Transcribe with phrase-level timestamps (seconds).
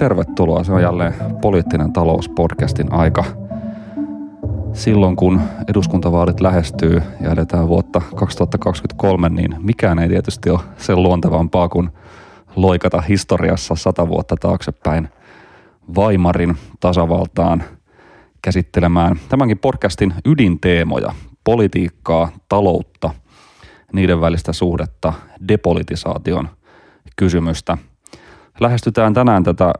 [0.00, 0.64] tervetuloa.
[0.64, 3.24] Se on jälleen poliittinen talouspodcastin aika.
[4.72, 11.68] Silloin kun eduskuntavaalit lähestyy ja edetään vuotta 2023, niin mikään ei tietysti ole sen luontevampaa
[11.68, 11.90] kuin
[12.56, 15.08] loikata historiassa sata vuotta taaksepäin
[15.96, 17.62] Weimarin tasavaltaan
[18.42, 23.10] käsittelemään tämänkin podcastin ydinteemoja, politiikkaa, taloutta,
[23.92, 25.12] niiden välistä suhdetta,
[25.48, 26.48] depolitisaation
[27.16, 27.78] kysymystä–
[28.60, 29.72] Lähestytään tänään tätä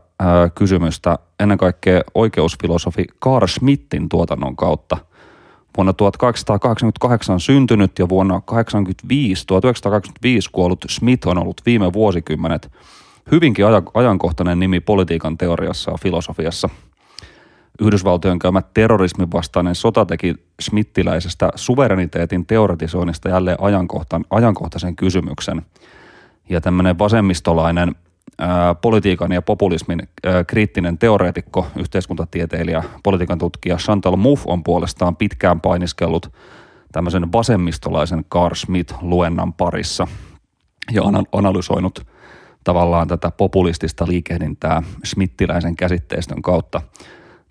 [0.54, 4.96] kysymystä ennen kaikkea oikeusfilosofi Carl Schmittin tuotannon kautta.
[5.76, 12.72] Vuonna 1888 syntynyt ja vuonna 1985, 1985 kuollut Smith on ollut viime vuosikymmenet
[13.30, 13.64] hyvinkin
[13.94, 16.68] ajankohtainen nimi politiikan teoriassa ja filosofiassa.
[17.80, 23.58] Yhdysvaltojen käymä terrorismin vastainen sota teki Smittiläisestä suvereniteetin teoretisoinnista jälleen
[24.30, 25.62] ajankohtaisen kysymyksen.
[26.48, 27.94] Ja tämmöinen vasemmistolainen–
[28.80, 30.08] politiikan ja populismin
[30.46, 36.32] kriittinen teoreetikko, yhteiskuntatieteilijä, politiikan tutkija Chantal Mouffe on puolestaan pitkään painiskellut
[36.92, 40.06] tämmöisen vasemmistolaisen Carl Smith-luennan parissa
[40.92, 42.06] ja analysoinut
[42.64, 46.82] tavallaan tätä populistista liikehdintää Smittiläisen käsitteistön kautta.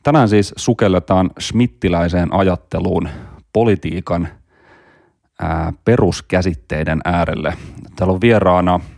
[0.03, 3.09] Tänään siis sukelletaan Smittiläiseen ajatteluun
[3.53, 4.27] politiikan
[5.39, 7.53] ää, peruskäsitteiden äärelle.
[7.95, 8.80] Täällä on vieraana–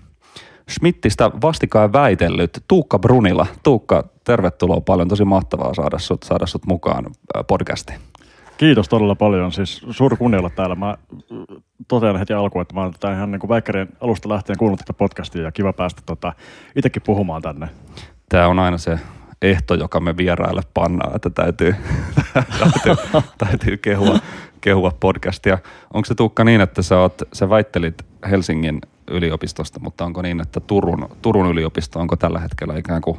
[0.72, 3.48] Schmidtistä vastikaan väitellyt Tuukka Brunila.
[3.64, 5.08] Tuukka, tervetuloa paljon.
[5.08, 7.06] Tosi mahtavaa saada sut, saada sut mukaan
[7.48, 8.00] podcastiin.
[8.58, 9.52] Kiitos todella paljon.
[9.52, 10.76] Siis suuri kunnia olla täällä.
[10.76, 10.98] Mä
[11.88, 14.94] totean heti alkuun, että mä oon tätä ihan niin kuin Väikkärin alusta lähtien kuunnellut tätä
[14.94, 16.34] podcastia ja kiva päästä tota,
[16.76, 17.70] itsekin puhumaan tänne.
[18.30, 19.00] Tämä on aina se
[19.42, 21.76] ehto, joka me vieraille pannaan, että täytyy,
[22.60, 24.20] täytyy, täytyy kehua,
[24.62, 25.58] kehua podcastia.
[25.94, 28.82] Onko se Tuukka niin, että sä, oot, sä väittelit Helsingin
[29.12, 33.18] yliopistosta, mutta onko niin, että Turun, Turun yliopisto onko tällä hetkellä ikään kuin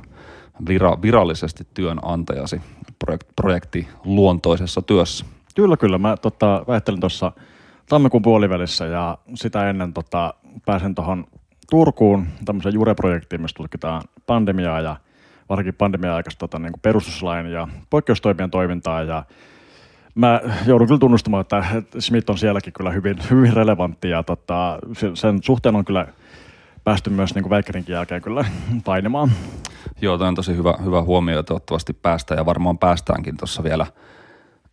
[0.68, 2.60] vira, virallisesti työnantajasi
[2.98, 5.24] projekt, projekti luontoisessa työssä?
[5.56, 5.98] Kyllä, kyllä.
[5.98, 7.32] Mä tota, väittelin tuossa
[7.88, 10.34] tammikuun puolivälissä ja sitä ennen tota,
[10.66, 11.26] pääsen tuohon
[11.70, 14.96] Turkuun tämmöiseen Jure-projektiin, missä tutkitaan pandemiaa ja
[15.48, 19.24] varsinkin pandemia-aikaista tota, niin perustuslain ja poikkeustoimien toimintaa ja
[20.14, 21.64] mä joudun kyllä tunnustamaan, että
[21.98, 24.78] Smith on sielläkin kyllä hyvin, hyvin relevantti ja tota,
[25.14, 26.06] sen suhteen on kyllä
[26.84, 28.44] päästy myös niin Väikkärinkin jälkeen kyllä
[28.84, 29.32] painimaan.
[30.00, 33.86] Joo, tämä on tosi hyvä, hyvä huomio ja toivottavasti päästään ja varmaan päästäänkin tuossa vielä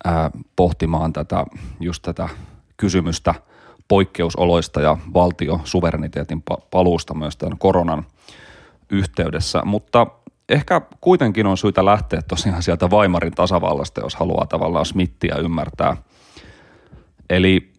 [0.04, 1.44] ää, pohtimaan tätä,
[1.80, 2.28] just tätä
[2.76, 3.34] kysymystä
[3.88, 8.04] poikkeusoloista ja valtiosuvereniteetin paluusta myös tämän koronan
[8.90, 10.06] yhteydessä, mutta
[10.50, 15.96] ehkä kuitenkin on syytä lähteä tosiaan sieltä Weimarin tasavallasta, jos haluaa tavallaan Smithia ymmärtää.
[17.30, 17.72] Eli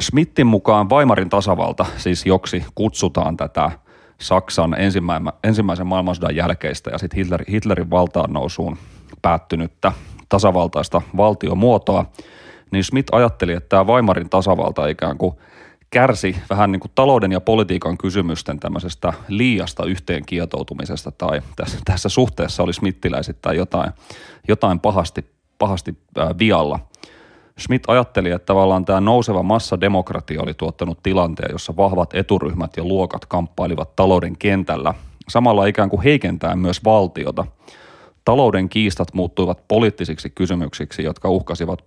[0.00, 3.70] Smithin mukaan Weimarin tasavalta, siis joksi kutsutaan tätä
[4.20, 4.76] Saksan
[5.42, 8.78] ensimmäisen maailmansodan jälkeistä ja sitten Hitler, Hitlerin valtaan nousuun
[9.22, 9.92] päättynyttä
[10.28, 12.04] tasavaltaista valtiomuotoa,
[12.70, 15.34] niin Smith ajatteli, että tämä Weimarin tasavalta ikään kuin–
[15.90, 22.08] kärsi vähän niin kuin talouden ja politiikan kysymysten tämmöisestä liiasta yhteen kietoutumisesta tai tässä, tässä
[22.08, 23.92] suhteessa oli smittiläisittäin jotain,
[24.48, 25.24] jotain pahasti,
[25.58, 26.78] pahasti ää, vialla.
[27.60, 33.26] Schmidt ajatteli, että tavallaan tämä nouseva massademokratia oli tuottanut tilanteen, jossa vahvat eturyhmät ja luokat
[33.26, 34.94] kamppailivat talouden kentällä,
[35.28, 37.46] samalla ikään kuin heikentää myös valtiota–
[38.28, 41.84] talouden kiistat muuttuivat poliittisiksi kysymyksiksi, jotka uhkasivat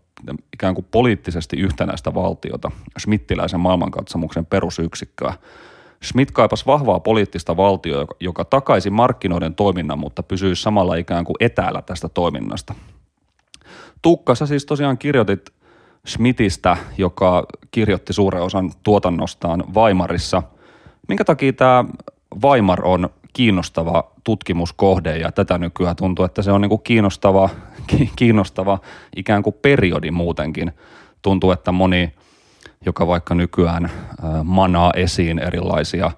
[0.53, 5.33] ikään kuin poliittisesti yhtenäistä valtiota, Schmittiläisen maailmankatsomuksen perusyksikköä.
[6.03, 11.81] Schmidt kaipasi vahvaa poliittista valtiota, joka takaisi markkinoiden toiminnan, mutta pysyisi samalla ikään kuin etäällä
[11.81, 12.75] tästä toiminnasta.
[14.01, 15.49] Tuukka, sä siis tosiaan kirjoitit
[16.07, 20.43] Schmidtistä, joka kirjoitti suuren osan tuotannostaan Weimarissa.
[21.07, 21.85] Minkä takia tämä
[22.43, 27.49] Weimar on kiinnostava tutkimuskohde ja tätä nykyään tuntuu, että se on niin kuin kiinnostava,
[28.15, 28.79] kiinnostava
[29.15, 30.71] ikään kuin periodi muutenkin.
[31.21, 32.13] Tuntuu, että moni,
[32.85, 33.91] joka vaikka nykyään
[34.43, 36.11] manaa esiin erilaisia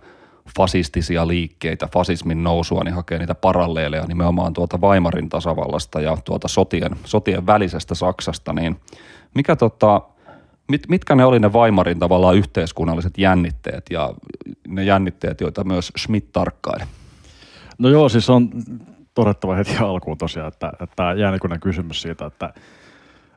[0.57, 6.95] fasistisia liikkeitä, fasismin nousua, niin hakee niitä paralleeleja nimenomaan tuolta Weimarin tasavallasta ja tuolta sotien,
[7.03, 8.79] sotien välisestä Saksasta, niin
[9.35, 10.01] mikä tota,
[10.73, 14.13] mit, mitkä ne oli ne Weimarin tavallaan yhteiskunnalliset jännitteet ja
[14.67, 16.83] ne jännitteet, joita myös Schmidt tarkkaili?
[17.77, 18.49] No joo, siis on
[19.13, 22.53] todettava heti alkuun tosiaan, että, että jäänikuinen kysymys siitä, että,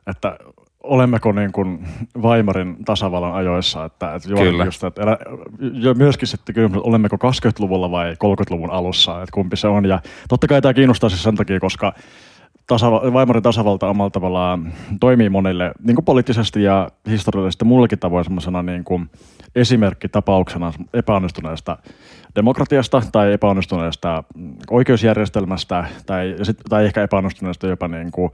[0.07, 0.37] että
[0.83, 1.87] olemmeko niin kuin
[2.21, 4.65] Weimarin tasavallan ajoissa, että, että, Kyllä.
[4.65, 5.17] Just, että elä,
[5.73, 9.85] jo myöskin sitten kysymys, olemmeko 20-luvulla vai 30-luvun alussa, että kumpi se on.
[9.85, 11.93] Ja totta kai tämä kiinnostaa siis sen takia, koska
[12.67, 18.63] tasava, Weimarin tasavalta omalla tavallaan toimii monille niin kuin poliittisesti ja historiallisesti mullekin tavoin semmoisena
[18.63, 19.09] niin kuin
[19.55, 21.77] esimerkkitapauksena epäonnistuneesta
[22.35, 24.23] demokratiasta tai epäonnistuneesta
[24.69, 26.35] oikeusjärjestelmästä tai,
[26.69, 28.31] tai ehkä epäonnistuneesta jopa niin kuin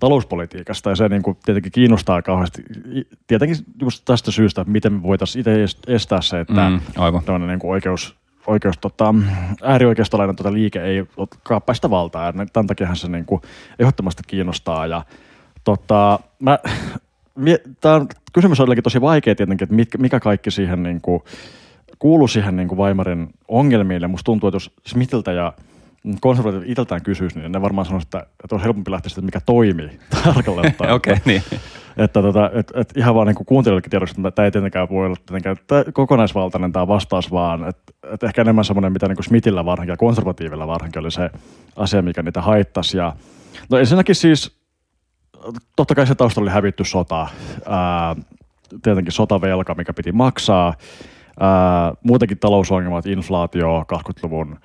[0.00, 2.62] talouspolitiikasta ja se niin kuin tietenkin kiinnostaa kauheasti
[3.26, 7.22] tietenkin just tästä syystä, miten me voitaisiin itse estää se, että mm, aivan.
[7.46, 9.14] Niin kuin oikeus, oikeus tota,
[9.62, 11.04] äärioikeistolainen tota liike ei
[11.42, 12.26] kaappaa sitä valtaa.
[12.26, 13.42] Ja tämän takia se niin kuin
[13.78, 14.86] ehdottomasti kiinnostaa.
[14.86, 15.04] Ja,
[15.64, 16.58] tota, mä,
[17.80, 21.22] tämä kysymys on tosi vaikea tietenkin, että mikä, mikä kaikki siihen niin kuin,
[21.98, 24.02] kuuluu siihen niin kuin Weimarin ongelmiin.
[24.02, 25.52] Ja musta tuntuu, että jos Smithiltä ja
[26.20, 29.98] konservatiivit itseltään kysyisi, niin ne varmaan sanoisi, että, että on helpompi lähteä siitä, mikä toimii
[30.24, 30.92] tarkalleen ottaen.
[30.94, 31.42] Okei, okay, niin.
[31.96, 35.16] Että, tota, et, et ihan vaan niin kuuntelijoillekin tiedoksi, että tämä ei tietenkään voi olla
[35.26, 35.56] tietenkään
[35.92, 40.66] kokonaisvaltainen tämä vastaus, vaan että et ehkä enemmän semmoinen, mitä niin Smithillä varsinkin ja konservatiivilla
[40.66, 41.30] varsinkin oli se
[41.76, 42.96] asia, mikä niitä haittasi.
[42.96, 43.16] Ja,
[43.70, 44.60] no ensinnäkin siis,
[45.76, 47.28] totta kai se taustalla oli hävitty sota,
[47.66, 48.16] ää,
[48.82, 50.74] tietenkin sotavelka, mikä piti maksaa,
[51.40, 54.58] ää, muutenkin talousongelmat, inflaatio, 20-luvun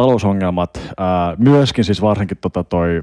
[0.00, 3.02] talousongelmat, ää, myöskin siis varsinkin tota toi,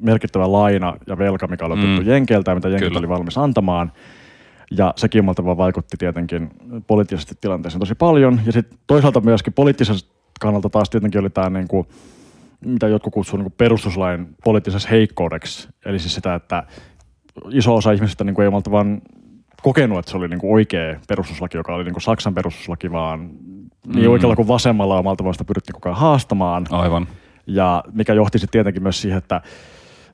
[0.00, 2.08] merkittävä laina ja velka, mikä oli otettu mm.
[2.08, 3.92] Jenkeiltä ja mitä Jenkit oli valmis antamaan.
[4.70, 6.50] Ja sekin vaan vaikutti tietenkin
[6.86, 8.40] poliittisesti tilanteeseen tosi paljon.
[8.46, 10.10] Ja sitten toisaalta myöskin poliittisesta
[10.40, 11.86] kannalta taas tietenkin oli tämä, niin kuin,
[12.64, 15.68] mitä jotkut kutsuvat niin perustuslain poliittisessa heikkoudeksi.
[15.84, 16.62] Eli siis sitä, että
[17.50, 19.02] iso osa ihmisistä niin kuin ei malta vaan
[19.62, 23.30] kokenut, että se oli niin kuin oikea perustuslaki, joka oli niin kuin Saksan perustuslaki, vaan
[23.86, 24.12] niin mm.
[24.12, 26.66] oikealla kuin vasemmalla omalta vasta pyrittiin koko ajan haastamaan.
[26.70, 27.08] Aivan.
[27.46, 29.40] Ja mikä johti sitten tietenkin myös siihen, että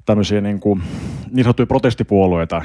[0.06, 0.82] tämmöisiä niin, kuin,
[1.32, 2.62] niin sanottuja protestipuolueita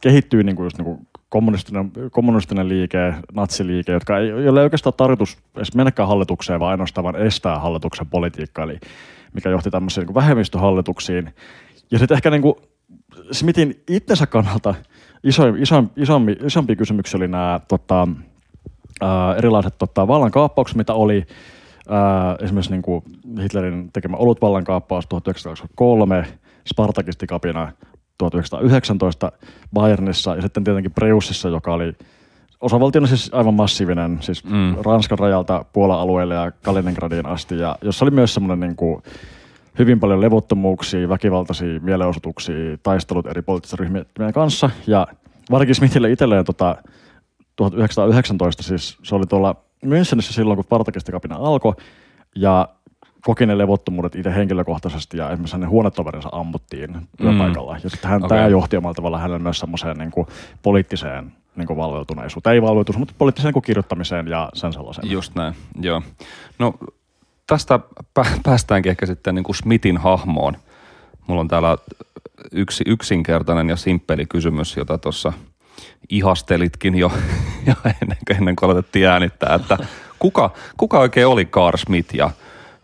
[0.00, 4.94] kehittyy niin kuin just niin kuin kommunistinen, kommunistinen liike, natsiliike, jotka ei, ei ole oikeastaan
[4.96, 8.78] tarkoitus edes mennäkään hallitukseen, vaan ainoastaan vaan estää hallituksen politiikkaa, eli
[9.34, 11.34] mikä johti tämmöisiin niin vähemmistöhallituksiin.
[11.90, 12.54] Ja sitten ehkä niin kuin
[13.32, 14.74] Smithin itsensä kannalta
[15.24, 18.08] iso, iso, isompi, isompi kysymyksiä oli nämä tota,
[19.00, 21.26] ää, erilaiset tota, vallankaappaukset, mitä oli.
[21.88, 23.04] Ää, esimerkiksi niin kuin
[23.42, 26.26] Hitlerin tekemä olutvallankaappaus 1923,
[26.68, 27.72] Spartakistikapina
[28.18, 29.32] 1919
[29.74, 31.94] Bayernissa ja sitten tietenkin Preussissa, joka oli
[32.60, 34.76] osavaltiona siis aivan massiivinen, siis mm.
[34.84, 39.02] Ranskan rajalta Puolan alueelle ja Kaliningradiin asti, ja jossa oli myös semmoinen niin kuin,
[39.78, 45.06] hyvin paljon levottomuuksia, väkivaltaisia mielenosoituksia, taistelut eri poliittisten ryhmien kanssa, ja
[45.50, 46.76] varsinkin Smithille itselleen tota,
[47.56, 49.56] 1919, siis se oli tuolla
[49.86, 51.72] Münchenissä silloin, kun Spartakistikapina alkoi,
[52.36, 52.68] ja
[53.22, 57.72] koki ne levottomuudet itse henkilökohtaisesti ja esimerkiksi hänen huonetoverinsa ammuttiin työpaikalla.
[57.72, 57.80] Mm.
[57.84, 58.38] Ja sitten hän, okay.
[58.38, 60.26] tämä johti omalla tavalla hänelle myös semmoiseen niin kuin,
[60.62, 62.54] poliittiseen niin kuin valveutuneisuuteen.
[62.54, 65.10] Ei valveutuneisuuteen, mutta poliittiseen niin kirjoittamiseen ja sen sellaiseen.
[65.10, 66.02] Just näin, joo.
[66.58, 66.74] No
[67.46, 67.80] tästä
[68.42, 70.56] päästäänkin ehkä sitten niin kuin Smithin hahmoon.
[71.26, 71.78] Mulla on täällä
[72.52, 75.32] yksi yksinkertainen ja simppeli kysymys, jota tuossa
[76.08, 77.12] ihastelitkin jo,
[77.66, 79.78] jo ennen, ennen kuin aloitettiin äänittää, että
[80.18, 82.30] kuka, kuka oikein oli Carl Smith ja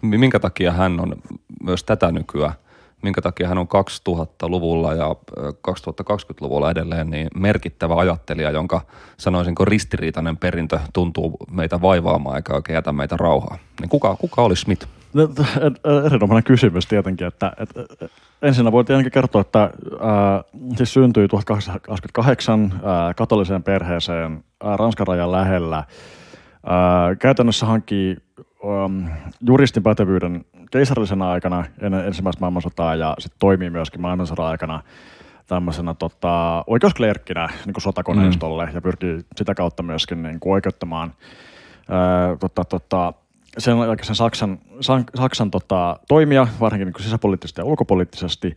[0.02, 1.16] minkä takia hän on
[1.62, 2.52] myös tätä nykyään,
[3.02, 3.68] minkä takia hän on
[4.08, 8.80] 2000-luvulla ja 2020-luvulla edelleen niin merkittävä ajattelija, jonka
[9.16, 13.58] sanoisinko ristiriitainen perintö tuntuu meitä vaivaamaan eikä oikein jätä meitä rauhaa.
[13.80, 14.97] Niin kuka, kuka oli Smith?
[15.14, 15.28] No,
[16.06, 17.80] erinomainen kysymys tietenkin, että, että
[18.42, 20.44] ensinnä voi tietenkin kertoa, että ää,
[20.76, 25.84] siis syntyi 1828 ää, katoliseen perheeseen ää, Ranskan rajan lähellä.
[26.66, 34.00] Ää, käytännössä hankkii ää, juristin pätevyyden keisarillisena aikana ennen ensimmäistä maailmansotaa ja sitten toimii myöskin
[34.00, 34.82] maailmansodan aikana
[35.46, 38.74] tämmöisenä tota, oikeusklerkkinä niin kuin sotakoneistolle mm.
[38.74, 41.12] ja pyrkii sitä kautta myöskin niin kuin oikeuttamaan
[41.88, 43.12] ää, tota, tota,
[43.58, 44.58] sen aikaisen Saksan,
[45.16, 48.56] Saksan tota, toimia, varsinkin niin kuin sisäpoliittisesti ja ulkopoliittisesti.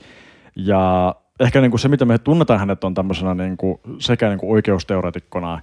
[0.55, 4.39] Ja ehkä niin kuin se, mitä me tunnetaan hänet, on tämmöisenä niin kuin sekä niin
[4.39, 5.61] kuin oikeusteoreetikkona,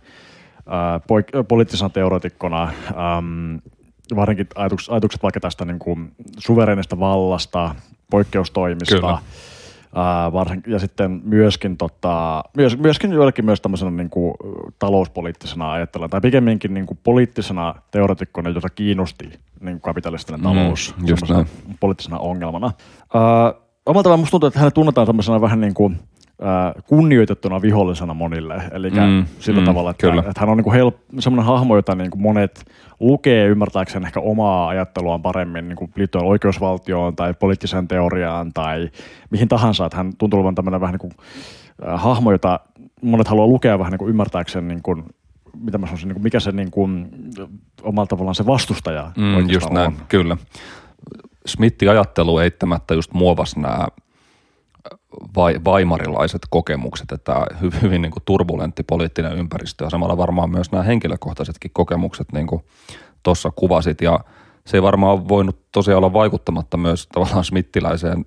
[0.67, 3.59] ää, poik- poliittisena teoreetikkona, äm,
[4.17, 7.75] varsinkin ajatukset, ajatukset vaikka tästä niin kuin suverenista vallasta,
[8.11, 9.19] poikkeustoimista, Kyllä.
[9.95, 14.35] Ää, varsin, ja sitten myöskin, tota, myös, myöskin joillekin myös tämmöisenä niin kuin,
[14.79, 20.95] talouspoliittisena ajatteluna, tai pikemminkin niin kuin, poliittisena teoreetikkona, jota kiinnosti niin kuin kapitalistinen mm, talous
[20.97, 22.73] mm, poliittisena ongelmana.
[23.15, 23.55] Ää,
[23.89, 25.99] omalla tavalla musta tuntuu, että hänet tunnetaan tämmöisenä vähän niin kuin,
[26.87, 28.63] kunnioitettuna vihollisena monille.
[28.73, 32.11] Eli mm, sillä mm, tavalla, että, että hän on niin help, semmoinen hahmo, jota niin
[32.11, 32.65] kuin monet
[33.01, 38.91] lukee ymmärtääkseen ehkä omaa ajatteluaan paremmin niin kuin liittyen oikeusvaltioon tai poliittiseen teoriaan tai
[39.31, 39.87] mihin tahansa.
[39.87, 41.13] Että hän tuntuu olevan tämmöinen vähän niin kuin,
[41.89, 42.61] äh, hahmo, jota
[43.03, 45.05] monet haluaa lukea vähän niin kuin ymmärtääkseen niin kuin,
[45.61, 47.09] mitä mä sanoisin, niin kuin mikä se niin kuin,
[47.83, 49.97] omalla tavallaan se vastustaja mm, just näin, on.
[50.09, 50.37] kyllä
[51.47, 53.87] Smithin ajattelu eittämättä just muovasi nämä
[55.37, 57.47] vai, vaimarilaiset kokemukset, että
[57.83, 62.65] hyvin, niin kuin turbulentti poliittinen ympäristö ja samalla varmaan myös nämä henkilökohtaisetkin kokemukset, niin kuin
[63.23, 64.01] tuossa kuvasit.
[64.01, 64.21] Ja
[64.67, 68.27] se ei varmaan voinut tosiaan olla vaikuttamatta myös tavallaan smittiläiseen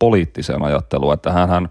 [0.00, 1.68] poliittiseen ajatteluun, että hän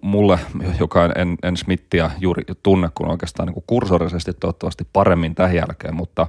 [0.00, 0.38] mulle,
[0.80, 5.94] joka en, en Smithia juuri tunne, kun oikeastaan niin kuin kursorisesti toivottavasti paremmin tämän jälkeen,
[5.94, 6.26] mutta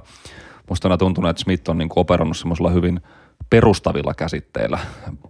[0.68, 3.00] musta on tuntunut, että Smith on niin kuin operannut semmoisella hyvin
[3.52, 4.78] perustavilla käsitteillä.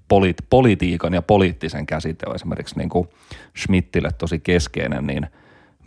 [0.09, 3.09] Poli- politiikan ja poliittisen käsite on esimerkiksi niin kuin
[3.59, 5.27] Schmidtille tosi keskeinen, niin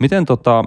[0.00, 0.64] miten tota,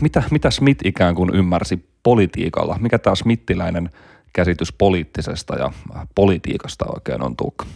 [0.00, 2.78] mitä, mitä Smith ikään kuin ymmärsi politiikalla?
[2.80, 3.90] Mikä tämä smittiläinen
[4.32, 5.72] käsitys poliittisesta ja
[6.14, 7.66] politiikasta oikein on, Tuukka?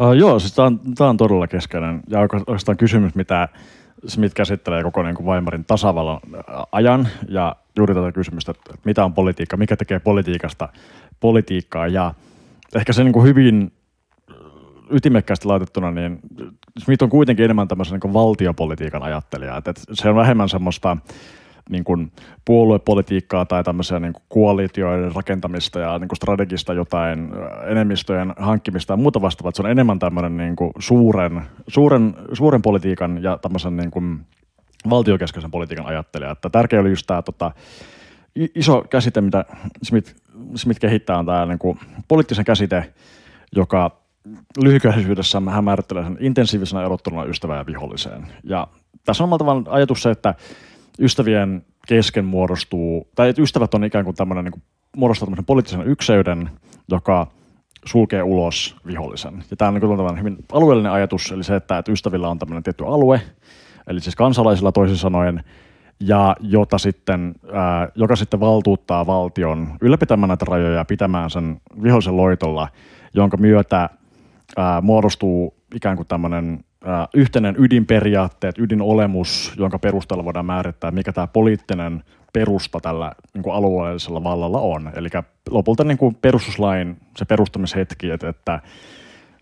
[0.00, 3.48] Uh, joo, siis tämä on, on todella keskeinen ja oikeastaan kysymys, mitä
[4.06, 6.20] Smith käsittelee koko niin kuin Weimarin tasavallan
[6.72, 10.68] ajan ja juuri tätä kysymystä, että mitä on politiikka, mikä tekee politiikasta
[11.20, 12.14] politiikkaa ja
[12.74, 13.72] ehkä se niin kuin hyvin
[14.90, 16.20] ytimekkäästi laitettuna, niin
[16.78, 19.56] Smith on kuitenkin enemmän tämmöisen niin valtiopolitiikan ajattelija.
[19.56, 20.96] Että, se on vähemmän semmoista
[21.70, 22.12] niin kuin
[22.44, 27.30] puoluepolitiikkaa tai tämmöisiä niin kuin koalitioiden rakentamista ja niin kuin strategista jotain
[27.66, 29.52] enemmistöjen hankkimista ja muuta vastaavaa.
[29.54, 34.20] Se on enemmän tämmöinen niin kuin suuren, suuren, suuren politiikan ja tämmöisen niin kuin
[34.90, 36.30] valtiokeskeisen politiikan ajattelija.
[36.30, 37.52] Että tärkeä oli just tämä tota,
[38.34, 39.44] iso käsite, mitä
[39.82, 40.14] Smith,
[40.54, 41.78] Smith kehittää, on tämä niin
[42.08, 42.92] poliittisen käsite,
[43.56, 44.00] joka
[44.62, 48.26] lyhykäisyydessä hän määrittelee sen intensiivisenä erotteluna ystävään ja viholliseen.
[48.44, 48.66] Ja
[49.04, 50.34] tässä on omalla tavalla ajatus se, että
[51.00, 54.62] ystävien kesken muodostuu, tai että ystävät on ikään kuin tämmöinen, niin kuin,
[54.96, 56.50] muodostaa tämmöisen poliittisen ykseyden,
[56.88, 57.26] joka
[57.84, 59.44] sulkee ulos vihollisen.
[59.50, 62.86] Ja tämä on niin hyvin alueellinen ajatus, eli se, että, että ystävillä on tämmöinen tietty
[62.86, 63.20] alue,
[63.86, 65.44] eli siis kansalaisilla toisin sanoen,
[66.00, 72.16] ja jota sitten, ää, joka sitten valtuuttaa valtion ylläpitämään näitä rajoja ja pitämään sen vihollisen
[72.16, 72.68] loitolla,
[73.14, 73.90] jonka myötä
[74.56, 76.64] ää, muodostuu ikään kuin tämmöinen
[77.14, 84.24] yhteinen ydinperiaatteet, ydinolemus, jonka perusteella voidaan määrittää, mikä tämä poliittinen perusta tällä niin kuin alueellisella
[84.24, 84.90] vallalla on.
[84.94, 85.08] Eli
[85.50, 88.60] lopulta niin kuin perustuslain se perustamishetki, että, että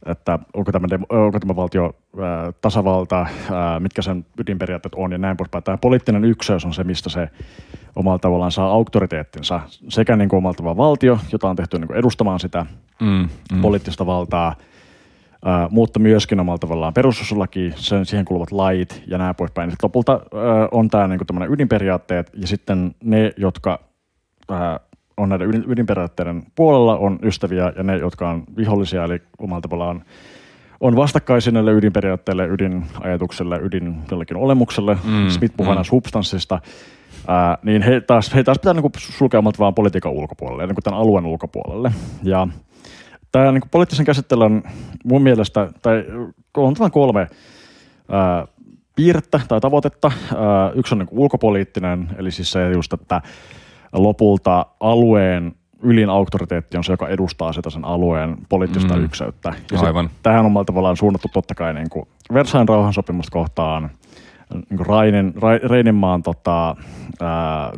[0.06, 5.36] että onko tämä, onko tämä valtio ää, tasavalta, ää, mitkä sen ydinperiaatteet on ja näin
[5.36, 5.64] poispäin.
[5.64, 7.28] Tämä poliittinen ykseys on se, mistä se
[7.96, 9.60] omalla tavallaan saa auktoriteettinsa.
[9.88, 12.66] Sekä niin kuin omalla tavallaan valtio, jota on tehty niin kuin edustamaan sitä
[13.00, 13.60] mm, mm.
[13.60, 14.54] poliittista valtaa,
[15.44, 19.70] ää, mutta myöskin omalla tavallaan perustuslaki, sen, siihen kuuluvat lait ja näin poispäin.
[19.70, 23.80] Sitten lopulta ää, on tämä niin kuin ydinperiaatteet ja sitten ne, jotka
[24.50, 24.80] ää,
[25.18, 30.04] on näiden ydinperiaatteiden puolella on ystäviä ja ne, jotka on vihollisia, eli omalla tavallaan
[30.80, 35.82] on vastakkaisia näille ydinperiaatteille, ydinajatukselle, ydin jollekin olemukselle, mm, Smith puhuu mm.
[35.82, 36.60] substanssista,
[37.28, 41.00] ää, niin he taas, he taas pitää niinku sulkea vaan politiikan ulkopuolelle, niin kuin tämän
[41.00, 41.92] alueen ulkopuolelle.
[42.22, 42.48] Ja
[43.32, 44.62] tämä niin poliittisen käsittelyn
[45.04, 46.04] mun mielestä, tai
[46.56, 47.26] on tämän kolme
[48.08, 48.46] ää,
[48.96, 50.12] piirrettä tai tavoitetta.
[50.36, 53.20] Ää, yksi on niin ulkopoliittinen, eli siis se just, että
[53.92, 59.04] lopulta alueen ylin auktoriteetti on se, joka edustaa sitä sen alueen poliittista mm.
[59.04, 59.54] ykseyttä.
[59.72, 60.10] Ja Aivan.
[60.22, 63.90] tähän on tavallaan suunnattu totta kai niin kuin Versailles rauhansopimusta kohtaan,
[64.70, 66.76] niin Reininmaan tota,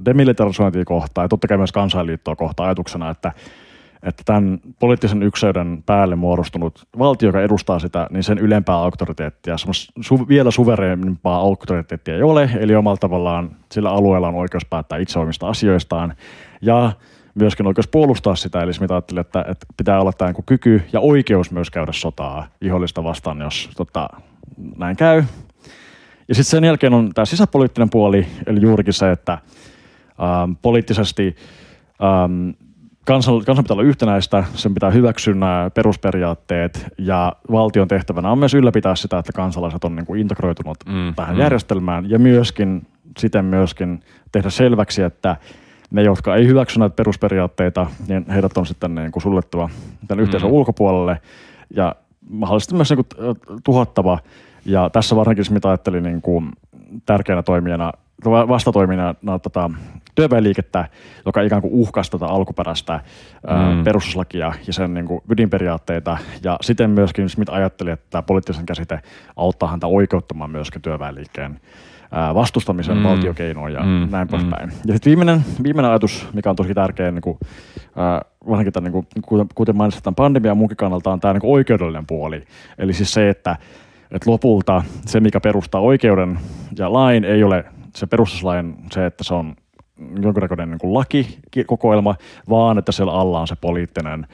[0.04, 3.32] demilitarisointia kohtaan ja totta kai myös kansainliittoa kohtaan ajatuksena, että
[4.02, 9.56] että tämän poliittisen ykseyden päälle muodostunut valtio, joka edustaa sitä, niin sen ylempää auktoriteettia,
[10.00, 15.18] su- vielä suvereenimpaa auktoriteettia ei ole, eli omalla tavallaan sillä alueella on oikeus päättää itse
[15.18, 16.14] omista asioistaan
[16.62, 16.92] ja
[17.34, 21.50] myöskin oikeus puolustaa sitä, eli mitä ajattelin, että, että pitää olla tämä kyky ja oikeus
[21.50, 24.08] myös käydä sotaa vihollista vastaan, jos tota,
[24.76, 25.24] näin käy.
[26.28, 31.36] Ja sitten sen jälkeen on tämä sisäpoliittinen puoli, eli juurikin se, että ähm, poliittisesti
[32.02, 32.50] ähm,
[33.04, 38.54] kansan, kansan pitää olla yhtenäistä, sen pitää hyväksyä nämä perusperiaatteet ja valtion tehtävänä on myös
[38.54, 41.40] ylläpitää sitä, että kansalaiset on niin kuin integroitunut mm, tähän mm.
[41.40, 42.86] järjestelmään ja myöskin
[43.18, 44.00] siten myöskin
[44.32, 45.36] tehdä selväksi, että
[45.90, 49.70] ne, jotka ei hyväksy näitä perusperiaatteita, niin heidät on sitten niin kuin suljettava
[50.08, 50.54] tämän yhteisön mm.
[50.54, 51.20] ulkopuolelle
[51.76, 51.94] ja
[52.30, 54.18] mahdollisesti myös niin kuin tuhottava.
[54.64, 56.52] Ja tässä varsinkin, mitä ajattelin niin kuin
[57.06, 57.92] tärkeänä toimijana
[58.24, 59.70] vastatoimina no, tota,
[60.14, 60.88] työväenliikettä,
[61.26, 63.00] joka ikään kuin uhkasi tätä alkuperäistä
[63.42, 63.84] mm.
[63.84, 66.18] perustuslakia ja sen niin kuin, ydinperiaatteita.
[66.44, 69.00] Ja siten myöskin Smith ajatteli, että tämä poliittisen käsite
[69.36, 71.60] auttaa häntä oikeuttamaan myöskin työväenliikkeen
[72.34, 73.02] vastustamisen mm.
[73.02, 74.08] valtiokeinoin ja mm.
[74.10, 74.68] näin poispäin.
[74.68, 74.74] Mm.
[74.86, 77.38] Ja sitten viimeinen, viimeinen ajatus, mikä on tosi tärkeä, niin kuin,
[77.84, 81.52] äh, varsinkin tämän, niin kuin, kuten mainitsin tämän pandemian munkin kannalta, on tämä niin kuin
[81.52, 82.44] oikeudellinen puoli.
[82.78, 83.56] Eli siis se, että,
[84.10, 86.38] että lopulta se, mikä perustaa oikeuden
[86.78, 87.64] ja lain, ei ole
[87.96, 89.56] se perustuslain se, että se on
[90.22, 92.14] jonkinnäköinen niin lakikokoelma,
[92.48, 94.26] vaan että siellä alla on se poliittinen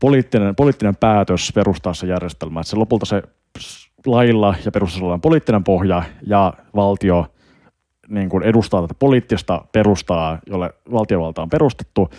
[0.00, 2.60] poliittinen, poliittinen päätös perustaa se järjestelmä.
[2.60, 3.22] Että se lopulta se
[4.06, 7.26] lailla ja perustuslailla poliittinen pohja ja valtio
[8.08, 12.10] niin kuin edustaa tätä poliittista perustaa, jolle valtiovalta on perustettu,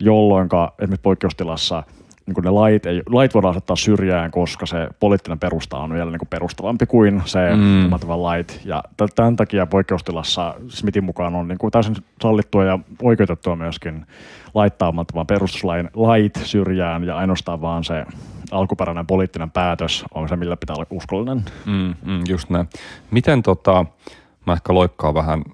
[0.00, 1.82] jolloin esimerkiksi poikkeustilassa
[2.26, 6.10] niin kuin ne lait, ei, lait voidaan asettaa syrjään, koska se poliittinen perusta on vielä
[6.10, 7.90] niin kuin perustavampi kuin se mm.
[8.08, 8.60] lait.
[8.64, 8.84] Ja
[9.16, 14.06] tämän takia poikkeustilassa Smithin mukaan on niin kuin täysin sallittua ja oikeutettua myöskin
[14.54, 18.04] laittaa vaan perustuslain lait syrjään ja ainoastaan vaan se
[18.50, 21.44] alkuperäinen poliittinen päätös on se, millä pitää olla uskollinen.
[21.66, 22.68] Mm, mm, just näin.
[23.10, 23.86] Miten tota,
[24.46, 25.44] mä ehkä loikkaan vähän,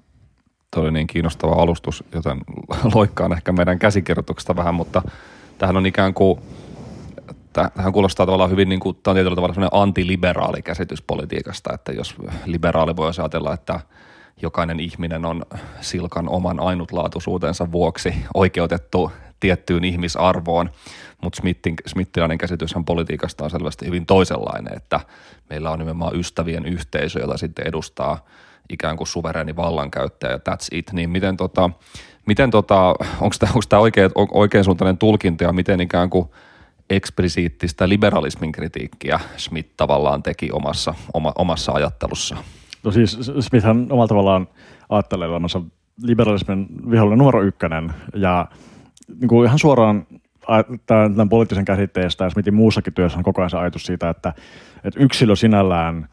[0.71, 2.37] toi oli niin kiinnostava alustus, joten
[2.95, 5.01] loikkaan ehkä meidän käsikirjoituksesta vähän, mutta
[5.59, 6.39] tähän on ikään kuin,
[7.53, 11.91] tähän kuulostaa tavallaan hyvin, niin kuin, tämä on tietyllä tavalla sellainen antiliberaali käsitys politiikasta, että
[11.91, 13.79] jos liberaali voi ajatella, että
[14.41, 15.45] jokainen ihminen on
[15.81, 20.69] silkan oman ainutlaatuisuutensa vuoksi oikeutettu tiettyyn ihmisarvoon,
[21.23, 24.99] mutta Smithin, Smithilainen käsityshän politiikasta on selvästi hyvin toisenlainen, että
[25.49, 28.25] meillä on nimenomaan ystävien yhteisö, jota sitten edustaa
[28.69, 31.69] ikään kuin suvereeni vallankäyttäjä ja that's it, niin miten tota,
[32.29, 33.35] miten tota, onko
[33.69, 36.29] tämä oikein, oikein suuntainen tulkinta ja miten ikään kuin
[36.89, 42.43] eksplisiittistä liberalismin kritiikkiä Smith tavallaan teki omassa, oma, omassa ajattelussaan?
[42.83, 44.47] No siis Smithhän omalla tavallaan
[44.89, 45.61] ajattelee elämänsä
[46.03, 48.47] liberalismin vihollinen numero ykkönen ja
[49.19, 50.07] niin kuin ihan suoraan
[50.85, 54.33] tämän, tämän poliittisen käsitteestä ja Smithin muussakin työssä on koko ajan se ajatus siitä, että,
[54.83, 56.09] että yksilö sinällään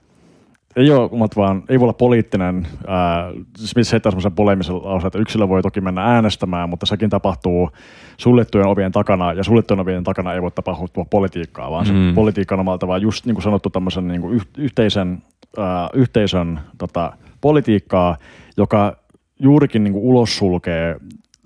[0.77, 2.67] ei ole vaan, ei voi olla poliittinen.
[2.87, 7.71] Ää, Smith heittää semmoisen polemisen lauseen, että yksilö voi toki mennä äänestämään, mutta sekin tapahtuu
[8.17, 12.09] suljettujen ovien takana, ja suljettujen ovien takana ei voi tapahtua politiikkaa, vaan mm.
[12.09, 15.23] se politiikka on omalta vaan just niin kuin sanottu tämmöisen niin kuin yhteisen,
[15.59, 18.17] ää, yhteisön tota, politiikkaa,
[18.57, 18.97] joka
[19.39, 20.97] juurikin niin kuin ulos sulkee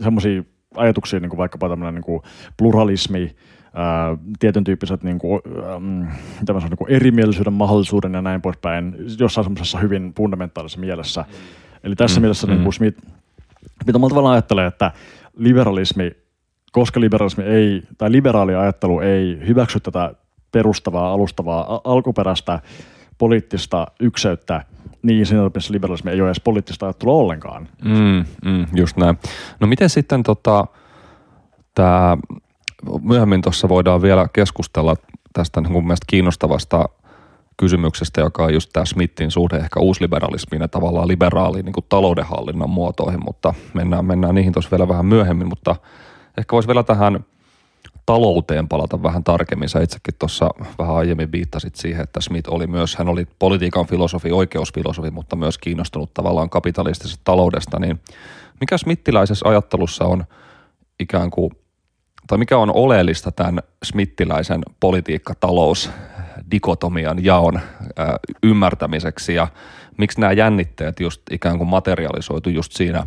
[0.02, 0.42] semmoisia
[0.76, 2.22] ajatuksia, niin kuin vaikkapa tämmöinen niin kuin
[2.56, 3.36] pluralismi,
[3.74, 5.40] ää, tietyn tyyppiset niin kuin,
[5.74, 6.08] äm,
[6.48, 11.20] niin kuin erimielisyyden mahdollisuuden ja näin poispäin jossain semmoisessa hyvin fundamentaalisessa mielessä.
[11.28, 11.34] Mm.
[11.84, 12.52] Eli tässä mm, mielessä mm.
[12.52, 13.02] Niin kuin Smith,
[13.86, 14.92] mitä mä tavallaan ajattelen, että
[15.36, 16.12] liberalismi,
[16.72, 20.14] koska liberalismi ei, tai liberaali ajattelu ei hyväksy tätä
[20.52, 22.60] perustavaa, alustavaa, alkuperäistä
[23.20, 24.64] poliittista ykseyttä,
[25.02, 27.68] niin siinä mielessä liberalismi ei ole edes poliittista ajattelua ollenkaan.
[27.84, 29.18] Mm, mm, just näin.
[29.60, 30.66] No miten sitten tota,
[31.74, 32.16] tämä,
[33.02, 34.96] myöhemmin tuossa voidaan vielä keskustella
[35.32, 36.88] tästä niin mun mielestä kiinnostavasta
[37.56, 43.24] kysymyksestä, joka on just tämä Smithin suhde ehkä uusliberalismiin ja tavallaan liberaaliin niin taloudenhallinnan muotoihin,
[43.24, 45.76] mutta mennään, mennään niihin tuossa vielä vähän myöhemmin, mutta
[46.38, 47.20] ehkä voisi vielä tähän–
[48.06, 49.68] talouteen palata vähän tarkemmin.
[49.68, 54.32] Sä itsekin tuossa vähän aiemmin viittasit siihen, että Smith oli myös, hän oli politiikan filosofi,
[54.32, 58.00] oikeusfilosofi, mutta myös kiinnostunut tavallaan kapitalistisesta taloudesta, niin
[58.60, 60.24] mikä smittiläisessä ajattelussa on
[61.00, 61.50] ikään kuin,
[62.26, 65.90] tai mikä on oleellista tämän smittiläisen politiikka-talous
[66.50, 67.60] dikotomian jaon
[68.42, 69.48] ymmärtämiseksi ja
[70.00, 73.06] miksi nämä jännitteet just ikään kuin materialisoitu just siinä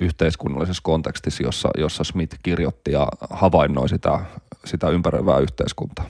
[0.00, 4.20] yhteiskunnallisessa kontekstissa, jossa, jossa Smith kirjoitti ja havainnoi sitä,
[4.64, 6.04] sitä ympäröivää yhteiskuntaa?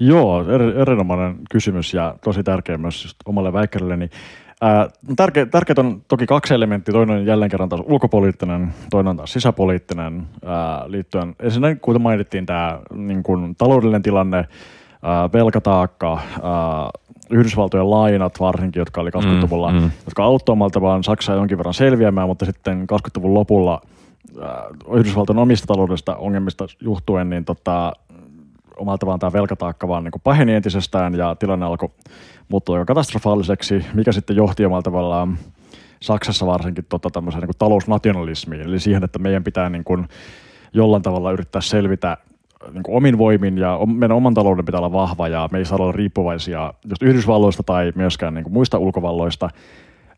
[0.00, 4.10] Joo, er, erinomainen kysymys ja tosi tärkeä myös just omalle väikkärilleni.
[5.08, 6.92] No tärke, tärkeät on toki kaksi elementtiä.
[6.92, 11.34] Toinen on jälleen kerran taas ulkopoliittinen, toinen on taas sisäpoliittinen ää, liittyen.
[11.40, 14.48] Ensinnäkin, kuten mainittiin, tämä niin kuin, taloudellinen tilanne,
[15.04, 16.90] ää, velkataakka, ää,
[17.30, 19.90] Yhdysvaltojen lainat varsinkin, jotka oli 20-luvulla, mm, mm.
[20.04, 23.80] jotka auttoi vaan Saksaa jonkin verran selviämään, mutta sitten 20-luvun lopulla
[24.94, 27.92] Yhdysvaltojen omista taloudesta ongelmista johtuen, niin tota,
[28.76, 31.88] omalta vaan tämä velkataakka vaan niin paheni entisestään ja tilanne alkoi
[32.48, 35.38] muuttua aika katastrofaaliseksi, mikä sitten johti omalta tavallaan
[36.00, 40.08] Saksassa varsinkin tota, tämmöiseen niin talousnationalismiin, eli siihen, että meidän pitää niin kuin
[40.72, 42.16] jollain tavalla yrittää selvitä
[42.72, 45.78] niin kuin omin voimin ja meidän oman talouden pitää olla vahva ja me ei saa
[45.80, 49.50] olla riippuvaisia just Yhdysvalloista tai myöskään niin kuin muista ulkovalloista.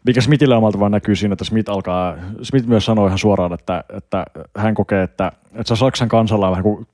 [0.05, 3.85] Mikä Smithille omalta vaan näkyy siinä, että Smith alkaa, Smith myös sanoi ihan suoraan, että,
[3.97, 4.25] että
[4.57, 6.87] hän kokee, että, että se Saksan kansalla on vähän kuin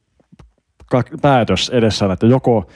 [1.23, 2.67] päätös edessään, että joko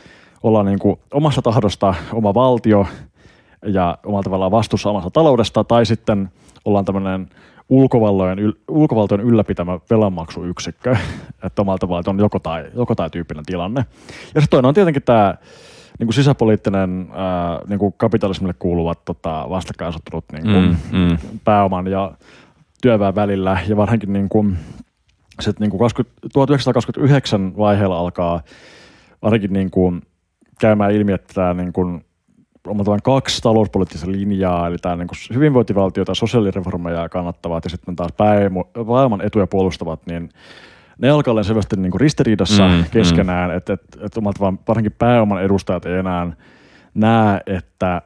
[0.42, 2.86] ollaan niin kuin omassa tahdosta oma valtio
[3.66, 6.30] ja omalla tavallaan vastuussa omasta taloudesta, tai sitten
[6.64, 7.28] ollaan tämmöinen
[7.68, 10.96] ulkovaltojen, yl, ulkovaltojen ylläpitämä velanmaksuyksikkö,
[11.46, 13.85] että omalta tavalla on joko tai, joko tai tyyppinen tilanne.
[14.35, 15.35] Ja sitten toinen on tietenkin tämä
[15.98, 21.18] niin kuin sisäpoliittinen ää, niin kuin kapitalismille kuuluvat tota, vastakkainasettelut niin kuin mm, mm.
[21.44, 22.12] pääoman ja
[22.83, 24.57] työväen välillä ja varsinkin niin kuin,
[25.40, 28.40] sit, niin kuin 20, 1929 vaiheella alkaa
[29.22, 30.02] varsinkin niin kuin,
[30.61, 32.05] käymään ilmi, että tämä niin kuin,
[32.66, 39.20] on kaksi talouspoliittista linjaa, eli tämä niin hyvinvointivaltiota ja sosiaalireformeja kannattavat ja sitten taas pääoman
[39.20, 40.29] etuja puolustavat, niin
[40.98, 42.85] ne alkaa olla selvästi niin kuin ristiriidassa Mm, mm, mm.
[42.90, 46.33] keskenään, että et, et omalta vaan varsinkin pääoman edustajat ei enää
[46.94, 48.02] näe, että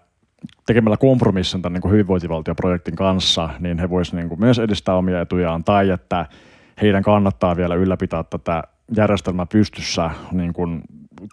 [0.67, 5.21] tekemällä kompromissin tämän niin kuin hyvinvointivaltioprojektin kanssa, niin he voisivat niin kuin myös edistää omia
[5.21, 6.27] etujaan, tai että
[6.83, 8.63] heidän kannattaa vielä ylläpitää tätä
[8.97, 10.83] järjestelmää pystyssä niin kuin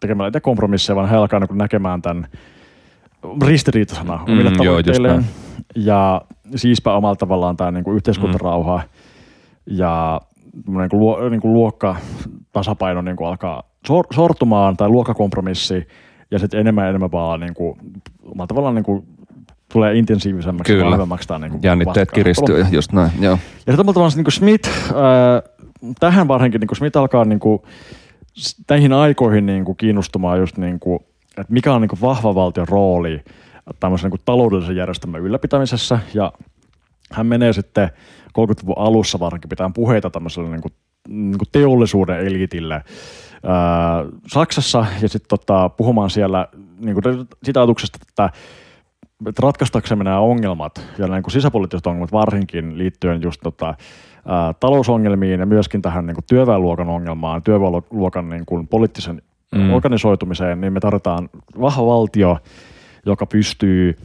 [0.02, 2.28] tekemällä niitä kompromisseja, vaan he alkaa niin kuin näkemään tämän
[3.46, 5.26] ristiriitaisena omille Mm, joo, just tavoitteilleen.
[5.76, 6.22] ja
[6.56, 8.82] siispä omalla tavallaan tämä niin kuin yhteiskuntarauha
[9.66, 10.22] ja
[10.68, 15.88] niin kuin luo, niin kuin luokkatasapaino niin kuin alkaa sor- sortumaan tai luokkakompromissi
[16.32, 17.78] ja sitten enemmän ja enemmän vaan niin kuin,
[18.26, 19.04] omalla tavallaan niin kuin,
[19.74, 20.86] tulee intensiivisemmäksi Kyllä.
[20.86, 23.32] ja vahvemmaksi tämä niin kuin Jännitteet kiristyy, ja just näin, joo.
[23.32, 23.38] Ja
[23.74, 25.42] sitten tavallaan niin kuin Smith, ää,
[26.00, 27.60] tähän varsinkin niin kuin Smith alkaa niin kuin,
[28.38, 31.00] s- näihin aikoihin niin kuin kiinnostumaan just niin kuin,
[31.41, 33.21] että mikä on niin vahva valtion rooli
[33.80, 36.00] tämmöisen niin taloudellisen järjestelmän ylläpitämisessä.
[36.13, 36.34] Ja
[37.12, 37.89] hän menee sitten
[38.28, 40.73] 30-luvun alussa varsinkin pitää puheita tämmöiselle niin kuin,
[41.10, 42.84] niin kuin teollisuuden eliitille ää,
[44.28, 46.47] Saksassa ja sitten tota, puhumaan siellä
[46.80, 48.30] niin kuin sitä ajatuksesta, että
[49.26, 53.76] että ratkaistaksemme nämä ongelmat ja niin kuin sisäpoliittiset ongelmat varsinkin liittyen just tota,
[54.26, 59.21] ää, talousongelmiin ja myöskin tähän niin kuin työväenluokan ongelmaan, työväenluokan niin kuin poliittisen
[59.56, 59.74] Mm.
[59.74, 61.30] organisoitumiseen, niin me tarvitaan
[61.62, 62.38] vahva valtio,
[63.06, 63.98] joka pystyy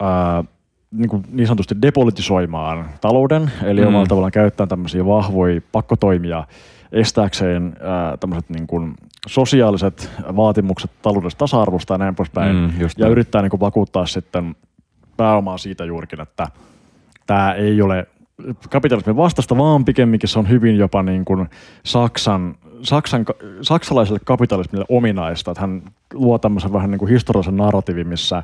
[0.00, 0.44] ää,
[0.90, 3.86] niin, kuin niin sanotusti depolitisoimaan talouden, eli Mm.
[3.86, 6.44] omalla tavallaan käyttämään tämmöisiä vahvoja pakkotoimia
[6.92, 8.94] estääkseen ää, tämmöiset niin kuin
[9.26, 13.12] sosiaaliset vaatimukset taloudellisesta tasa-arvosta ja näin poispäin Mm, ja näin.
[13.12, 14.56] yrittää niin kuin vakuuttaa sitten
[15.16, 16.48] pääomaa siitä juurikin, että
[17.26, 18.06] tämä ei ole
[18.70, 21.48] kapitalismin vastasta, vaan pikemminkin se on hyvin jopa niin kuin
[21.84, 23.26] Saksan, Saksan,
[23.62, 25.50] saksalaiselle kapitalismille ominaista.
[25.50, 25.82] Että hän
[26.14, 28.42] luo tämmöisen vähän niin kuin historiallisen narratiivin, missä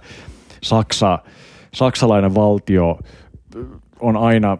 [0.62, 1.18] Saksa,
[1.74, 2.98] saksalainen valtio
[4.00, 4.58] on aina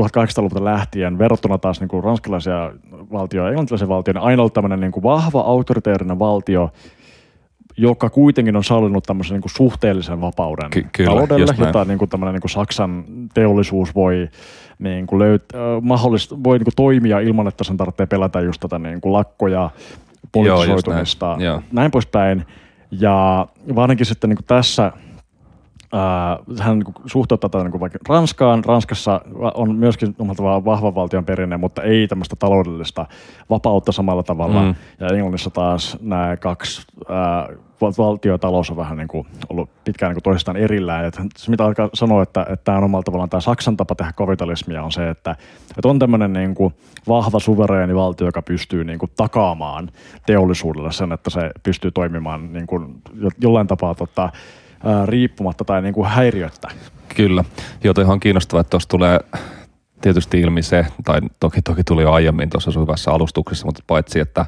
[0.00, 2.72] 1800-luvulta lähtien verrattuna taas niin kuin ranskalaisia
[3.12, 6.70] valtioja ja englantilaisia valtioita, niin aina ollut tämmöinen niin kuin vahva autoriteerinen valtio,
[7.76, 12.08] joka kuitenkin on sallinut tämmöisen niin kuin suhteellisen vapauden Ky- kyllä, taloudelle, jota niin kuin
[12.08, 14.28] tämmöinen niin kuin Saksan teollisuus voi
[14.78, 18.60] niin kuin löyt- äh, mahdollista, voi niin kuin toimia ilman, että sen tarvitsee pelätä just
[18.60, 19.70] tätä niin kuin lakkoja,
[20.32, 21.40] politisoitumista, näin.
[21.40, 21.62] Joo.
[21.72, 22.46] näin poispäin.
[22.90, 24.92] Ja varsinkin sitten niin kuin tässä
[25.96, 28.64] ää, hän niin suhteuttaa tätä niin vaikka Ranskaan.
[28.64, 29.20] Ranskassa
[29.54, 33.06] on myöskin tavallaan vahva valtion perinne, mutta ei tämmöistä taloudellista
[33.50, 34.62] vapautta samalla tavalla.
[34.62, 34.74] Mm.
[35.00, 37.48] Ja Englannissa taas nämä kaksi ää,
[37.80, 41.04] val- valtio ja talous on vähän niin kuin ollut pitkään niin kuin toisistaan erillään.
[41.04, 44.12] Et se mitä alkaa sanoa, että, että tämä on omalla tavallaan tämä Saksan tapa tehdä
[44.16, 45.36] kapitalismia on se, että,
[45.70, 46.74] että on tämmöinen niin kuin
[47.08, 49.90] vahva suvereeni valtio, joka pystyy niin kuin takaamaan
[50.26, 54.30] teollisuudelle sen, että se pystyy toimimaan niin kuin jo- jollain tapaa tota,
[55.06, 56.68] riippumatta tai niin kuin häiriöttä.
[57.16, 57.44] Kyllä.
[57.84, 59.20] Joo, toi ihan kiinnostavaa, että tuossa tulee
[60.00, 64.46] tietysti ilmi se, tai toki, toki tuli jo aiemmin tuossa hyvässä alustuksessa, mutta paitsi, että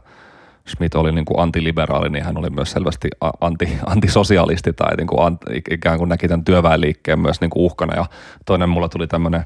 [0.69, 3.09] Schmidt oli niin kuin antiliberaali, niin hän oli myös selvästi
[3.41, 7.97] anti, antisosialisti tai niin kuin anti, ikään kuin näki tämän työväenliikkeen myös niin kuin uhkana.
[7.97, 8.07] Ja
[8.47, 9.45] toinen mulla tuli tämmöinen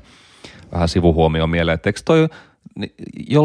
[0.72, 2.28] vähän sivuhuomio mieleen, että eikö toi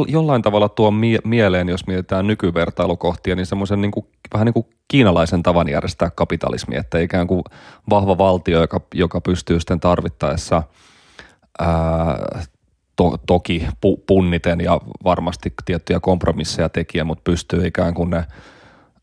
[0.07, 3.91] jollain tavalla tuo mie- mieleen, jos mietitään nykyvertailukohtia, niin semmoisen niin
[4.33, 7.43] vähän niin kuin kiinalaisen tavan järjestää kapitalismi, että ikään kuin
[7.89, 10.63] vahva valtio, joka, joka pystyy sitten tarvittaessa
[11.59, 12.45] ää,
[12.95, 18.25] to, toki pu, punniten ja varmasti tiettyjä kompromisseja tekijä, mutta pystyy ikään kuin ne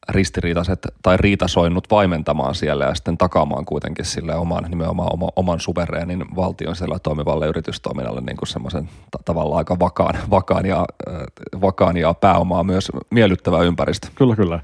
[0.09, 6.25] ristiriitaiset tai riitasoinnut vaimentamaan siellä ja sitten takaamaan kuitenkin sille oman, nimenomaan oma, oman suvereenin
[6.37, 11.97] valtion siellä toimivalle yritystoiminnalle niin kuin semmoisen ta- tavallaan aika vakaan, vakaan, ja, äh, vakaan
[11.97, 14.09] ja pääomaa myös miellyttävä ympäristö.
[14.15, 14.61] Kyllä, kyllä.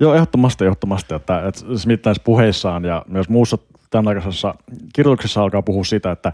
[0.00, 1.14] Joo, ehdottomasti, ehdottomasti.
[1.14, 3.58] Että, että Smith näissä puheissaan ja myös muussa
[3.90, 4.54] tämänaikaisessa
[4.94, 6.32] kirjoituksessa alkaa puhua siitä, että,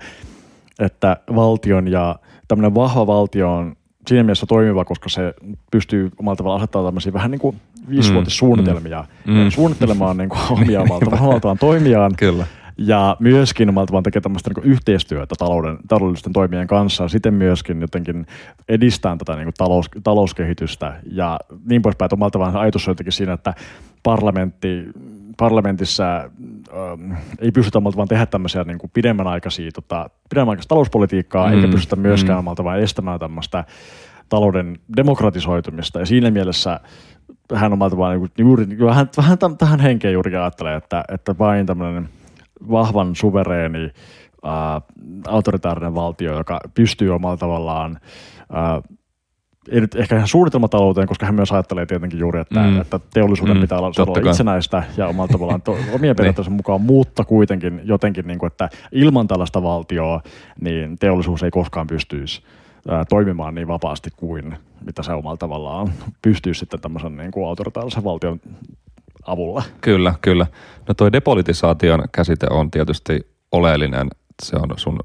[0.79, 3.77] että valtion ja tämmöinen vahva valtio on
[4.09, 5.35] siinä mielessä toimiva, koska se
[5.71, 10.81] pystyy omalla tavalla asettamaan tämmöisiä vähän niin kuin viisivuotissuunnitelmia Mm, mm, suunnittelemaan niin kuin omia
[10.81, 12.13] omalta omaltaan toimiaan.
[12.17, 12.47] Kyllä.
[12.79, 17.81] Ja myöskin omalta vaan tekee tämmöistä niin yhteistyötä talouden, taloudellisten toimien kanssa ja siten myöskin
[17.81, 18.27] jotenkin
[18.69, 22.07] edistää tätä niin kuin talous, talouskehitystä ja niin poispäin.
[22.07, 23.55] Että omalta vaan ajatus on jotenkin siinä, että
[24.03, 24.85] parlamentti,
[25.37, 30.69] parlamentissa ähm, ei pystytä omalta vaan tehdä tämmöisiä niin kuin pidemmän aikaisia, tota, pidemmän aikaista
[30.69, 32.39] talouspolitiikkaa, mm, eikä pystytä myöskään mm.
[32.39, 33.65] omalta vaan estämään tämmöistä
[34.29, 35.99] talouden demokratisoitumista.
[35.99, 36.81] Ja siinä mielessä
[37.55, 41.67] hän omalta vaan niin juuri, vähän, vähän täm- tähän henkeen juuri ajattelee, että, että vain
[41.67, 42.09] tämmöinen
[42.71, 43.91] vahvan suvereeni
[44.45, 44.81] ää,
[45.27, 47.99] autoritaarinen valtio, joka pystyy omalla tavallaan
[48.53, 48.81] ää,
[49.71, 52.81] ei nyt ehkä ihan suunnitelmatalouteen, koska hän myös ajattelee tietenkin juuri, että, Mm.
[52.81, 54.31] että teollisuuden Mm, pitää olla, totta olla kai.
[54.31, 59.29] itsenäistä ja omalla tavallaan to, omien periaatteessa mukaan, mutta kuitenkin jotenkin, niin kuin, että ilman
[59.29, 60.21] tällaista valtioa
[60.61, 62.43] niin teollisuus ei koskaan pystyisi
[63.09, 68.41] toimimaan niin vapaasti kuin mitä se omalla tavallaan pystyy sitten tämmöisen niin kuin autoritaarisen valtion
[69.27, 69.63] avulla.
[69.81, 70.47] Kyllä, kyllä.
[70.89, 74.09] No toi depolitisaation käsite on tietysti oleellinen.
[74.43, 74.99] Se on sun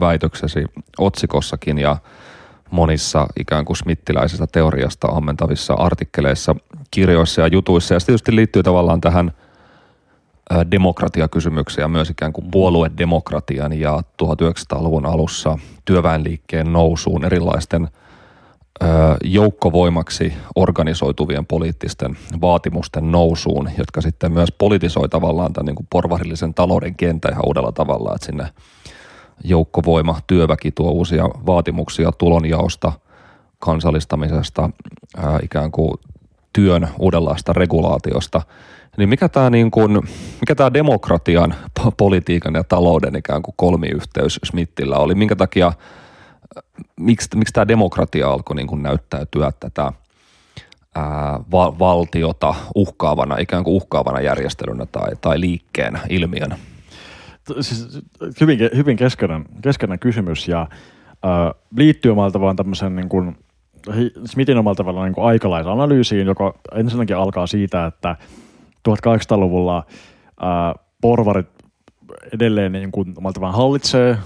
[0.00, 0.64] väitöksesi
[0.98, 1.96] otsikossakin ja
[2.70, 6.56] monissa ikään kuin smittiläisestä teoriasta ammentavissa artikkeleissa,
[6.90, 7.94] kirjoissa ja jutuissa.
[7.94, 9.32] Ja se tietysti liittyy tavallaan tähän
[10.70, 17.88] demokratiakysymyksiä myös ikään kuin puoluedemokratian ja 1900-luvun alussa työväenliikkeen nousuun erilaisten
[19.24, 26.94] joukkovoimaksi organisoituvien poliittisten vaatimusten nousuun, jotka sitten myös politisoi tavallaan tämän niin kuin porvarillisen talouden
[26.94, 28.46] kentän ihan uudella tavalla, että sinne
[29.44, 32.92] joukkovoima, työväki tuo uusia vaatimuksia tulonjaosta,
[33.58, 34.70] kansallistamisesta,
[35.16, 35.94] ää, ikään kuin
[36.52, 38.42] työn uudenlaista regulaatiosta.
[38.96, 39.92] Niin mikä tämä niin kuin,
[40.40, 41.54] mikä tämä demokratian,
[41.96, 45.14] politiikan ja talouden ikään kuin kolmiyhteys Smithillä oli?
[45.14, 45.72] Minkä takia,
[47.00, 49.92] miksi, miksi tämä demokratia alkoi niin kuin näyttäytyä tätä
[50.94, 56.58] ää, va- valtiota uhkaavana, ikään kuin uhkaavana järjestelynä tai, tai liikkeenä, ilmiönä?
[57.60, 58.00] siis
[58.40, 63.36] hyvin, hyvin keskeinen, keskeinen kysymys ja äh, liittyy omalla tavallaan tämmöisen niin kuin,
[64.24, 68.16] Smithin omalla tavallaan niin aikalaisanalyysiin, joka ensinnäkin alkaa siitä, että
[68.88, 71.46] 1800-luvulla äh, porvarit
[72.32, 74.18] edelleen niin kuin, tavallaan hallitsee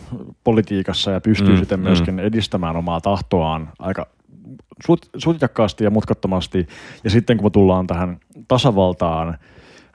[0.45, 2.19] politiikassa ja pystyy mm, sitten myöskin mm.
[2.19, 4.07] edistämään omaa tahtoaan aika
[5.19, 6.69] sutjakkaasti ja mutkattomasti.
[7.05, 8.19] Ja sitten kun me tullaan tähän
[8.49, 9.39] tasavaltaan,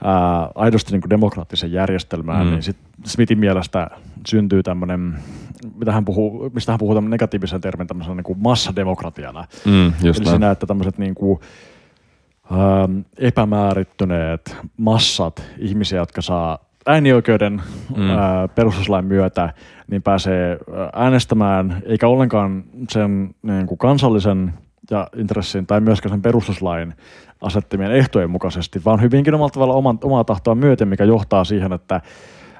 [0.03, 2.51] ää, aidosti niin kuin demokraattiseen järjestelmään, mm.
[2.51, 3.87] niin sit Smithin mielestä
[4.27, 5.15] syntyy tämmöinen,
[5.75, 9.45] mitä hän puhuu, mistä hän puhuu negatiivisen termin tämmöisenä niin kuin massademokratiana.
[9.65, 11.39] Mm, just Eli siinä, että tämmöiset niin kuin,
[12.51, 17.61] ää, epämäärittyneet massat ihmisiä, jotka saa äänioikeuden
[17.97, 18.09] mm.
[18.09, 19.53] ää, perustuslain myötä,
[19.91, 20.57] niin pääsee
[20.93, 24.53] äänestämään, eikä ollenkaan sen niin kuin kansallisen
[24.91, 26.93] ja intressin tai myöskään sen perustuslain
[27.41, 32.01] asettamien ehtojen mukaisesti, vaan hyvinkin omalla tavalla oman, omaa tahtoa myöten, mikä johtaa siihen, että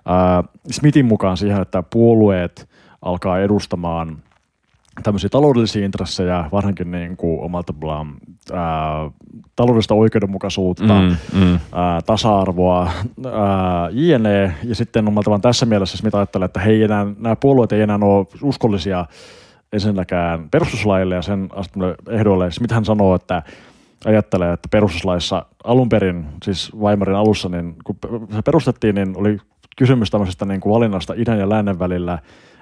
[0.05, 2.69] ää, Smithin mukaan siihen, että puolueet
[3.01, 4.17] alkaa edustamaan
[5.03, 8.15] tämmöisiä taloudellisia intressejä, varsinkin niin kuin omalla tavallaan
[8.53, 9.11] ää,
[9.55, 11.59] taloudellista oikeudenmukaisuutta, mm, mm.
[11.71, 12.91] Ää, tasa-arvoa,
[13.25, 14.53] ää, jne.
[14.63, 17.99] Ja sitten omalla tavallaan tässä mielessä Smith ajattelee, että hei enää, nämä puolueet ei enää
[18.01, 19.05] ole uskollisia
[19.73, 21.49] ensinnäkään perustuslaille ja sen
[22.09, 22.51] ehdoille.
[22.51, 23.43] Smith hän sanoo, että
[24.05, 27.97] ajattelee, että perustuslaissa alun perin, siis Weimarin alussa, niin kun
[28.35, 29.37] se perustettiin, niin oli
[29.77, 32.19] kysymys tämmöisestä niin kuin valinnasta idän ja lännen välillä,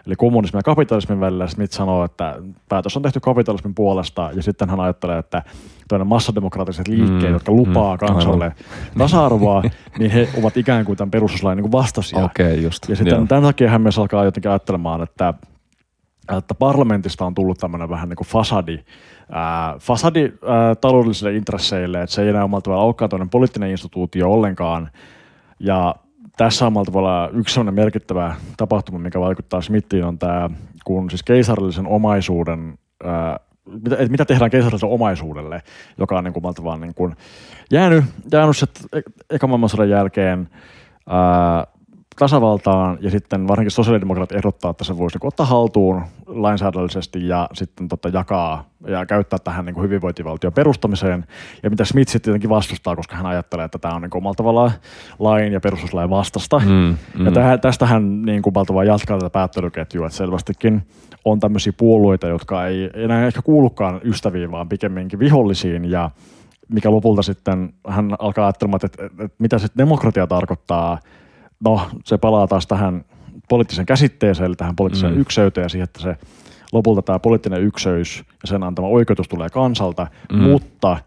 [0.07, 1.47] eli kommunismin ja kapitalismin välillä.
[1.47, 2.35] Smith sanoo, että
[2.69, 5.43] päätös on tehty kapitalismin puolesta, ja sitten hän ajattelee, että
[5.87, 8.57] toinen massademokraattiset liikkeet, mm, jotka lupaa mm, kansalle aivan.
[8.97, 9.63] tasa-arvoa,
[9.99, 12.25] niin he ovat ikään kuin tämän perustuslain niin vastaisia.
[12.25, 15.33] Okay, just, ja sitten tämän takia hän myös alkaa jotenkin ajattelemaan, että
[16.37, 18.79] että parlamentista on tullut tämmöinen vähän niin kuin fasadi,
[19.31, 24.31] ää, fasadi ää, taloudellisille intresseille, että se ei enää omalta tavalla olekaan toinen poliittinen instituutio
[24.31, 24.89] ollenkaan.
[25.59, 25.95] Ja
[26.37, 30.49] tässä on tavalla yksi sellainen merkittävä tapahtuma, mikä vaikuttaa Smithiin, on tämä,
[30.85, 33.39] kun siis keisarillisen omaisuuden, ää,
[33.83, 35.61] mitä, että mitä tehdään keisarillisen omaisuudelle,
[35.97, 37.15] joka on niin kuin, vaan niin kuin
[37.71, 38.67] jäänyt, jäänyt se
[39.29, 40.49] ekan maailmansodan jälkeen
[41.09, 41.67] ää,
[42.21, 47.87] tasavaltaan ja sitten varsinkin sosiaalidemokraatit ehdottaa, että se voisi niin ottaa haltuun lainsäädännöllisesti ja sitten
[47.87, 51.25] tota, jakaa ja käyttää tähän niin kuin hyvinvointivaltion perustamiseen.
[51.63, 54.71] Ja mitä Smith sitten tietenkin vastustaa, koska hän ajattelee, että tämä on niin omalla tavallaan
[55.19, 56.59] lain ja perustuslain vastasta.
[56.59, 57.25] Mm, mm.
[57.25, 60.81] Ja täh, tästä hän niin kuin vaan jatkaa tätä päättelyketjua, että selvästikin
[61.25, 66.09] on tämmöisiä puolueita, jotka ei enää ehkä kuulukaan ystäviin, vaan pikemminkin vihollisiin ja
[66.69, 70.99] mikä lopulta sitten hän alkaa ajattelemaan, että, että, että mitä sitten demokratia tarkoittaa–
[71.65, 73.05] no se palaa taas tähän
[73.49, 75.21] poliittisen käsitteeseen, eli tähän poliittiseen mm.
[75.21, 76.17] ykseyteen ja siihen, että se
[76.71, 80.39] lopulta tämä poliittinen ykseys ja sen antama oikeutus tulee kansalta, mm.
[80.39, 80.97] mutta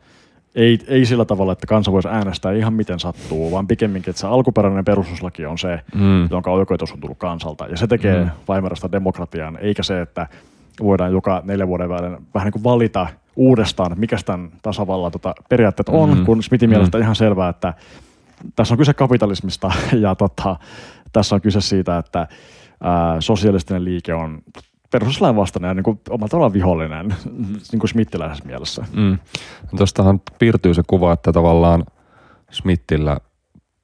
[0.54, 4.26] ei, ei sillä tavalla, että kansa voisi äänestää ihan miten sattuu, vaan pikemminkin, että se
[4.26, 6.28] alkuperäinen perustuslaki on se, mm.
[6.30, 7.66] jonka oikeutus on tullut kansalta.
[7.66, 8.30] Ja se tekee mm.
[8.48, 10.26] Weimarista demokratian, eikä se, että
[10.82, 15.88] voidaan joka neljä vuoden välein vähän niin kuin valita uudestaan, mikä tämän tasavallan tota, periaatteet
[15.88, 16.24] on, mm.
[16.24, 17.02] kun Smithin mielestä mm.
[17.02, 17.74] ihan selvää, että
[18.56, 20.56] tässä on kyse kapitalismista ja tota,
[21.12, 22.28] tässä on kyse siitä, että
[22.80, 24.42] ää, sosialistinen liike on
[24.90, 27.08] perustuslain vastainen ja niin kuin omalla tavallaan vihollinen
[27.72, 28.84] niin kuin Smithiläisessä mielessä.
[28.92, 29.18] Mm.
[29.76, 31.84] Tuostahan piirtyy se kuva, että tavallaan
[32.50, 33.18] Smithillä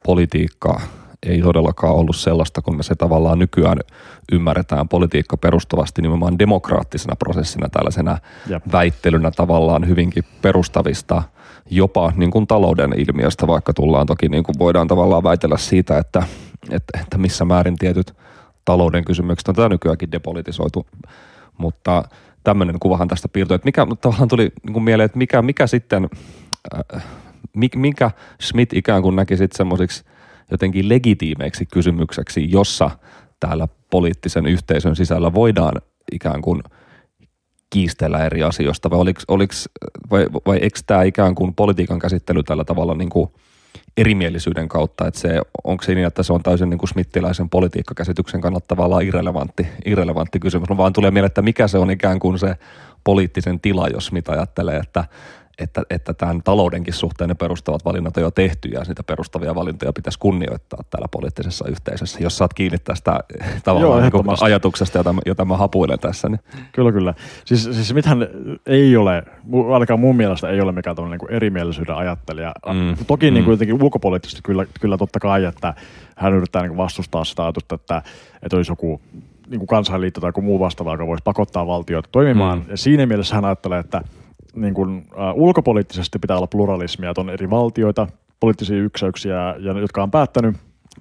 [0.04, 0.80] politiikka
[1.22, 3.78] ei todellakaan ollut sellaista, kun me se tavallaan nykyään
[4.32, 8.18] ymmärretään politiikka perustuvasti nimenomaan demokraattisena prosessina, tällaisena
[8.48, 8.62] Jep.
[8.72, 11.22] väittelynä tavallaan hyvinkin perustavista–
[11.70, 16.22] jopa niin kuin talouden ilmiöstä, vaikka tullaan toki niin kuin voidaan tavallaan väitellä siitä, että,
[16.70, 18.14] että, että missä määrin tietyt
[18.64, 20.86] talouden kysymykset on tätä nykyäänkin depolitisoitu,
[21.58, 22.04] mutta
[22.44, 23.54] tämmöinen kuvahan tästä piirtyi.
[23.54, 26.08] Että mikä tavallaan tuli niin kuin mieleen, että mikä, mikä sitten,
[26.94, 27.04] äh,
[27.76, 28.10] mikä
[28.42, 30.04] Schmidt ikään kuin näki sitten semmoisiksi
[30.50, 32.90] jotenkin legitiimeiksi kysymykseksi, jossa
[33.40, 35.74] täällä poliittisen yhteisön sisällä voidaan
[36.12, 36.62] ikään kuin
[37.70, 39.68] kiistellä eri asioista, vai, oliks, oliks,
[40.10, 43.30] vai, vai eikö tämä ikään kuin politiikan käsittely tällä tavalla niin kuin
[43.96, 48.40] erimielisyyden kautta, että se, onko se niin, että se on täysin niin kuin smittiläisen politiikkakäsityksen
[48.40, 52.38] kannalta tavallaan irrelevantti, irrelevantti kysymys, no vaan tulee mieleen, että mikä se on ikään kuin
[52.38, 52.56] se
[53.04, 55.04] poliittisen tila, jos mitä ajattelee, että
[55.60, 59.92] että, että tämän taloudenkin suhteen ne perustavat valinnat on jo tehty ja niitä perustavia valintoja
[59.92, 62.18] pitäisi kunnioittaa täällä poliittisessa yhteisössä.
[62.22, 63.20] Jos saat kiinni tästä
[63.64, 66.28] tavallaan Joo, niin ajatuksesta, jota, jota mä hapuilen tässä.
[66.28, 66.40] Niin.
[66.72, 67.14] Kyllä, kyllä.
[67.44, 68.28] Siis, siis mithän
[68.66, 69.22] ei ole,
[69.72, 72.52] ainakaan mun mielestä ei ole mikään niin erimielisyyden ajattelija.
[72.66, 73.04] Mm.
[73.06, 73.34] Toki mm.
[73.34, 75.74] Niin kuin jotenkin ulkopoliittisesti kyllä, kyllä totta kai, että
[76.16, 78.02] hän yrittää niin vastustaa sitä ajatusta, että,
[78.42, 79.00] että olisi joku
[79.50, 82.58] niin kuin kansainliitto tai joku muu vastaava, joka voisi pakottaa valtioita toimimaan.
[82.58, 82.64] Mm.
[82.68, 84.02] Ja siinä mielessä hän ajattelee, että–
[84.54, 88.06] niin kuin, uh, ulkopoliittisesti pitää olla pluralismia, että on eri valtioita,
[88.40, 90.56] poliittisia yksäyksiä, ja, jotka on päättänyt,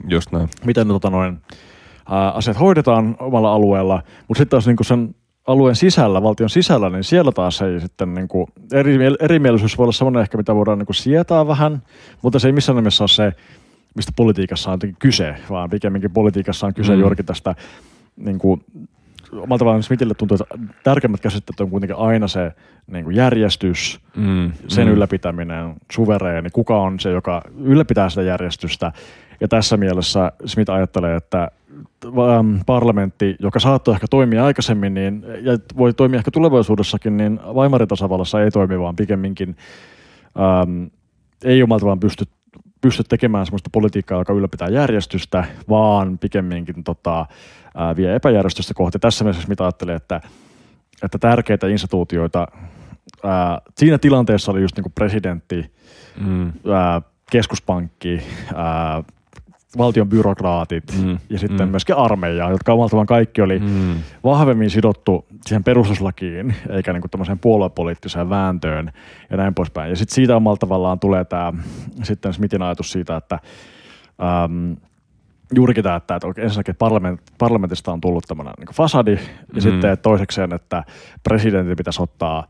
[0.07, 0.49] Just näin.
[0.65, 5.15] miten ne tota noin, uh, asiat hoidetaan omalla alueella, mutta sitten taas niin kuin sen
[5.47, 9.91] alueen sisällä, valtion sisällä, niin siellä taas ei sitten niin kuin, eri, erimielisyys voi olla
[9.91, 11.83] sellainen ehkä, mitä voidaan niin kuin sietää vähän,
[12.21, 13.33] mutta se ei missään nimessä ole se,
[13.95, 16.99] mistä politiikassa on kyse, vaan pikemminkin politiikassa on kyse mm.
[16.99, 17.55] juurikin tästä
[18.15, 18.63] niin kuin,
[19.31, 22.51] omalla tavallaan Smithille tuntuu, että tärkeimmät käsitteet on kuitenkin aina se
[22.89, 24.93] niin kuin järjestys, mm, sen mm.
[24.93, 28.91] ylläpitäminen, suvereeni, kuka on se, joka ylläpitää sitä järjestystä.
[29.41, 31.51] Ja tässä mielessä Smith ajattelee, että
[32.05, 37.87] ähm, parlamentti, joka saattoi ehkä toimia aikaisemmin niin, ja voi toimia ehkä tulevaisuudessakin, niin Weimarin
[37.87, 39.55] tasavallassa ei toimi, vaan pikemminkin
[40.39, 40.85] ähm,
[41.43, 42.25] ei omalta vaan pysty,
[42.81, 47.25] pysty tekemään sellaista politiikkaa, joka ylläpitää järjestystä, vaan pikemminkin tota,
[47.75, 48.99] ää, vie epäjärjestystä kohti.
[48.99, 50.21] Tässä mielessä mitä ajattelee, että,
[51.03, 52.47] että tärkeitä instituutioita
[53.23, 55.71] ää, siinä tilanteessa oli just niin kuin presidentti,
[56.25, 56.53] mm.
[56.73, 58.21] ää, keskuspankki,
[58.55, 59.03] ää,
[59.77, 61.71] valtion byrokraatit mm, ja sitten mm.
[61.71, 63.95] myöskin armeija, jotka omalta kaikki oli mm.
[64.23, 68.91] vahvemmin sidottu siihen perustuslakiin, eikä niin tämmöiseen puoluepoliittiseen vääntöön
[69.29, 69.89] ja näin poispäin.
[69.89, 71.53] Ja sitten siitä omalta tavallaan tulee tämä
[72.03, 73.39] sitten Smithin ajatus siitä, että
[74.43, 74.75] äm,
[75.55, 79.19] juurikin tämä, että, että ensinnäkin parlament, parlamentista on tullut tämmöinen niin fasadi, ja
[79.53, 79.61] mm.
[79.61, 80.83] sitten toisekseen, että
[81.23, 82.47] presidentin pitäisi ottaa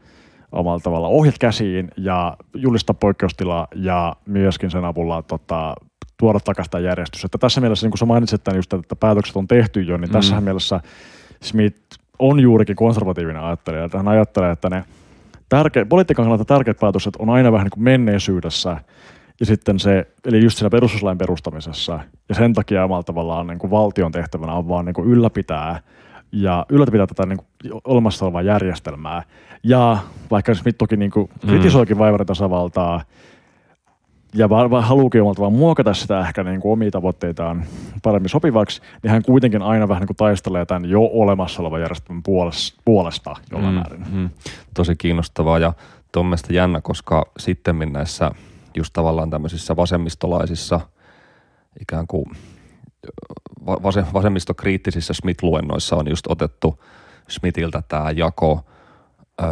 [0.51, 5.75] omalla tavalla ohjat käsiin ja julistaa poikkeustila ja myöskin sen avulla tota,
[6.17, 7.25] tuoda takaisin järjestys.
[7.25, 10.09] Että tässä mielessä, niin kuin sä mainitsit tämän just, että päätökset on tehty jo, niin
[10.09, 10.13] mm.
[10.13, 10.79] tässä mielessä
[11.41, 11.81] Smith
[12.19, 13.83] on juurikin konservatiivinen ajattelija.
[13.83, 14.83] Että hän ajattelee, että ne
[15.49, 18.77] tärke, politiikan kannalta tärkeät päätökset on aina vähän niin kuin menneisyydessä–
[19.39, 23.71] ja sitten se, eli just siinä perustuslain perustamisessa, ja sen takia omalla tavallaan niin kuin
[23.71, 25.81] valtion tehtävänä on vaan niin kuin ylläpitää
[26.31, 29.23] ja ylläpitää tätä niin kuin olemassa olevaa järjestelmää.
[29.63, 29.97] Ja
[30.31, 31.49] vaikka Smith toki niin kuin mm.
[31.49, 33.01] kritisoikin vaivarin tasavaltaa,
[34.33, 37.63] ja va- haluukin omalta vaan muokata sitä ehkä niin kuin omia tavoitteitaan
[38.03, 42.23] paremmin sopivaksi, niin hän kuitenkin aina vähän niin kuin taistelee tämän jo olemassa olevan järjestelmän
[42.85, 44.05] puolesta jollain mm, määrin.
[44.11, 44.29] Mm.
[44.73, 45.73] Tosi kiinnostavaa ja
[46.11, 48.31] tuon jännä, koska sitten näissä
[48.77, 50.79] just tavallaan tämmöisissä vasemmistolaisissa
[51.81, 52.25] ikään kuin
[54.13, 56.83] vasemmistokriittisissä Smith-luennoissa on just otettu
[57.27, 58.63] Smithiltä tämä jako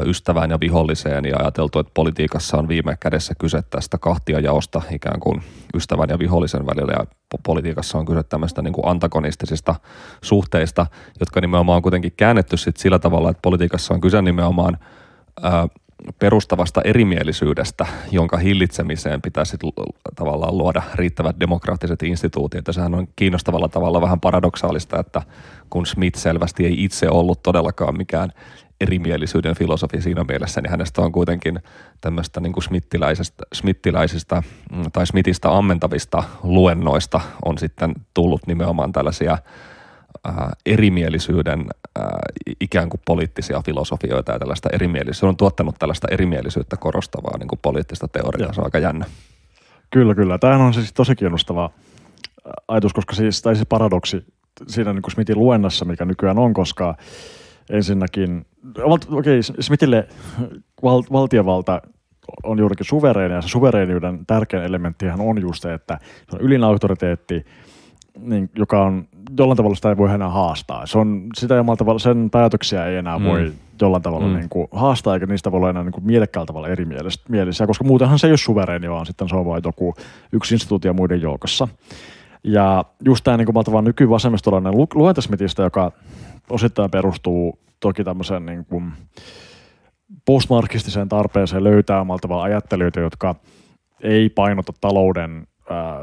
[0.05, 5.43] ystävään ja viholliseen ja ajateltu, että politiikassa on viime kädessä kyse tästä kahtiajaosta ikään kuin
[5.75, 7.05] ystävän ja vihollisen välillä ja
[7.43, 9.75] politiikassa on kyse tämmöistä niin kuin antagonistisista
[10.21, 10.85] suhteista,
[11.19, 14.77] jotka nimenomaan on kuitenkin käännetty sit sillä tavalla, että politiikassa on kyse nimenomaan
[16.19, 19.57] perustavasta erimielisyydestä, jonka hillitsemiseen pitäisi
[20.15, 22.67] tavallaan luoda riittävät demokraattiset instituutiot.
[22.67, 25.21] Ja sehän on kiinnostavalla tavalla vähän paradoksaalista, että
[25.69, 28.31] kun Smith selvästi ei itse ollut todellakaan mikään
[28.81, 31.59] erimielisyyden filosofi siinä mielessä, niin hänestä on kuitenkin
[32.01, 39.37] tämmöistä niin smittiläisestä, smittiläisistä mm, tai Smithistä ammentavista luennoista on sitten tullut nimenomaan tällaisia–
[40.27, 40.33] äh,
[40.65, 41.59] erimielisyyden
[41.99, 42.05] äh,
[42.61, 45.19] ikään kuin poliittisia filosofioita ja tällaista erimielisyyttä.
[45.19, 48.53] Se on tuottanut tällaista erimielisyyttä korostavaa niin kuin poliittista teoriaa.
[48.53, 49.05] Se on aika jännä.
[49.89, 50.37] Kyllä, kyllä.
[50.37, 54.25] Tämähän on siis tosi kiinnostava äh, ajatus, koska siis, tai siis paradoksi
[54.67, 56.95] siinä niin kuin Smithin luennassa, mikä nykyään on, koska
[57.69, 58.45] ensinnäkin,
[58.77, 60.07] okei, okay, Smithille
[60.83, 61.81] val, valtiovalta
[62.43, 66.63] on juurikin suvereeni ja se suvereeniuden tärkein elementtihän on just se, että se on ylin
[66.63, 67.45] autoriteetti,
[68.19, 69.07] niin, joka on
[69.37, 70.85] jollain tavalla sitä ei voi enää haastaa.
[70.85, 73.25] Se on, sitä ei tavalla, sen päätöksiä ei enää mm.
[73.25, 74.33] voi jollain tavalla mm.
[74.33, 78.19] niin kuin, haastaa, eikä niistä voi olla enää niin kuin, mielekkäällä tavalla erimielisiä, koska muutenhan
[78.19, 79.93] se ei ole suvereeni, vaan sitten se on vain joku
[80.31, 81.67] yksi instituutio muiden joukossa.
[82.43, 85.91] Ja just tämä niin kuin, nykyvasemmistolainen Lu- Luentasmitistä, joka
[86.49, 88.91] osittain perustuu toki tämmöiseen niin kuin
[90.25, 93.35] postmarkistiseen tarpeeseen löytää omalta ajattelijoita, jotka
[94.01, 95.47] ei painota talouden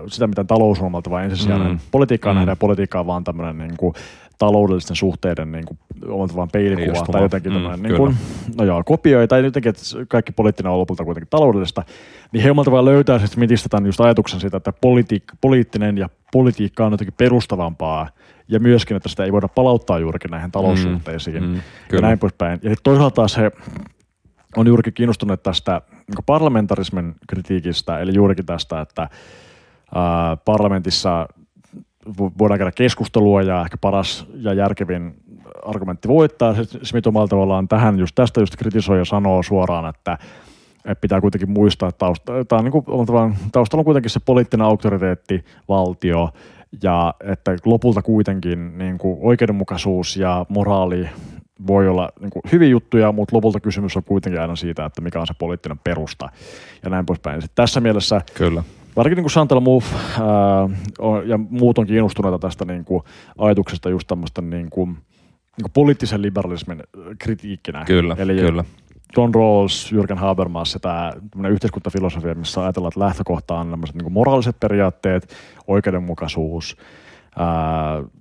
[0.07, 1.73] sitä, miten talous on omalta vaan ensisijainen.
[1.73, 1.79] Mm.
[1.91, 2.37] Politiikkaa mm.
[2.37, 3.95] nähdään politiikkaa vaan tämmöinen niin kuin,
[4.39, 8.17] taloudellisten suhteiden niin kuin, omalta vaan peilikuva tai jotenkin mm, tämmöinen, niin kuin,
[8.59, 11.83] no joo, kopioi tai jotenkin, että kaikki poliittinen on lopulta kuitenkin taloudellista,
[12.33, 16.09] niin he omalta vaan löytää sitten mitistä tämän just ajatuksen siitä, että politiik- poliittinen ja
[16.33, 18.09] politiikka on jotenkin perustavampaa
[18.49, 21.61] ja myöskin, että sitä ei voida palauttaa juurikin näihin taloussuhteisiin mm, mm,
[21.93, 22.61] ja näin poispäin.
[22.63, 23.51] Ja toisaalta taas he
[24.57, 29.09] on juurikin kiinnostunut tästä niin parlamentarismin kritiikistä, eli juurikin tästä, että
[30.45, 31.29] parlamentissa
[32.39, 35.15] voidaan käydä keskustelua ja ehkä paras ja järkevin
[35.65, 36.55] argumentti voittaa.
[36.83, 40.19] Smith omalla tavallaan tähän just tästä just kritisoi ja sanoo suoraan, että,
[40.77, 42.85] että pitää kuitenkin muistaa, että tausta, tämä on niin kuin,
[43.53, 46.31] taustalla on kuitenkin se poliittinen auktoriteetti, valtio,
[46.83, 51.09] ja että lopulta kuitenkin niin kuin oikeudenmukaisuus ja moraali
[51.67, 55.21] voi olla niin kuin hyviä juttuja, mutta lopulta kysymys on kuitenkin aina siitä, että mikä
[55.21, 56.29] on se poliittinen perusta
[56.83, 57.43] ja näin poispäin.
[57.43, 58.63] Sitten tässä mielessä Kyllä.
[58.97, 59.97] Varsinkin niin kuin Chantal Mouffe
[61.25, 63.03] ja muut on kiinnostuneita tästä niin kuin,
[63.39, 66.83] ajatuksesta just tämmöistä niin kuin, niin kuin poliittisen liberalismin
[67.19, 67.85] kritiikkinä.
[67.85, 68.65] Kyllä, Eli kyllä.
[69.17, 75.35] John Rawls, Jürgen Habermas ja tämä yhteiskuntafilosofia, missä ajatellaan, että lähtökohta on niin moraaliset periaatteet,
[75.67, 76.77] oikeudenmukaisuus,
[77.39, 77.47] ää,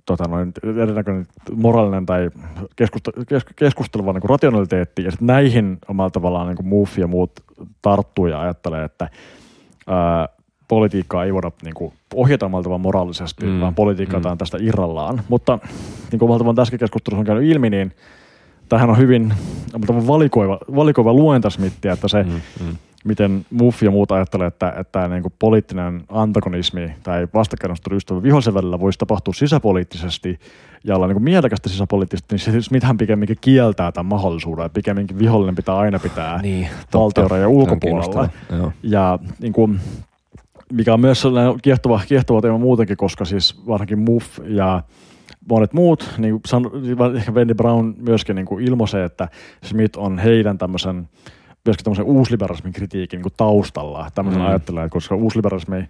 [0.06, 0.52] tota noin,
[0.82, 2.30] erinäköinen moraalinen tai
[2.76, 7.32] keskusta, kes, keskusteleva niin rationaliteetti, ja sitten näihin omalla tavallaan niin Mouffe ja muut
[7.82, 9.08] tarttuu ja ajattelee, että
[9.86, 10.28] ää,
[10.68, 13.60] politiikkaa ei voida niin kuin, ohjata vaan moraalisesti, mm.
[13.60, 14.26] vaan politiikka mm.
[14.26, 15.22] on tästä irrallaan.
[15.28, 15.58] Mutta
[16.12, 17.92] niin kuin Maltavan tässä keskustelussa on käynyt ilmi, niin
[18.68, 19.34] tähän on hyvin
[20.06, 22.40] valikoiva, valikoiva luenta Smithia, että se, mm.
[22.60, 22.76] Mm.
[23.04, 28.54] miten Muff ja muut ajattelee, että, että niin kuin poliittinen antagonismi tai vastakkainasettelu ystävän vihollisen
[28.54, 30.38] välillä voisi tapahtua sisäpoliittisesti
[30.84, 35.76] ja olla niin kuin mielekästä sisäpoliittisesti, niin Smithhän pikemminkin kieltää tämän mahdollisuuden, pikemminkin vihollinen pitää
[35.76, 38.28] aina pitää niin, valtiorajan ulkopuolella.
[38.82, 39.80] Ja niin kuin,
[40.74, 44.82] mikä on myös sellainen kiehtova, kiehtova teema muutenkin, koska siis varsinkin Muff ja
[45.50, 49.28] monet muut, niin kuin ehkä Wendy Brown myöskin niin kuin ilmoisee, että
[49.62, 51.08] Smith on heidän tämmöisen
[51.64, 54.10] myöskin tämmöisen uusliberalismin kritiikin niin taustalla.
[54.14, 54.48] Tämmöisen mm.
[54.48, 55.88] ajattelee, koska uusliberalismi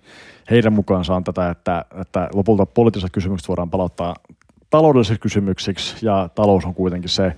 [0.51, 4.15] heidän mukaansa on tätä, että, että lopulta poliittiset kysymykset voidaan palauttaa
[4.71, 7.37] taloudellisiksi kysymyksiksi ja talous on kuitenkin se,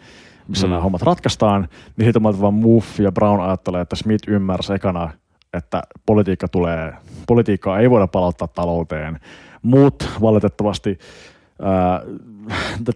[0.48, 0.70] missä mm.
[0.70, 5.10] nämä hommat ratkaistaan, niin siitä vaan Muff ja Brown ajattelee, että Smith ymmärsi ekana
[5.56, 6.92] että politiikka tulee,
[7.26, 9.20] politiikkaa ei voida palauttaa talouteen,
[9.62, 10.98] mutta valitettavasti
[11.62, 12.02] ää,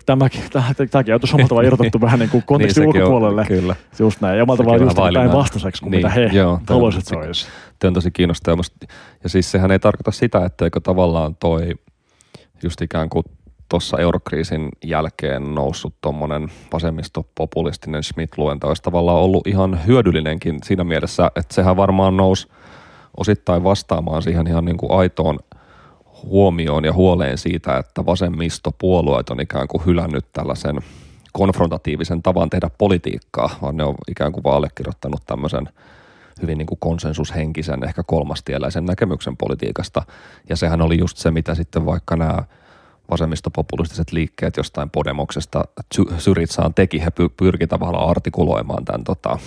[0.06, 0.42] tämäkin,
[0.90, 3.40] tämäkin on tuossa irrotettu vähän niin kuin kontekstin niin ulkopuolelle.
[3.40, 3.76] On, kyllä.
[3.98, 4.38] Just näin.
[4.38, 7.46] Ja mä vaan just päin vastaiseksi kuin niin, mitä he joo, haluaisivat se olisi.
[7.78, 8.64] Tämä on tosi kiinnostavaa.
[9.22, 11.74] Ja siis sehän ei tarkoita sitä, etteikö tavallaan toi
[12.62, 13.24] just ikään kuin
[13.70, 21.54] tuossa eurokriisin jälkeen noussut tuommoinen vasemmistopopulistinen Schmidt-luenta olisi tavallaan ollut ihan hyödyllinenkin siinä mielessä, että
[21.54, 22.48] sehän varmaan nousi
[23.16, 25.38] osittain vastaamaan siihen ihan niin kuin aitoon
[26.22, 30.78] huomioon ja huoleen siitä, että vasemmistopuolueet on ikään kuin hylännyt tällaisen
[31.32, 35.68] konfrontatiivisen tavan tehdä politiikkaa, vaan ne on ikään kuin vaan allekirjoittanut tämmöisen
[36.42, 40.02] hyvin niin kuin konsensushenkisen, ehkä kolmastieläisen näkemyksen politiikasta.
[40.48, 42.44] Ja sehän oli just se, mitä sitten vaikka nämä
[43.10, 45.64] vasemmistopopulistiset liikkeet jostain Podemoksesta
[46.18, 47.00] Syritsaan teki.
[47.00, 49.38] He pyrki tavallaan artikuloimaan tämän tota,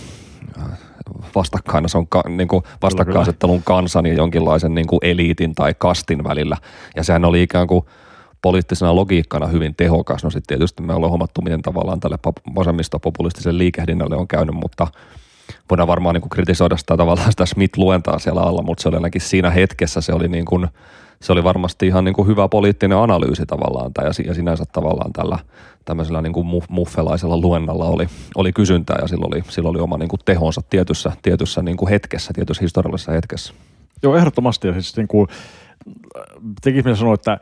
[1.36, 6.24] vastakkain, se on ka, niin kuin vastakkainasettelun kansan ja jonkinlaisen niin kuin eliitin tai kastin
[6.24, 6.58] välillä.
[6.96, 7.86] Ja sehän oli ikään kuin
[8.42, 10.24] poliittisena logiikkana hyvin tehokas.
[10.24, 12.18] No sitten tietysti me ollaan huomattu, miten tavallaan tälle
[12.56, 14.88] vasemmistopopulistiselle liikehdinnälle on käynyt, mutta
[15.70, 19.22] voidaan varmaan niin kuin kritisoida sitä tavallaan sitä Smith-luentaa siellä alla, mutta se oli ainakin
[19.22, 20.68] siinä hetkessä se oli niin kuin–
[21.24, 25.40] se oli varmasti ihan niin kuin hyvä poliittinen analyysi tavallaan, tai ja sinänsä tavallaan tällä
[25.86, 30.10] tämmöisellä niin kuin muffelaisella luennalla oli, oli kysyntää ja sillä oli, sillä oli oma niin
[30.10, 33.54] kuin tehonsa tietyssä, tietyssä niin kuin hetkessä, tietyssä historiallisessa hetkessä.
[34.04, 34.68] Joo, ehdottomasti.
[34.68, 35.28] Ja siis niin kuin,
[36.62, 37.40] tekisi sanoa, että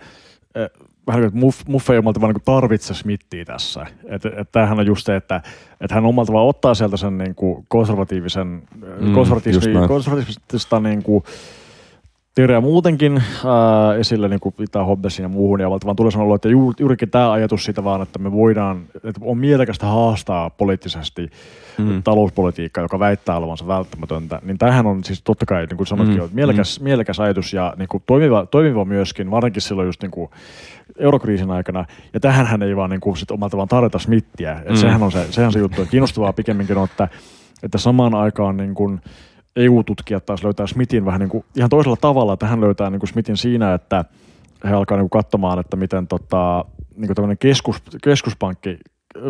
[1.12, 3.86] vähän kuin Muff, Muff ei vaan niin tarvitse Smithia tässä.
[4.06, 5.42] Että et tämähän on just se, että
[5.82, 8.48] et hän omalta vaan ottaa sieltä sen niin kuin konservatiivisen,
[9.00, 11.24] mm, konservatiivista, konservatiivista niin kuin,
[12.36, 16.50] teoria muutenkin ää, esille niin kuin pitää Hobbesin ja muuhun, ja vaan tulee sanoa, että
[16.50, 21.30] juur, juurikin tämä ajatus siitä vaan, että me voidaan, että on mielekästä haastaa poliittisesti
[21.90, 22.04] mm.
[22.04, 26.30] talouspolitiikkaa, joka väittää olevansa välttämätöntä, niin tämähän on siis totta kai, niin kuin sanoitkin, mm.
[26.34, 26.84] mielekäs, mm.
[26.84, 30.30] mielekäs ajatus ja niin kuin toimiva, toimiva myöskin, varsinkin silloin just niin kuin
[31.00, 34.76] eurokriisin aikana, ja tähän ei vaan niin kuin sit omalta vaan tarjota smittiä, mm.
[34.76, 37.08] sehän on se, sehän se juttu, että kiinnostavaa pikemminkin on, että,
[37.64, 39.02] että samaan aikaan niin kuin,
[39.56, 43.10] EU-tutkijat taas löytää Smithin vähän niin kuin, ihan toisella tavalla, että hän löytää niin kuin
[43.10, 44.06] Smithin siinä, että
[44.64, 46.66] he alkaa niin kuin katsomaan, että miten tota,
[46.98, 48.78] niin kuin keskus, keskuspankki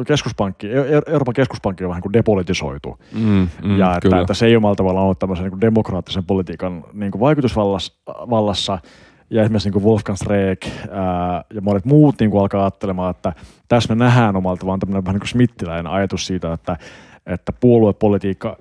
[0.07, 0.67] keskuspankki,
[1.07, 2.99] Euroopan keskuspankki on vähän kuin depolitisoitu.
[3.13, 4.21] Mm, mm, ja että, kyllä.
[4.21, 8.79] että, se ei omalla tavallaan ole tämmöisen niin kuin demokraattisen politiikan niin kuin vaikutusvallassa vallassa.
[9.29, 13.33] Ja esimerkiksi niin kuin Wolfgang Streeck ää, ja monet muut niin kuin alkaa ajattelemaan, että
[13.67, 16.77] tässä me nähdään omalta vaan tämmöinen vähän niin kuin smittiläinen ajatus siitä, että,
[17.25, 18.57] että puoluepolitiikka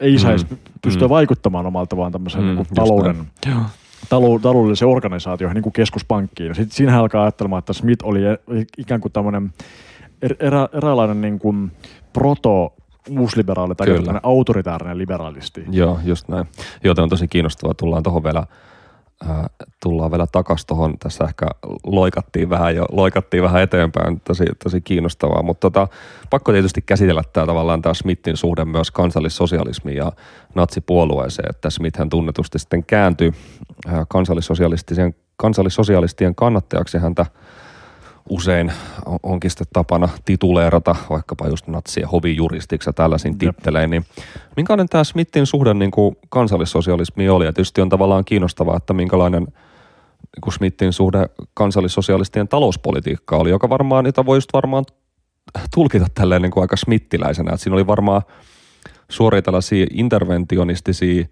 [0.00, 1.10] ei saisi Mm, pystyä mm.
[1.10, 3.16] vaikuttamaan omalta vaan tämmöisen Mm, niin kuin talouden
[4.04, 6.54] talou- taloudelliseen organisaatioon, niin kuin keskuspankkiin.
[6.54, 8.38] Sitten siinä alkaa ajattelemaan, että Smith oli e-
[8.78, 9.52] ikään kuin tämmöinen
[10.40, 11.72] erä, eräänlainen niin kuin
[12.12, 12.74] proto
[13.10, 14.20] uusliberaali tai Kyllä.
[14.22, 15.64] autoritaarinen liberalisti.
[15.70, 16.46] Joo, just näin.
[16.84, 17.74] Joten on tosi kiinnostavaa.
[17.74, 18.46] Tullaan tuohon vielä,
[19.28, 19.46] ää,
[19.82, 20.98] tullaan vielä takas tuohon.
[20.98, 21.46] Tässä ehkä
[21.86, 24.20] loikattiin vähän jo, loikattiin vähän eteenpäin.
[24.20, 25.42] Tosi, tosi kiinnostavaa.
[25.42, 25.88] Mutta tota,
[26.30, 30.12] pakko tietysti käsitellä tämä tavallaan tämä Smithin suhde myös kansallissosialismiin ja
[30.54, 31.50] natsipuolueeseen.
[31.50, 33.32] Että Smithhän tunnetusti sitten kääntyi
[33.86, 37.26] ää, kansallissosialistisen, kansallissosialistien kannattajaksi häntä
[38.28, 38.72] usein
[39.06, 44.04] on- onkin sitten tapana tituleerata vaikkapa just natsien hovijuristiksi ja tällaisin tittelein, niin
[44.56, 47.44] minkälainen tämä Smithin suhde niin kuin kansallissosialismi oli?
[47.44, 53.68] Ja tietysti on tavallaan kiinnostavaa, että minkälainen niin kuin Smithin suhde kansallissosialistien talouspolitiikka oli, joka
[53.68, 54.84] varmaan, niitä voi just varmaan
[55.74, 58.22] tulkita tälleen niin kuin aika smittiläisenä, että siinä oli varmaan
[59.08, 61.26] suoria tällaisia interventionistisia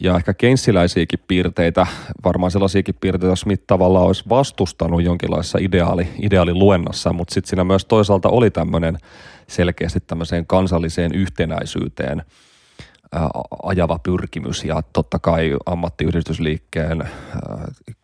[0.00, 1.86] ja ehkä keinsiläisiäkin piirteitä,
[2.24, 7.84] varmaan sellaisiakin piirteitä, jos Smith tavallaan olisi vastustanut jonkinlaisessa ideaali, ideaaliluennassa, mutta sitten siinä myös
[7.84, 8.98] toisaalta oli tämmöinen
[9.46, 12.22] selkeästi tämmöiseen kansalliseen yhtenäisyyteen
[13.12, 13.28] ää,
[13.62, 17.08] ajava pyrkimys ja totta kai ammattiyhdistysliikkeen ää,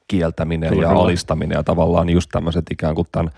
[0.08, 3.30] kieltäminen Kyllä, ja alistaminen ja tavallaan just tämmöiset ikään kuin tämän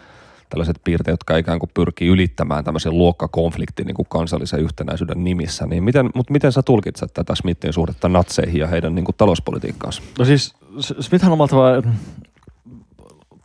[0.49, 5.66] tällaiset piirteet, jotka ikään kuin pyrkii ylittämään tämmöisen luokkakonfliktin niin kuin kansallisen yhtenäisyyden nimissä.
[5.66, 10.03] Niin miten, mutta miten sä tulkitset tätä Smithin suhdetta natseihin ja heidän niin kuin talouspolitiikkaansa?
[10.18, 10.55] No siis
[11.01, 11.57] Smithhän omalta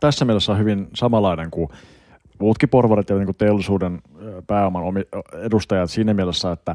[0.00, 1.68] tässä mielessä on hyvin samanlainen kuin
[2.38, 4.02] muutkin porvarit ja niin kuin teollisuuden
[4.46, 4.84] pääoman
[5.32, 6.72] edustajat siinä mielessä, että,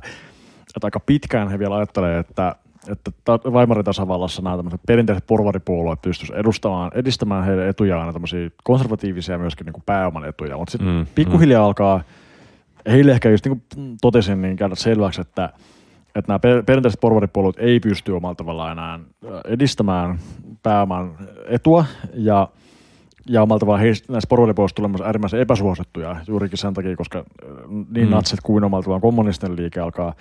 [0.76, 2.56] että aika pitkään he vielä ajattelee, että,
[2.88, 8.50] että ta- Weimarin tasavallassa nämä tämmöiset perinteiset porvaripuolueet pystyisivät edustamaan, edistämään heidän etujaan ja tämmöisiä
[8.64, 11.66] konservatiivisia myöskin niin kuin pääoman etuja, mutta sitten Mm, mm, pikkuhiljaa mm.
[11.66, 12.02] alkaa
[12.92, 15.50] heille ehkä just niin kuin totesin, niin käydä selväksi, että,
[16.16, 19.00] että nämä per- perinteiset porvaripuolueet ei pysty omalla tavallaan enää
[19.46, 20.20] edistämään
[20.64, 21.12] pääoman
[21.48, 22.48] etua ja
[23.32, 27.26] ja omalla tavallaan heistä, näistä porvaripuolueista tulee myös äärimmäisen epäsuosittuja juurikin sen takia, koska
[27.70, 28.02] niin Mm.
[28.04, 28.10] mm.
[28.10, 30.14] natsit kuin omalla tavallaan kommunistinen liike alkaa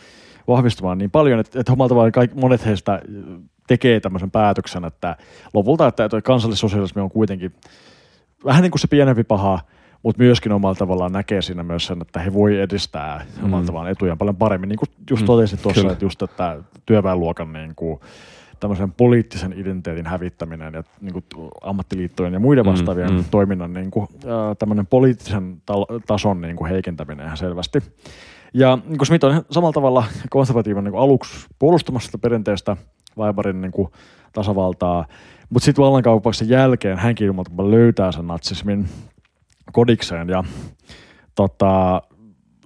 [0.49, 3.23] vahvistumaan niin paljon, että, että omalla tavallaan kaikki, monet heistä ö,
[3.67, 5.17] tekee tämmöisen päätöksen, että
[5.55, 7.53] lopulta, että tuo kansallissosialismi on kuitenkin
[8.45, 9.61] vähän niin kuin se pienempi paha,
[10.03, 13.45] mutta myöskin omalla tavallaan näkee siinä myös sen, että he voi edistää mm.
[13.45, 14.69] omalla tavallaan etujaan paljon paremmin.
[14.69, 15.93] Niin kuin just Mm, totesit tuossa, kyllä.
[15.93, 18.01] että just että työväenluokan niin kuin,
[18.61, 21.25] tämmöisen poliittisen identiteetin hävittäminen ja niin kuin,
[21.63, 23.17] ammattiliittojen ja muiden Mm, vastaavien mm.
[23.17, 27.83] mm, toiminnan niin kuin, ää, tämmöinen poliittisen tal- tason niin kuin heikentäminen ihan selvästi.
[28.55, 32.77] Ja niin Smith on samalla tavalla konservatiivinen niin aluksi puolustamassa sitä perinteistä
[33.19, 33.73] Weimarin niin
[34.33, 35.07] tasavaltaa,
[35.51, 38.89] mutta sitten vallankauppauksen jälkeen hänkin ilmoittaa, löytää sen natsismin
[39.73, 40.45] kodikseen ja
[41.35, 42.03] tota,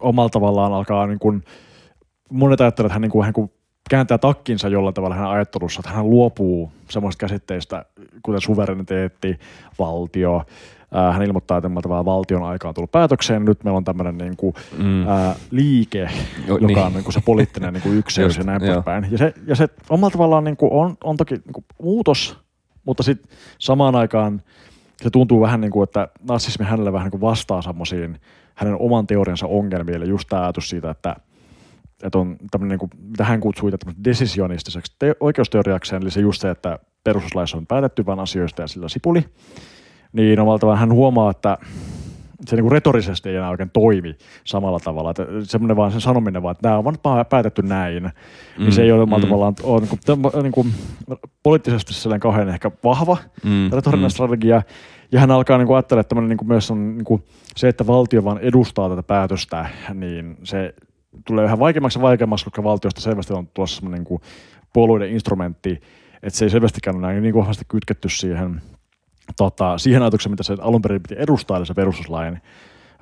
[0.00, 1.44] omalla tavallaan alkaa niin kuin,
[2.30, 3.34] monet ajattelevat, että hän, niin kuin, hän
[3.90, 7.84] kääntää takkinsa jollain tavalla hänen ajattelussa, että hän luopuu semmoista käsitteistä,
[8.22, 9.38] kuten suvereniteetti,
[9.78, 10.42] valtio.
[10.92, 13.44] Ää, hän ilmoittaa, että tavalla valtion aika on tullut päätökseen.
[13.44, 15.08] Nyt meillä on tämmöinen niin kuin, Mm.
[15.08, 16.10] ää, liike,
[16.46, 16.78] Jo, joka niin.
[16.78, 19.06] on niin kuin se poliittinen niin kuin ykseys Just, ja näin poispäin.
[19.10, 22.38] Ja se, ja se omalla tavallaan niin kuin on, on toki niin kuin muutos,
[22.84, 24.42] mutta sitten samaan aikaan
[25.02, 28.20] se tuntuu vähän niin kuin, että natsismi hänelle vähän niin kuin vastaa semmoisiin
[28.54, 29.96] hänen oman teoriansa ongelmiin.
[29.96, 31.16] Eli just tämä ajatus siitä, että,
[32.02, 36.40] että on tämmöinen, niin kuin, mitä hän kutsui tämmöiseksi desisionistiseksi te- oikeusteoriakseen, eli se just
[36.40, 39.24] se, että perustuslaissa on päätetty vain asioista ja sillä sipuli.
[40.12, 41.58] Niin omalla tavallaan hän huomaa, että
[42.46, 45.10] se niin kuin retorisesti ei enää oikein toimi samalla tavalla.
[45.10, 48.10] Että semmoinen vaan sen sanominen vaan, että nämä on vaan pää- päätetty näin, mm,
[48.64, 49.28] niin se ei ole omalla mm.
[49.28, 50.74] tavallaan ole niin kuin, niin kuin,
[51.42, 54.10] poliittisesti sellainen kauhean ehkä vahva Mm, retorinen mm.
[54.10, 54.62] strategia.
[55.12, 57.22] Ja hän alkaa niin kuin ajattelemaan, että niin kuin myös on niin kuin
[57.56, 60.74] se, että valtio vaan edustaa tätä päätöstä, niin se
[61.26, 64.22] tulee yhä vaikeammaksi ja vaikeammaksi, koska valtiosta selvästi on tuossa semmoinen niin kuin
[64.72, 65.80] puolueiden instrumentti,
[66.22, 68.62] että se ei selvästikään ole näin niin vahvasti kytketty siihen,
[69.36, 72.42] tota, siihen ajatukseen, mitä se alun perin piti edustaa, eli se perustuslain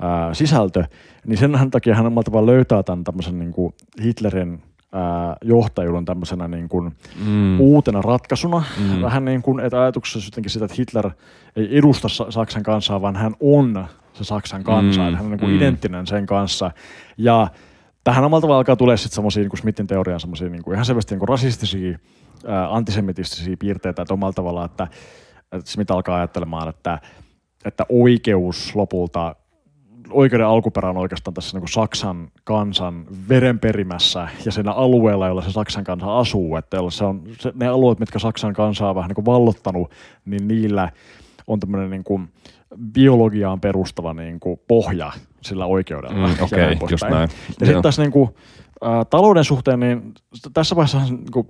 [0.01, 0.85] ää, sisältö,
[1.27, 4.63] niin sen takia hän omalla tavalla löytää tämän tämmöisen niin kuin Hitlerin
[4.93, 6.93] ää, johtajuuden tämmöisenä niin kuin
[7.27, 7.61] Mm.
[7.61, 8.63] uutena ratkaisuna.
[8.79, 9.03] Mm.
[9.03, 11.11] Vähän niin kuin, että ajatuksessa jotenkin sitä, että Hitler
[11.57, 15.01] ei edusta Sa- Saksan kansaa, vaan hän on se Saksan kansa.
[15.11, 15.15] Mm.
[15.17, 15.57] Hän on niin kuin Mm.
[15.57, 16.71] identtinen sen kanssa.
[17.17, 17.49] Ja
[18.05, 21.15] tähän omalta tavalla alkaa tulee sitten semmoisia niin Smithin teorian semmoisia niin kuin ihan selvästi
[21.15, 21.99] niin kuin rasistisia,
[22.47, 24.89] ää, antisemitistisiä piirteitä, että omalla tavalla, että
[25.65, 26.99] Smith alkaa ajattelemaan, että,
[27.65, 29.37] että oikeus lopulta
[30.11, 35.53] oikeuden alkuperä on oikeastaan tässä niin kuin Saksan kansan verenperimässä ja siinä alueella, jolla se
[35.53, 39.15] Saksan kansa asuu, että se on se, ne alueet, mitkä Saksan kansaa on vähän niin
[39.15, 39.91] kuin vallottanut,
[40.25, 40.91] niin niillä
[41.47, 42.29] on tämmöinen niin kuin
[42.93, 46.27] biologiaan perustava niin kuin pohja sillä oikeudella.
[46.27, 47.31] Mm, Okei, okay, just näin.
[47.61, 48.31] Ja sitten tässä niin kuin,
[48.85, 50.15] ä, talouden suhteen, niin
[50.53, 51.47] tässä vaiheessa niin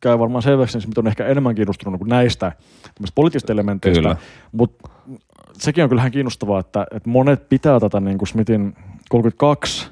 [0.00, 2.52] käy varmaan selväksi, että on ehkä enemmän kiinnostunut niin kuin näistä
[3.14, 4.16] poliittisista elementeistä,
[4.52, 4.90] mutta
[5.52, 8.76] sekin on kyllähän kiinnostavaa, että, että monet pitää tätä niin kuin Smithin
[9.08, 9.90] 32,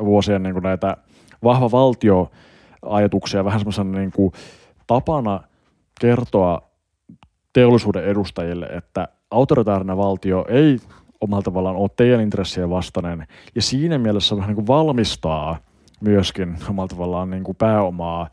[0.00, 0.96] 31-32 vuosien niin kuin näitä
[1.44, 4.32] vahva valtioajatuksia vähän semmoisena niin kuin
[4.86, 5.40] tapana
[6.00, 6.68] kertoa
[7.52, 10.78] teollisuuden edustajille, että autoritaarinen valtio ei
[11.20, 15.58] omalla tavallaan ole teidän intressien vastainen ja siinä mielessä vähän niin kuin valmistaa
[16.00, 18.28] myöskin omalla tavallaan niin kuin pääomaa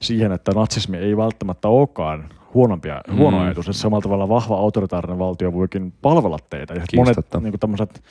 [0.00, 3.16] siihen, että natsismi ei välttämättä olekaan huonompia, mm.
[3.16, 6.74] huono ajatus, että samalla tavalla vahva autoritaarinen valtio voikin palvella teitä.
[6.74, 8.02] Ja monet niin kuin tämmöiset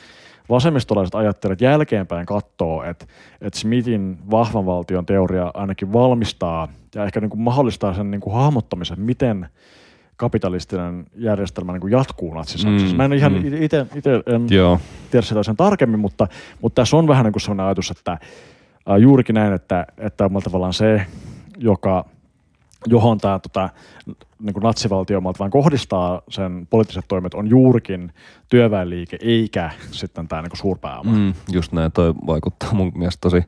[0.49, 3.05] vasemmistolaiset ajattelijat jälkeenpäin katsoo, että,
[3.41, 8.34] että Smithin vahvan valtion teoria ainakin valmistaa ja ehkä niin kuin mahdollistaa sen niin kuin
[8.34, 9.49] hahmottamisen, miten
[10.20, 12.93] kapitalistinen järjestelmä niin kuin jatkuu natsisaksassa.
[12.93, 13.63] Mm, Mä en ihan mm.
[13.63, 13.86] itse
[15.11, 16.28] tiedä sitä sen tarkemmin, mutta,
[16.61, 18.20] mutta tässä on vähän niin kuin sellainen ajatus, että äh,
[18.99, 21.05] juurikin näin, että, että tavallaan se,
[21.57, 22.05] joka–
[22.88, 23.70] johon tämä tota,
[24.39, 28.13] niin kuin natsivaltio vaan kohdistaa sen poliittiset toimet, on juurikin
[28.49, 31.11] työväenliike, eikä sitten tämä niin suurpääoma.
[31.11, 33.43] Mm, just näin, toi vaikuttaa mun mielestä tosi,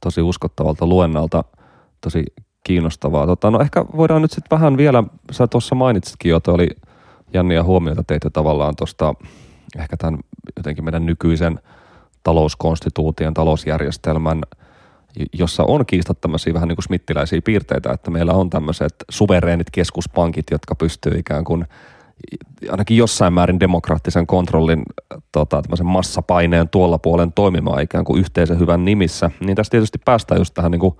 [0.00, 1.44] tosi uskottavalta luennalta,
[2.00, 2.24] tosi
[2.66, 3.26] kiinnostavaa.
[3.26, 6.68] Tota, no ehkä voidaan nyt sitten vähän vielä, sä tuossa mainitsitkin jo, oli
[7.34, 9.14] jänniä huomioita teitte tavallaan tuosta
[9.78, 10.20] ehkä tämän
[10.56, 11.60] jotenkin meidän nykyisen
[12.22, 14.42] talouskonstituution, talousjärjestelmän–
[15.32, 20.74] jossa on kiistattomasti vähän niin kuin smittiläisiä piirteitä, että meillä on tämmöiset suvereenit keskuspankit, jotka
[20.74, 21.64] pystyy ikään kuin
[22.70, 24.82] ainakin jossain määrin demokraattisen kontrollin
[25.32, 30.54] tota, massapaineen tuolla puolen toimimaan ikään kuin yhteisen hyvän nimissä, niin tässä tietysti päästään just
[30.54, 30.94] tähän niin kuin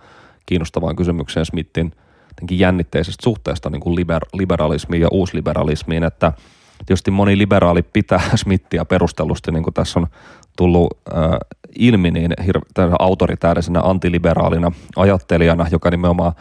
[0.47, 1.93] kiinnostavaan kysymykseen Smithin
[2.51, 6.33] jännitteisestä suhteesta niin kuin liber, liberalismiin ja uusliberalismiin, että
[6.87, 10.07] tietysti moni liberaali pitää Smithia perustellusti, niin kuin tässä on
[10.57, 11.25] tullut äh,
[11.79, 16.33] ilmi, niin hir- autoritäärisenä antiliberaalina ajattelijana, joka nimenomaan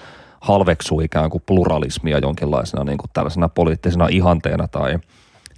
[0.41, 4.99] halveksuu ikään kuin pluralismia jonkinlaisena niin kuin tällaisena poliittisena ihanteena tai,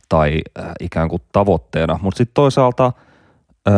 [0.09, 1.99] tai äh, ikään kuin tavoitteena.
[2.01, 2.91] Mutta sitten toisaalta
[3.67, 3.73] äh,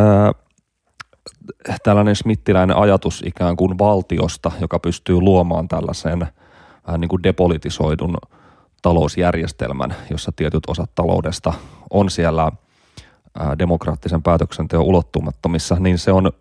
[1.82, 6.26] tällainen smittiläinen ajatus ikään kuin valtiosta, joka pystyy luomaan tällaisen
[6.86, 8.16] vähän niin kuin depolitisoidun
[8.82, 11.52] talousjärjestelmän, jossa tietyt osat taloudesta
[11.90, 12.52] on siellä–
[13.58, 16.32] demokraattisen päätöksenteon ulottumattomissa, niin se on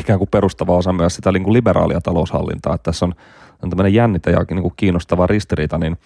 [0.00, 2.74] ikään kuin perustava osa myös sitä niin kuin liberaalia taloushallintaa.
[2.74, 3.14] Että tässä on,
[3.62, 5.96] on tämmöinen jännite ja niin kuin kiinnostava ristiriita, niin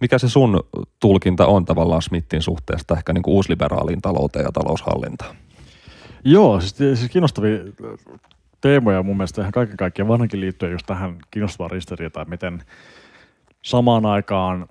[0.00, 0.60] mikä se sun
[1.00, 5.36] tulkinta on tavallaan Smithin suhteesta ehkä niin kuin uusliberaaliin talouteen ja taloushallintaan?
[6.24, 7.58] Joo, siis, siis kiinnostavia
[8.60, 12.62] teemoja mun mielestä ihan kaiken kaikkiaan vanhankin liittyen just tähän kiinnostavaan ristiriitaan, miten
[13.62, 14.66] samaan aikaan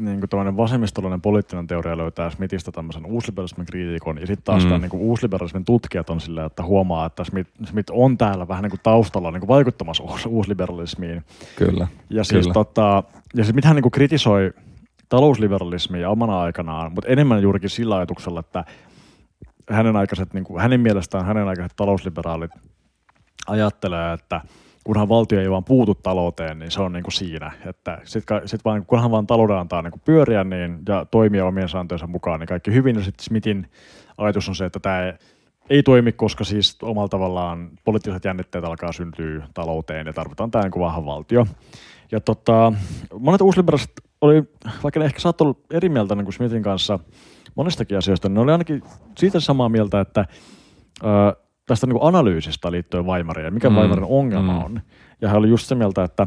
[0.00, 4.70] niin kuin vasemmistolainen poliittinen teoria löytää Smithistä tämmöisen uusliberalismin kriitikon, ja sitten taas mm.
[4.70, 8.70] niin kuin uusliberalismin tutkijat on sillä, että huomaa, että Smith, Smith on täällä vähän niin
[8.70, 11.24] kuin taustalla niin kuin vaikuttamassa uusliberalismiin.
[11.56, 11.86] Kyllä.
[12.10, 12.54] Ja siis, kyllä.
[12.54, 13.02] Tota,
[13.34, 14.52] ja siis hän niin kuin kritisoi
[15.08, 18.64] talousliberalismia omana aikanaan, mutta enemmän juurikin sillä ajatuksella, että
[19.70, 22.50] hänen, aikaiset, niin kuin, hänen mielestään hänen aikaiset talousliberaalit
[23.46, 24.40] ajattelee, että–
[24.88, 27.52] kunhan valtio ei vaan puutu talouteen, niin se on niin kuin siinä.
[27.66, 31.68] Että sit, sit vaan, kunhan vaan talouden antaa niin kuin pyöriä niin, ja toimia omien
[31.68, 32.96] sääntöjensä mukaan, niin kaikki hyvin.
[32.96, 33.70] Ja sitten Smithin
[34.18, 35.12] ajatus on se, että tämä ei,
[35.70, 40.80] ei toimi, koska siis omalla tavallaan poliittiset jännitteet alkaa syntyä talouteen ja tarvitaan tämä niin
[40.80, 41.46] vahva valtio.
[42.12, 42.72] Ja tota,
[43.20, 44.42] monet uusliberaliset oli,
[44.82, 46.98] vaikka ne ehkä saattoi olla eri mieltä niin kuin Smithin kanssa
[47.54, 48.82] monestakin asioista, niin ne oli ainakin
[49.18, 50.24] siitä samaa mieltä, että
[51.66, 53.76] tästä niin kuin analyysistä liittyen Weimariin ja mikä mm.
[53.76, 54.64] Weimarin ongelma mm.
[54.64, 54.80] on.
[55.20, 56.26] Ja hän oli just se mieltä, että,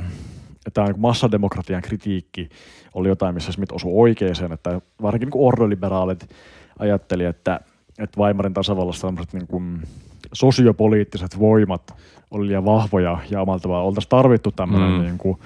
[0.68, 2.50] että niin massademokratian kritiikki
[2.94, 6.30] oli jotain, missä Smith osui oikeeseen, että varsinkin niin ordoliberaalit
[6.80, 7.60] ajatteli, että,
[8.00, 9.82] että Weimarin tasavallassa tämmöiset niin kuin
[10.34, 11.96] sosiopoliittiset voimat
[12.32, 15.02] oli liian vahvoja ja omalta tavalla oltaisiin tarvittu tämmöinen mm.
[15.02, 15.38] niin kuin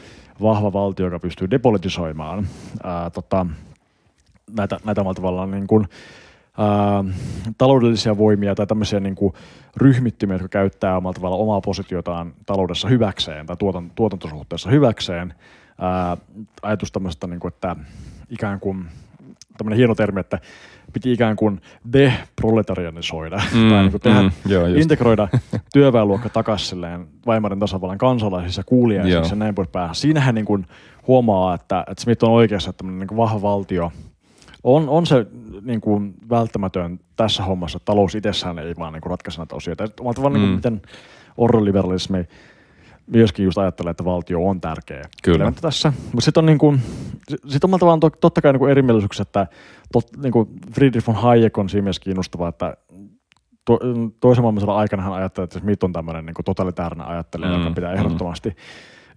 [0.41, 2.47] vahva valtio, joka pystyy depolitisoimaan
[2.83, 3.45] ää, tota,
[4.57, 5.87] näitä, näitä tavallaan niin kuin,
[6.57, 7.03] ää,
[7.57, 9.33] taloudellisia voimia tai tämmöisiä niin kuin
[9.77, 15.33] ryhmittymiä, jotka käyttää omalla tavalla omaa positiotaan taloudessa hyväkseen tai tuotan, tuotantosuhteessa hyväkseen.
[15.79, 16.17] Ää,
[16.61, 17.75] ajatus tämmöisestä, niin kuin, että
[18.29, 18.85] ikään kuin
[19.57, 20.39] tämmöinen hieno termi, että
[20.95, 21.61] piti ikään kuin
[21.93, 25.27] deproletarianisoida mm, tai niin kuin tehdä, mm, joo, integroida
[25.73, 29.95] työväenluokka takaisin silleen Weimarin tasavallan kansalaisissa kuulijaisiksi ja näin poispäin.
[29.95, 30.65] Siinähän niin kuin
[31.07, 33.91] huomaa, että, että Smith on oikeassa, että tämmöinen niin kuin vahva valtio–
[34.65, 35.25] on, on se
[35.61, 37.79] niin kuin välttämätön tässä hommassa.
[37.85, 39.55] Talous itsessään ei vaan niin kuin ratkaise näitä.
[39.99, 40.41] Omalla tavalla mm.
[40.41, 40.81] niin kuin, miten
[41.37, 42.25] orroliberalismi
[43.07, 45.53] myöskin just ajattelee, että valtio on tärkeä Kyllä.
[45.61, 45.93] tässä.
[46.05, 46.81] Mutta sitten on, niin kuin,
[47.47, 49.47] sit on tavallaan to, totta kai niin kuin erimielisyyksiä, että
[49.91, 52.77] tot, niin kuin Friedrich von Hayek on siinä mielessä kiinnostava, että
[53.65, 53.79] to,
[54.19, 57.93] toisen maailmansodan aikana hän ajattelee, että Smith on tämmöinen niin totalitaarinen ajattelija, mm, joka pitää
[57.93, 58.55] ehdottomasti mm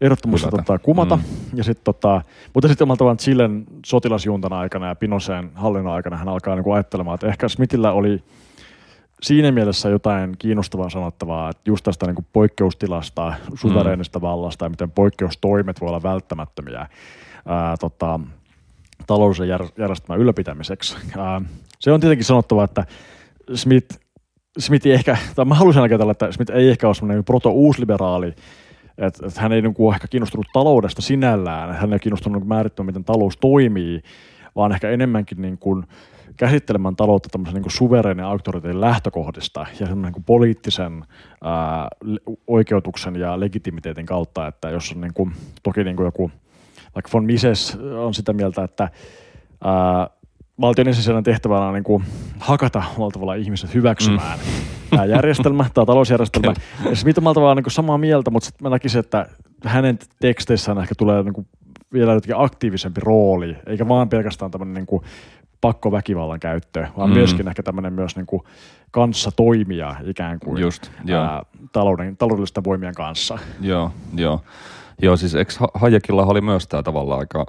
[0.01, 1.17] ehdottomasti tota, kumata.
[1.17, 1.23] Mm.
[1.55, 2.23] Ja sit, tota,
[2.55, 7.15] mutta sitten omalla tavallaan Chilen sotilasjuntana aikana ja Pinoseen hallinnon aikana hän alkaa niin ajattelemaan,
[7.15, 8.23] että ehkä Smithillä oli
[9.23, 14.23] siinä mielessä jotain kiinnostavaa sanottavaa, että just tästä niin kuin poikkeustilasta, suvereenista mm.
[14.23, 16.87] vallasta ja miten poikkeustoimet voi olla välttämättömiä
[17.47, 18.21] ää, tota,
[19.07, 19.49] taloudellisen
[19.79, 20.97] järjestelmän ylläpitämiseksi.
[21.19, 21.43] Ää,
[21.79, 22.87] se on tietenkin sanottava, että
[23.55, 23.99] Smith,
[24.59, 28.35] Smith ei ehkä, tai mä haluaisin ajatella, että Smith ei ehkä ole semmoinen proto-uusliberaali,
[28.99, 32.87] että et hän ei niin kuin ehkä kiinnostunut taloudesta sinällään, hän ei kiinnostunut niin määrittämään,
[32.87, 34.03] miten talous toimii,
[34.59, 35.85] vaan ehkä enemmänkin niin kuin
[36.37, 41.05] käsittelemään taloutta tämmöisen niin suvereenin auktoriteetin lähtökohdista ja sen niin kuin poliittisen
[41.45, 41.89] ää,
[42.47, 45.33] oikeutuksen ja legitimiteetin kautta, että jos on niin kuin,
[45.63, 46.31] toki niin kuin joku,
[46.95, 48.89] vaikka von Mises on sitä mieltä, että
[49.65, 50.11] ää,
[50.61, 52.05] valtion ensisijainen tehtävänä on niin kuin
[52.39, 52.83] hakata
[53.13, 54.45] tavalla ihmiset hyväksymään mm.
[54.91, 56.55] tämä järjestelmä, tämä talousjärjestelmä.
[56.85, 56.91] Ja
[57.29, 59.29] on tavallaan niin samaa mieltä, mutta sitten mä näkisin, että
[59.65, 61.47] hänen teksteissään ehkä tulee niin kuin
[61.93, 65.05] vielä jotenkin aktiivisempi rooli, eikä vaan pelkästään tämmöinen niin kuin
[65.61, 67.15] pakkoväkivallan käyttö, vaan mm.
[67.15, 68.43] myöskin ehkä tämmöinen myös niin kuin
[68.91, 73.39] kanssa toimia ikään kuin Just, ää, talouden, taloudellisten voimien kanssa.
[73.61, 74.45] Joo, joo.
[75.03, 77.47] Joo, siis eikö Hayekilla oli myös tämä tavallaan aika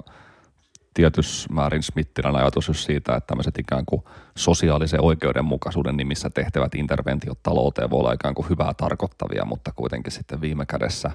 [0.94, 4.02] tietyssä määrin Smittilän ajatus just siitä, että tämmöiset ikään kuin
[4.36, 10.40] sosiaalisen oikeudenmukaisuuden nimissä tehtävät interventiot talouteen voi olla ikään kuin hyvää tarkoittavia, mutta kuitenkin sitten
[10.40, 11.10] viime kädessä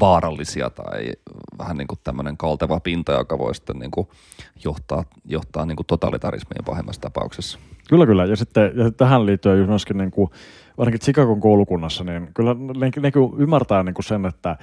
[0.00, 1.12] vaarallisia tai
[1.58, 4.08] vähän niin kuin tämmöinen kalteva pinta, joka voi sitten niin kuin
[4.64, 7.58] johtaa, johtaa niin kuin totalitarismiin pahimmassa tapauksessa.
[7.88, 8.24] Kyllä, kyllä.
[8.24, 10.30] Ja sitten ja tähän liittyen myöskin niin kuin,
[10.78, 14.56] varsinkin Chicagon koulukunnassa, niin kyllä ne, ne ne ymmärtää niin kuin sen, että,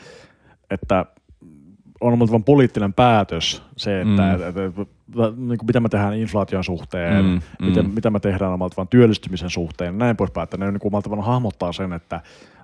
[0.69, 1.05] että
[2.01, 4.33] on ollut poliittinen päätös se, että mm.
[4.33, 4.87] et, et, et,
[5.37, 7.65] niin kuin mitä me tehdään inflaation suhteen, mm, mm.
[7.65, 11.71] Miten, mitä me tehdään omalta työllistymisen suhteen, näin poispäin, että ne niin kuin omalta hahmottaa
[11.71, 12.21] sen, että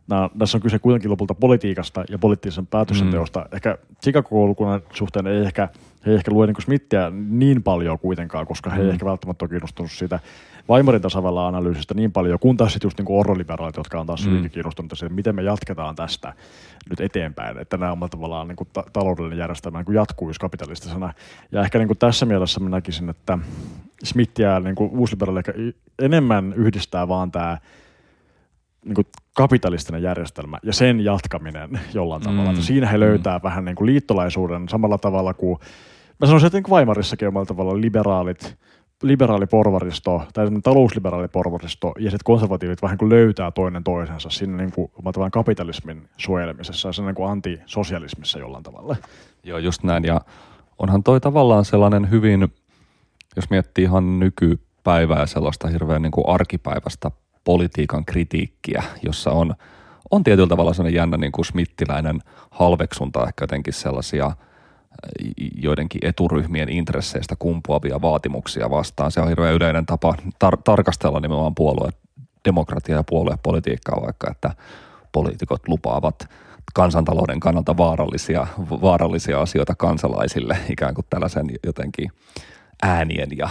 [0.07, 3.39] nämä, tässä on kyse kuitenkin lopulta politiikasta ja poliittisen päätöksenteosta.
[3.39, 3.55] Mm.
[3.55, 5.69] Ehkä Chicago-koulukunnan suhteen ei ehkä,
[6.05, 8.91] he ei ehkä lue niin Smithia niin paljon kuitenkaan, koska he ei mm.
[8.91, 10.19] ehkä välttämättä ole kiinnostunut siitä
[10.69, 14.29] Weimarin tasavallan analyysistä niin paljon, kun taas sitten just niin orroliberaalit, jotka on taas mm.
[14.29, 16.33] hyvinkin kiinnostuneita siitä, miten me jatketaan tästä
[16.89, 21.13] nyt eteenpäin, että nämä on tavallaan niin kuin ta- taloudellinen järjestelmä niin kuin jatkuisi kapitalistisena.
[21.51, 23.39] Ja ehkä niin kuin tässä mielessä mä näkisin, että
[24.03, 25.41] Smithia niin kuin uusliberaali
[25.99, 27.57] enemmän yhdistää vaan tämä
[28.85, 32.25] niin kuin kapitalistinen järjestelmä ja sen jatkaminen jollain mm.
[32.25, 32.49] tavalla.
[32.49, 33.43] Että siinä he löytää mm.
[33.43, 35.59] vähän niin kuin liittolaisuuden samalla tavalla kuin,
[36.19, 38.57] mä sanoisin, että niin Weimarissakin omalla tavalla liberaalit,
[39.03, 45.31] liberaaliporvaristo tai talousliberaaliporvaristo ja sitten konservatiivit vähän kuin löytää toinen toisensa siinä niin kuin tavallaan
[45.31, 48.95] kapitalismin suojelemisessa ja sen niin kuin antisosialismissa jollain tavalla.
[49.43, 50.03] Joo, just näin.
[50.03, 50.21] Ja
[50.77, 52.53] onhan toi tavallaan sellainen hyvin,
[53.35, 57.11] jos miettii ihan nykypäivää sellaista hirveän niin kuin arkipäivästä
[57.43, 59.55] politiikan kritiikkiä, jossa on,
[60.11, 62.19] on tietyllä tavalla sellainen jännä niin kuin smittiläinen
[62.51, 64.31] halveksunta ehkä jotenkin sellaisia
[65.55, 69.11] joidenkin eturyhmien intresseistä kumpuavia vaatimuksia vastaan.
[69.11, 71.89] Se on hirveän yleinen tapa tar- tarkastella nimenomaan puolue,
[72.45, 74.51] demokratia ja puoluepolitiikkaa vaikka, että
[75.11, 76.29] poliitikot lupaavat
[76.73, 82.11] kansantalouden kannalta vaarallisia, vaarallisia asioita kansalaisille ikään kuin tällaisen jotenkin
[82.81, 83.49] äänien ja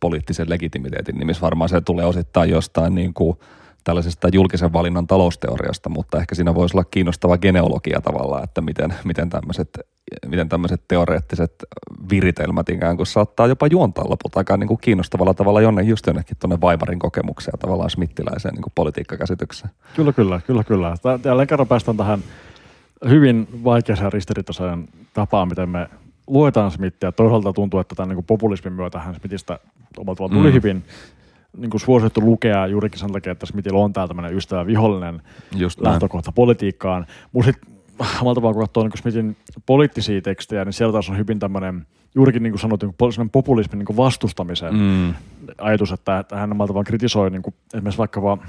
[0.00, 1.40] poliittisen legitimiteetin nimissä.
[1.40, 3.38] Varmaan se tulee osittain jostain niin kuin
[3.84, 9.30] tällaisesta julkisen valinnan talousteoriasta, mutta ehkä siinä voisi olla kiinnostava genealogia tavallaan, että miten, miten,
[9.30, 9.78] tämmöiset,
[10.26, 11.52] miten tämmöiset teoreettiset
[12.10, 16.36] viritelmät ikään kuin saattaa jopa juontaa lopulta aika niin kuin kiinnostavalla tavalla jonne, just jonnekin
[16.40, 19.70] tuonne Vaimarin kokemuksia tavallaan smittiläiseen niin kuin politiikkakäsitykseen.
[19.96, 20.94] Kyllä, kyllä, kyllä, kyllä.
[21.24, 22.20] Jälleen kerran päästään tähän
[23.08, 25.88] hyvin vaikeaseen ristiriitaiseen tapaan, miten me
[26.26, 27.12] luetaan Smithia.
[27.12, 29.58] Toisaalta tuntuu, että tämän niin kuin populismin myötä hän Smithistä
[29.98, 30.54] omalla tavalla tuli mm.
[30.54, 30.84] hyvin
[31.56, 35.22] niin kuin suosittu lukea juurikin sen takia, että Smithillä on täällä tämmöinen ystävä vihollinen
[35.56, 36.34] Just lähtökohta näin.
[36.34, 37.06] politiikkaan.
[37.32, 37.74] Mutta sitten
[38.20, 42.42] omalla tavalla kun katsoo niin Smithin poliittisia tekstejä, niin siellä taas on hyvin tämmöinen, juurikin
[42.42, 45.14] niin kuin sanottu, niin populismin niin kuin vastustamisen mm.
[45.58, 48.40] ajatus, että, että hän omalla tavalla kritisoi niin kuin, esimerkiksi vaikka vaan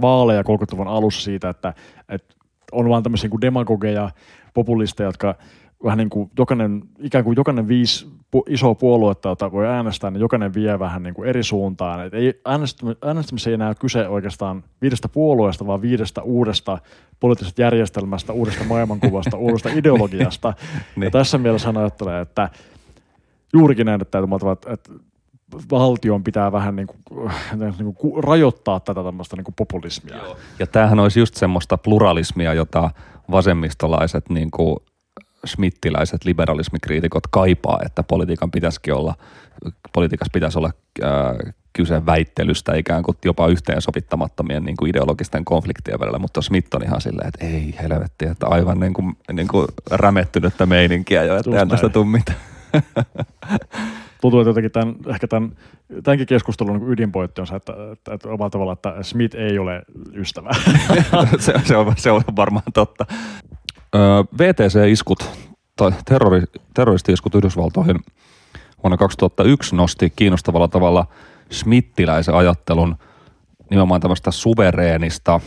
[0.00, 1.74] vaaleja 30-luvun alussa siitä, että,
[2.08, 2.34] että
[2.72, 4.10] on vaan tämmöisiä niin demagogeja,
[4.54, 5.34] populisteja, jotka
[5.84, 10.20] vähän niin kuin jokainen, ikään kuin jokainen viisi pu, isoa puoluetta, jota voi äänestää, niin
[10.20, 12.06] jokainen vie vähän niin kuin eri suuntaan.
[12.06, 12.40] Et ei,
[13.02, 16.78] äänestämisessä ei enää kyse oikeastaan viidestä puolueesta, vaan viidestä uudesta
[17.20, 20.54] poliittisesta järjestelmästä, uudesta maailmankuvasta, uudesta ideologiasta.
[20.96, 21.04] niin.
[21.04, 22.48] Ja tässä mielessä hän ajattelee, että
[23.52, 24.18] juurikin näin, että,
[24.52, 24.90] että, että
[25.70, 27.30] valtion pitää vähän niin kuin,
[27.78, 30.16] niin kuin rajoittaa tätä tämmöistä niin kuin populismia.
[30.16, 30.36] Joo.
[30.58, 32.90] Ja tämähän olisi just semmoista pluralismia, jota
[33.30, 34.76] vasemmistolaiset niin kuin
[35.44, 39.14] smittiläiset liberalismikriitikot kaipaa, että politiikan pitäisikin olla,
[39.92, 40.70] politiikassa pitäisi olla
[41.02, 46.82] äh, kyse väittelystä ikään kuin jopa yhteensovittamattomien niin kuin ideologisten konfliktien välillä, mutta Smith on
[46.82, 51.58] ihan silleen, että ei helvetti, että aivan niin kuin, niin kuin rämettynyttä meininkiä jo, että
[51.58, 52.38] ei tästä tule mitään.
[54.20, 55.52] Tuntuu, että jotenkin tämän, ehkä tämän,
[56.02, 59.82] tämänkin keskustelun niin ydinpointti on se, että, että, että omalla tavalla, että Smith ei ole
[60.14, 60.50] ystävä.
[61.38, 63.06] se, se, on, se on varmaan totta.
[64.38, 65.30] VTC-iskut
[65.76, 66.42] tai terrori,
[66.74, 67.96] terroristi-iskut Yhdysvaltoihin
[68.82, 71.06] vuonna 2001 nosti kiinnostavalla tavalla
[71.50, 72.96] smittiläisen ajattelun
[73.70, 75.40] nimenomaan tämmöistä suvereenista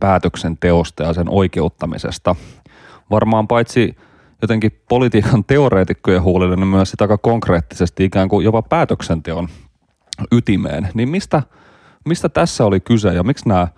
[0.00, 2.36] päätöksenteosta ja sen oikeuttamisesta.
[3.10, 3.96] Varmaan paitsi
[4.42, 9.48] jotenkin politiikan teoreetikkojen huulille, niin myös sitä aika konkreettisesti ikään kuin jopa päätöksenteon
[10.32, 10.88] ytimeen.
[10.94, 11.42] Niin mistä,
[12.04, 13.68] mistä tässä oli kyse ja miksi nämä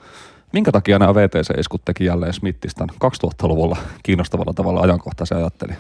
[0.56, 5.72] Minkä takia nämä VTC-iskut teki jälleen Smithistä 2000-luvulla kiinnostavalla tavalla ajankohtaisen ajatteli?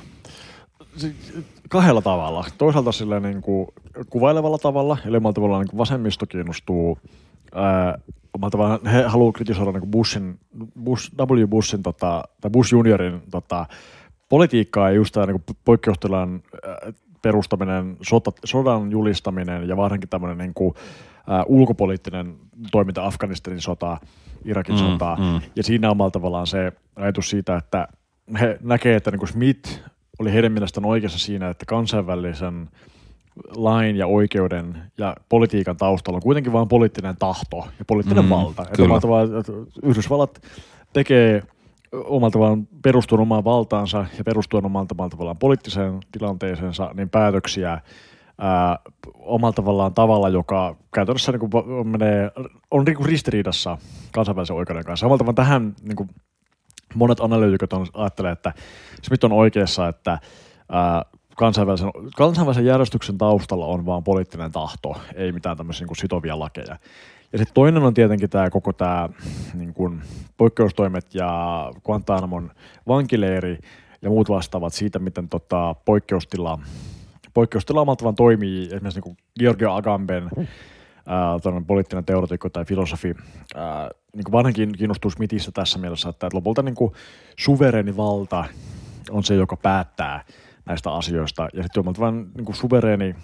[1.68, 2.44] Kahdella tavalla.
[2.58, 3.68] Toisaalta sille niin kuin
[4.10, 6.98] kuvailevalla tavalla, eli tavallaan niin vasemmisto kiinnostuu
[7.54, 7.98] ää,
[8.50, 10.38] tavallaan he haluaa kritisoida niin Bushin,
[10.84, 11.46] Bush, W.
[11.48, 13.66] Bushin tota, tai Bush juniorin tota,
[14.28, 16.42] politiikkaa ja just tämä niin poikkeustilan
[17.22, 20.74] perustaminen, sota, sodan julistaminen ja varsinkin tämmöinen niin kuin,
[21.26, 22.36] ää, ulkopoliittinen
[22.72, 23.98] toiminta Afganistanin sota,
[24.46, 25.16] Irakin mm, sotaa.
[25.16, 25.40] Mm.
[25.56, 27.88] Ja siinä omalla tavallaan se ajatus siitä, että
[28.40, 29.80] he näkee, että niin kuin Smith
[30.18, 32.68] oli heidän mielestään oikeassa siinä, että kansainvälisen
[33.56, 38.62] lain ja oikeuden ja politiikan taustalla on kuitenkin vain poliittinen tahto ja poliittinen mm, valta.
[38.62, 40.42] Että Yhdysvallat
[40.92, 41.42] tekee
[41.92, 47.80] omalla tavallaan perustuen omaan valtaansa ja perustuen omalta tavallaan poliittiseen tilanteeseensa, niin päätöksiä
[48.38, 48.78] ää,
[49.14, 52.30] omalla tavallaan tavalla, joka käytännössä niin kuin menee,
[52.70, 53.78] on niin kuin ristiriidassa
[54.12, 55.04] kansainvälisen oikeuden kanssa.
[55.04, 56.08] Samalla tavalla tähän niin kuin
[56.94, 58.52] monet analyytikot ajattelee, että
[59.02, 60.18] Smith on oikeassa, että
[60.72, 61.02] ää,
[61.36, 66.76] kansainvälisen, kansainvälisen järjestyksen taustalla on vain poliittinen tahto, ei mitään tämmöisiä niin kuin sitovia lakeja.
[67.32, 69.08] Ja sitten toinen on tietenkin tämä koko tämä
[69.54, 70.02] niin
[70.36, 72.50] poikkeustoimet ja Guantanamon
[72.88, 73.58] vankileiri
[74.02, 76.58] ja muut vastaavat siitä, miten tota, poikkeustila
[77.36, 80.30] poikkeustila omalta toimii esimerkiksi niin Georgia Agamben
[81.06, 83.14] ää, poliittinen teoretikko tai filosofi
[83.54, 86.92] ää, niin vanhankin kiinnostuu Smithissä tässä mielessä, että, että lopulta niin kuin
[87.38, 88.44] suvereeni valta
[89.10, 90.24] on se, joka päättää
[90.66, 91.48] näistä asioista.
[91.54, 93.14] Ja sitten omalta vain niin kuin suvereeni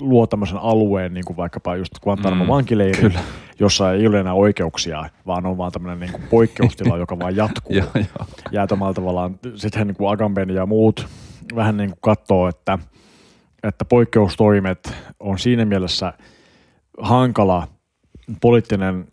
[0.00, 3.20] luo tämmöisen alueen, niin kuin vaikkapa just Guantanamo mm, vankileiri, kyllä.
[3.58, 7.76] jossa ei ole enää oikeuksia, vaan on vaan tämmöinen niin kuin poikkeustila, joka vaan jatkuu.
[7.76, 8.26] joo, joo.
[8.50, 11.06] Ja tavallaan sitten niin kuin Agamben ja muut
[11.56, 12.78] vähän niin kuin katsoo, että–
[13.62, 16.12] että poikkeustoimet on siinä mielessä
[16.98, 17.68] hankala
[18.40, 19.08] poliittinen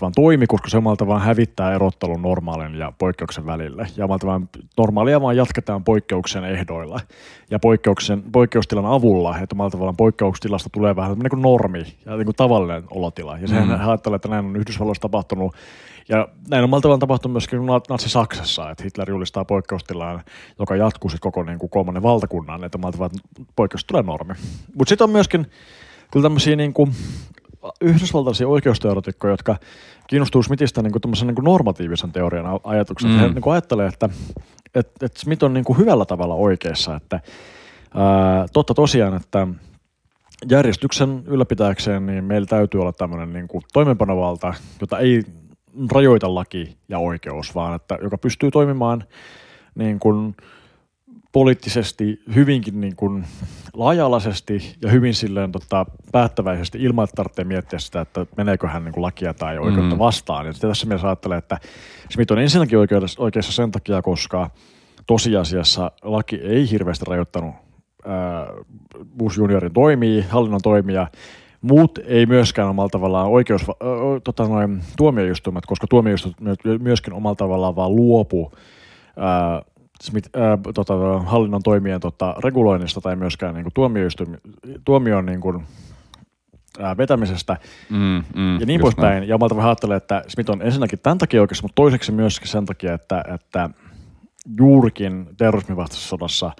[0.00, 3.86] vaan toimi, koska se omalta vaan hävittää erottelun normaalin ja poikkeuksen välille.
[3.96, 7.00] Ja omalta vaan normaalia vaan jatketaan poikkeuksen ehdoilla
[7.50, 12.24] ja poikkeuksen, poikkeustilan avulla, että omalta tavallaan poikkeustilasta tulee vähän niin kuin normi ja niin
[12.24, 13.38] kuin tavallinen olotila.
[13.38, 13.88] Ja sehän mm.
[13.88, 15.54] ajattelee, että näin on Yhdysvalloissa tapahtunut
[16.08, 20.22] ja näin on tavalla tapahtunut myöskin Natsi-Saksassa, että Hitler julistaa poikkeustilaan,
[20.58, 23.10] joka jatkuu sitten koko niin kuin kolmannen valtakunnan, että malta
[23.56, 24.34] poikkeus tulee normi.
[24.74, 25.46] Mutta sitten on myöskin
[26.10, 26.94] kyllä tämmöisiä niin kuin
[27.80, 29.56] yhdysvaltaisia oikeusteoretikkoja, jotka
[30.06, 33.10] kiinnostuu Smithistä niin kuin niin kuin normatiivisen teorian ajatuksen.
[33.10, 33.18] Mm.
[33.18, 34.08] He niin kuin ajattelee, että,
[34.74, 37.20] että, että Smith on niin kuin hyvällä tavalla oikeassa, että
[37.94, 39.46] ää, totta tosiaan, että
[40.50, 45.22] järjestyksen ylläpitääkseen niin meillä täytyy olla tämmöinen niin kuin toimenpanovalta, jota ei
[45.92, 49.04] rajoita laki ja oikeus, vaan että joka pystyy toimimaan
[49.74, 50.36] niin kuin
[51.34, 53.24] poliittisesti hyvinkin niin kuin
[53.72, 58.92] laaja-alaisesti ja hyvin silleen tota, päättäväisesti ilman, että tarvitsee miettiä sitä, että meneekö hän niin
[58.92, 59.98] kuin lakia tai oikeutta mm.
[59.98, 60.46] vastaan.
[60.46, 61.58] Ja tässä mielessä ajattelee, että
[62.10, 62.78] Smith on ensinnäkin
[63.18, 64.50] oikeassa sen takia, koska
[65.06, 67.54] tosiasiassa laki ei hirveästi rajoittanut
[68.04, 68.46] ää,
[69.18, 71.06] Bush juniorin toimii, hallinnon toimia,
[71.60, 73.76] Muut ei myöskään omalla tavallaan oikeus, äh,
[74.24, 78.52] tota noin, tuomioistuimet, koska tuomioistuimet myöskin omalla tavallaan vaan luopu
[79.16, 79.62] ää,
[80.02, 84.00] Smith, ää, tota, hallinnon toimien tota, reguloinnista tai myöskään niin kuin
[84.84, 85.64] tuomion niin kuin,
[86.78, 87.56] ää, vetämisestä
[87.90, 89.28] mm, mm, ja niin poispäin.
[89.28, 92.66] Ja omalta vähän ajattelee, että Smith on ensinnäkin tämän takia oikeassa, mutta toiseksi myöskin sen
[92.66, 93.70] takia, että, että
[94.58, 96.52] juurikin terrorismin sodassa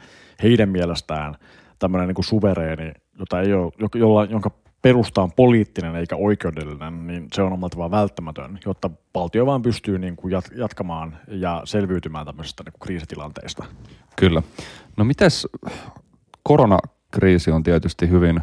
[0.43, 1.35] heidän mielestään
[1.79, 4.51] tämmöinen niin kuin suvereeni, jota ei ole, jolla, jonka
[4.85, 9.99] perusta on poliittinen eikä oikeudellinen, niin se on omalta vaan välttämätön, jotta valtio vaan pystyy
[9.99, 13.65] niin kuin jatkamaan ja selviytymään tämmöisestä niin kuin kriisitilanteista.
[14.17, 14.43] Kyllä.
[14.97, 15.49] No mites
[16.43, 18.41] koronakriisi on tietysti hyvin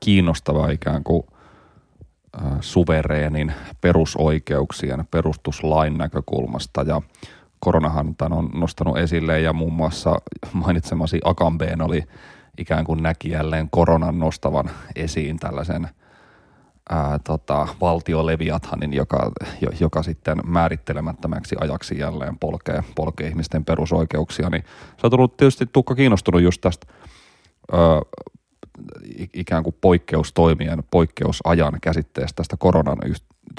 [0.00, 1.22] kiinnostava ikään kuin
[2.60, 7.02] suvereenin perusoikeuksien perustuslain näkökulmasta ja
[7.60, 10.16] koronahan tämän on nostanut esille ja muun muassa
[10.52, 12.04] mainitsemasi Akambeen oli
[12.60, 15.88] ikään kuin näki jälleen koronan nostavan esiin tällaisen
[16.90, 19.32] ää, tota, valtioleviathanin, joka,
[19.80, 24.50] joka sitten määrittelemättömäksi ajaksi jälleen polkee, polkee ihmisten perusoikeuksia.
[24.50, 24.64] Niin
[24.96, 26.86] se on tullut tietysti Tukka kiinnostunut just tästä
[27.72, 27.80] ää,
[29.34, 32.98] ikään kuin poikkeustoimien, poikkeusajan käsitteestä tästä koronan,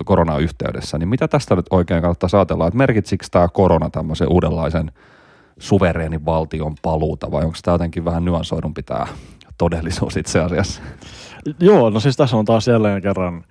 [0.05, 4.91] koronayhteydessä, niin mitä tästä nyt oikein kannattaa ajatella, että merkitsikö tämä korona tämmöisen uudenlaisen
[5.59, 9.07] suvereenin valtion paluuta vai onko tämä jotenkin vähän nyansoidumpi tämä
[9.57, 10.81] todellisuus itse asiassa?
[11.59, 13.43] Joo, no siis tässä on taas jälleen kerran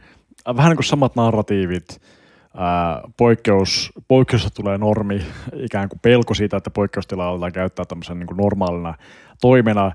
[0.56, 2.00] vähän niin kuin samat narratiivit,
[2.56, 5.22] ää, poikkeus, poikkeus tulee normi,
[5.56, 8.94] ikään kuin pelko siitä, että poikkeustilaa aletaan käyttää tämmöisen niin kuin normaalina
[9.40, 9.92] toimena,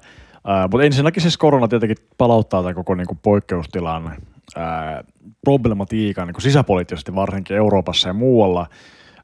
[0.48, 4.12] Ää, mutta ensinnäkin siis korona tietenkin palauttaa tämän koko niin kuin poikkeustilan
[4.56, 5.04] ää,
[5.42, 8.68] problematiikan niin kuin sisäpoliittisesti varsinkin Euroopassa ja muualla.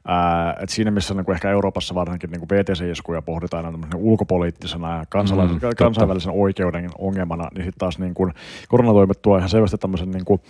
[0.08, 5.04] Ää, et siinä missä niin kuin ehkä Euroopassa varsinkin niin BTC-iskuja pohditaan aina ulkopoliittisena ja
[5.22, 8.32] mm, kansainvälisen oikeuden ongelmana, niin sitten taas niin kuin
[8.68, 10.40] koronatoimet tuo ihan selvästi tämmöisen niin kuin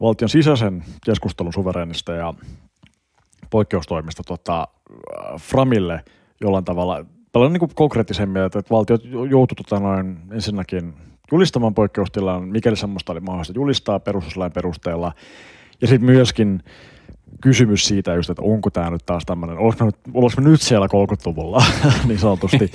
[0.00, 2.34] valtion sisäisen keskustelun suvereenista ja
[3.50, 4.68] poikkeustoimista tota,
[5.38, 6.04] Framille
[6.40, 10.94] jollain tavalla paljon niin kuin konkreettisemmin, että, että valtiot joutuu tota noin, ensinnäkin
[11.32, 15.12] julistamaan poikkeustilaan, mikäli semmoista oli mahdollista julistaa perustuslain perusteella.
[15.80, 16.62] Ja sitten myöskin
[17.42, 21.64] kysymys siitä just, että onko tämä nyt taas tämmöinen, nyt, olisiko nyt siellä 30-luvulla
[22.08, 22.70] niin sanotusti,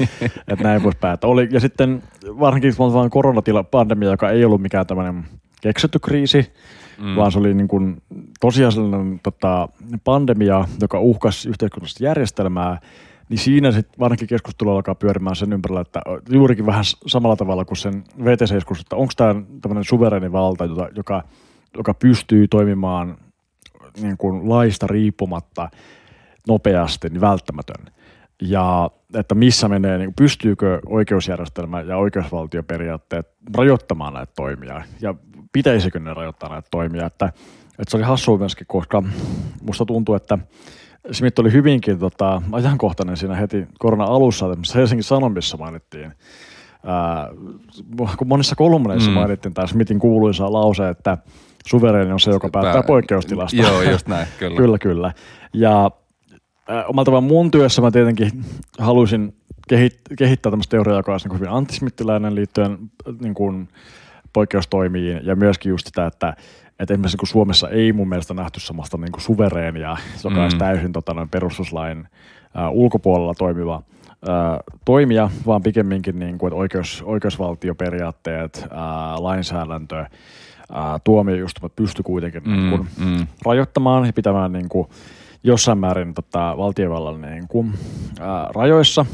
[0.48, 1.28] että näin voisi päätä.
[1.28, 5.26] Oli, ja sitten varsinkin vaan koronatila, pandemia, joka ei ollut mikään tämmöinen
[5.62, 6.54] keksitty kriisi,
[7.02, 7.16] mm.
[7.16, 8.02] vaan se oli niin kuin
[8.40, 9.70] tosiasiallinen tota,
[10.04, 12.80] pandemia, joka uhkasi yhteiskunnallista järjestelmää,
[13.30, 17.78] niin siinä sitten varsinkin keskustelu alkaa pyörimään sen ympärillä, että juurikin vähän samalla tavalla kuin
[17.78, 18.52] sen vtc
[18.82, 21.24] että onko tämä tämmöinen suvereni valta, joka, joka,
[21.78, 23.18] joka pystyy toimimaan
[24.02, 25.70] niin kuin laista riippumatta
[26.48, 27.86] nopeasti, niin välttämätön.
[28.42, 33.28] Ja että missä menee, niin pystyykö oikeusjärjestelmä ja oikeusvaltioperiaatteet
[33.58, 35.16] rajoittamaan näitä toimia ja
[35.52, 37.06] pitäisikö ne rajoittaa näitä toimia.
[37.06, 37.26] Että,
[37.80, 39.04] että se oli hassua myöskin, koska
[39.62, 40.38] musta tuntuu, että
[41.12, 46.14] Smith oli hyvinkin tota, ajankohtainen siinä heti korona alussa, että Helsingin Sanomissa mainittiin,
[46.86, 47.30] ää,
[48.18, 49.16] kun monissa kolumneissa mm.
[49.16, 51.18] mainittiin tämä Smithin kuuluisa lause, että
[51.68, 53.62] suvereeni on se, joka päättää Pää, poikkeustilasta.
[53.62, 54.58] Joo, just näin, kyllä.
[54.58, 55.14] kyllä, kyllä.
[55.54, 55.92] Ja
[56.70, 58.32] äh, omalta vaan mun työssä mä tietenkin
[58.80, 59.36] halusin
[59.68, 62.78] kehit, kehittää tämmöistä teoriaa, joka olisi niin hyvin antismittiläinen liittyen
[63.22, 63.70] niin kuin
[64.34, 66.34] poikkeustoimiin ja myöskin just sitä, että
[66.80, 70.42] että esimerkiksi kun Suomessa ei mun mielestä nähty sellaista niin kuin suvereenia, joka mm.
[70.44, 72.08] olisi täysin tota, noin perustuslain
[72.58, 73.82] ä, ulkopuolella toimiva
[74.28, 78.78] ä, toimija, vaan pikemminkin niin kuin, että oikeus, oikeusvaltioperiaatteet, ä,
[79.24, 80.08] lainsäädäntö, ä,
[81.04, 83.28] tuomioistuimet pysty kuitenkin mm, niin kuin, mm.
[83.46, 84.88] rajoittamaan ja pitämään niin kuin,
[85.44, 87.74] jossain määrin tota, valtiovallan niin kuin,
[88.20, 88.24] ä,
[88.56, 89.06] rajoissa.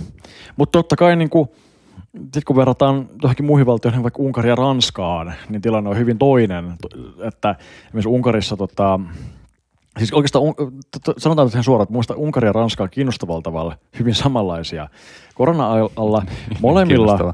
[0.57, 1.49] Mutta totta kai niin kuin,
[2.22, 6.74] sitten kun verrataan johonkin muihin valtioihin, vaikka Unkari ja Ranskaan, niin tilanne on hyvin toinen.
[7.20, 7.55] Että
[7.86, 8.99] esimerkiksi Unkarissa, tota,
[9.98, 10.44] siis oikeastaan
[11.18, 14.88] sanotaan ihan suoraan, että muista Unkari ja Ranska on kiinnostavalla tavalla hyvin samanlaisia.
[15.36, 16.24] Korona-alla
[16.62, 17.34] molemmilla,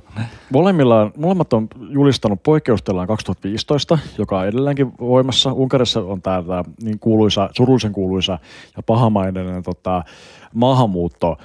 [0.54, 5.54] molemmilla, molemmat on julistanut poikkeustilaan 2015, joka on edelleenkin voimassa.
[5.54, 8.40] Unkarissa on tämä niin kuuluisa, surullisen kuuluisa
[8.78, 10.04] ja pahamainen tota,
[10.54, 11.38] maahanmuutto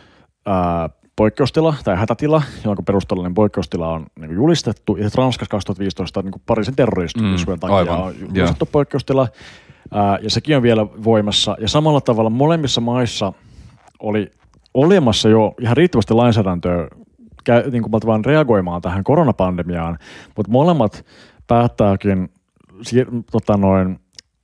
[0.46, 4.96] ää, poikkeustila tai hätätila, jonka perusteellinen poikkeustila on niin julistettu.
[4.96, 8.02] Ja Ranskassa 2015 niin Pariisin terrorismin mm, takia aivan.
[8.02, 8.72] on julistettu yeah.
[8.72, 9.28] poikkeustila.
[9.90, 11.56] Ää, ja sekin on vielä voimassa.
[11.60, 13.32] Ja samalla tavalla molemmissa maissa
[14.00, 14.30] oli
[14.74, 16.88] olemassa jo ihan riittävästi lainsäädäntöä
[17.72, 19.98] niin kuin vaan reagoimaan tähän koronapandemiaan,
[20.36, 21.04] mutta molemmat
[21.46, 22.28] päättääkin
[23.32, 24.00] tota noin,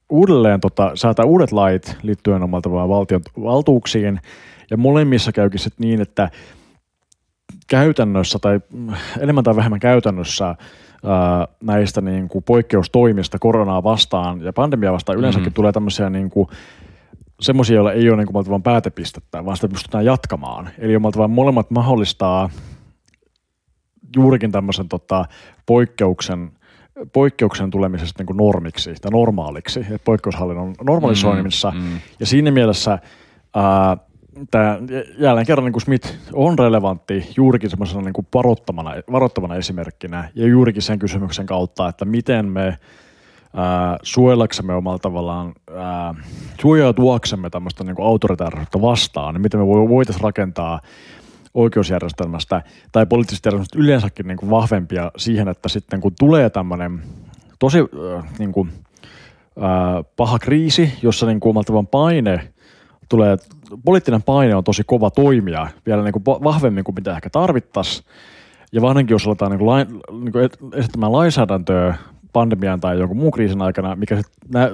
[0.08, 4.20] uudelleen tota, säätää uudet lait liittyen omalta valtion valtuuksiin,
[4.70, 6.30] ja molemmissa käykin sitten niin, että
[7.66, 8.60] käytännössä tai
[9.20, 10.54] enemmän tai vähemmän käytännössä
[11.04, 15.54] ää, näistä niin kuin poikkeustoimista koronaa vastaan ja pandemia vastaan yleensäkin mm-hmm.
[15.54, 16.48] tulee tämmöisiä niin kuin,
[17.40, 20.70] semmoisia, joilla ei ole niin kuin, vaan päätepistettä, vaan sitä pystytään jatkamaan.
[20.78, 22.50] Eli omalta vaan molemmat mahdollistaa
[24.16, 25.24] juurikin tämmöisen tota,
[25.66, 26.52] poikkeuksen,
[27.12, 31.70] poikkeuksen tulemisesta niin kuin normiksi tai normaaliksi, poikkeushallinnon normalisoinnissa.
[31.70, 31.98] Mm, mm.
[32.20, 32.98] Ja siinä mielessä
[33.54, 33.96] ää,
[34.50, 34.78] tämä
[35.18, 40.46] jälleen kerran niin kuin Smith on relevantti juurikin semmoisena niin kuin varoittavana, varoittavana esimerkkinä ja
[40.46, 42.78] juurikin sen kysymyksen kautta, että miten me
[43.56, 46.14] ää, suojellaksemme omalla tavallaan, ää,
[46.60, 50.80] suojautuaksemme tämmöistä niin autoritaarisuutta vastaan, niin miten me voitaisiin rakentaa
[51.54, 52.62] oikeusjärjestelmästä
[52.92, 57.02] tai poliittisesta järjestelmästä yleensäkin niin kuin vahvempia siihen, että sitten kun tulee tämmöinen
[57.58, 58.68] tosi äh, niin kuin,
[59.62, 62.48] äh, paha kriisi, jossa niin kuin paine
[63.08, 63.36] tulee,
[63.84, 68.06] poliittinen paine on tosi kova toimia vielä niin kuin vahvemmin kuin mitä ehkä tarvittaisiin.
[68.72, 71.94] Ja vanhankin jos aletaan niin kuin lain, niin kuin esittämään lainsäädäntöä
[72.32, 74.22] pandemian tai jonkun muun kriisin aikana, mikä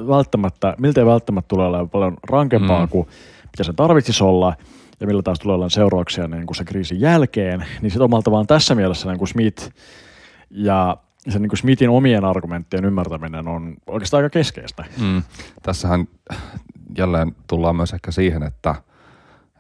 [0.09, 2.89] välttämättä, miltä ei välttämättä tulee olemaan paljon rankempaa mm.
[2.89, 3.09] kuin
[3.45, 4.55] mitä se tarvitsisi olla,
[5.01, 8.47] ja millä taas tulee olemaan seurauksia niin kuin sen kriisin jälkeen, niin sitten omalta vaan
[8.47, 9.70] tässä mielessä niin kuin Smith
[10.51, 10.97] ja
[11.28, 14.84] sen niin kuin Smithin omien argumenttien ymmärtäminen on oikeastaan aika keskeistä.
[15.00, 15.22] Mm.
[15.62, 16.08] Tässähän
[16.98, 18.74] jälleen tullaan myös ehkä siihen, että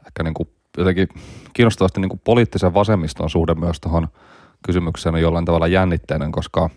[0.06, 0.48] ehkä niin kuin
[0.78, 1.08] jotenkin
[1.52, 4.08] kiinnostavasti niin kuin poliittisen vasemmiston suhde myös tuohon
[4.66, 6.70] kysymykseen on jollain tavalla jännitteinen, koska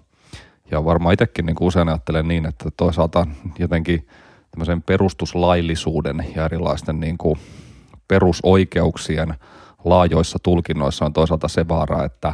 [0.71, 3.27] ja varmaan itsekin niin kuin usein ajattelen niin, että toisaalta
[3.59, 4.07] jotenkin
[4.51, 7.39] tämmöisen perustuslaillisuuden ja erilaisten niin kuin
[8.07, 9.33] perusoikeuksien
[9.85, 12.33] laajoissa tulkinnoissa on toisaalta se vaara, että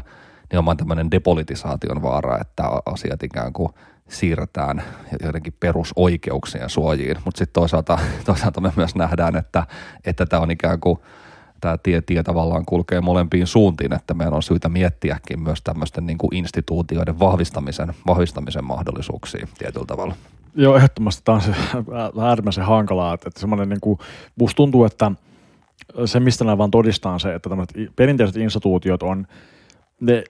[0.54, 3.70] nimenomaan tämmöinen depolitisaation vaara, että asiat ikään kuin
[4.10, 4.84] siirretään
[5.24, 9.68] jotenkin perusoikeuksien suojiin, mutta sitten toisaalta, toisaalta me myös nähdään, että,
[10.06, 11.00] että tämä on ikään kuin
[11.62, 16.18] tämä tie, tie tavallaan kulkee molempiin suuntiin, että meidän on syytä miettiäkin myös tämmöisten niin
[16.18, 20.16] kuin instituutioiden vahvistamisen, vahvistamisen mahdollisuuksia tietyllä tavalla.
[20.56, 21.56] Joo, ehdottomasti tämä on se
[22.22, 24.00] äärimmäisen hankalaa, että, että semmoinen niin kuin,
[24.36, 25.12] musta tuntuu, että
[26.06, 27.50] se, mistä nämä vaan todistaa se, että
[27.96, 29.28] perinteiset instituutiot on,
[30.00, 30.24] ne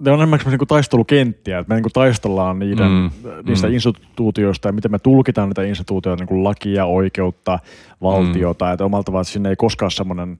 [0.00, 3.10] ne on enemmän niin taistelukenttiä, että me niin kuin taistellaan niiden, mm,
[3.46, 3.74] niistä mm.
[3.74, 7.58] instituutioista ja miten me tulkitaan niitä instituutioita, niin kuin lakia, oikeutta,
[8.02, 8.72] valtiota, mm.
[8.72, 10.38] että omalta tavalla sinne ei koskaan semmoinen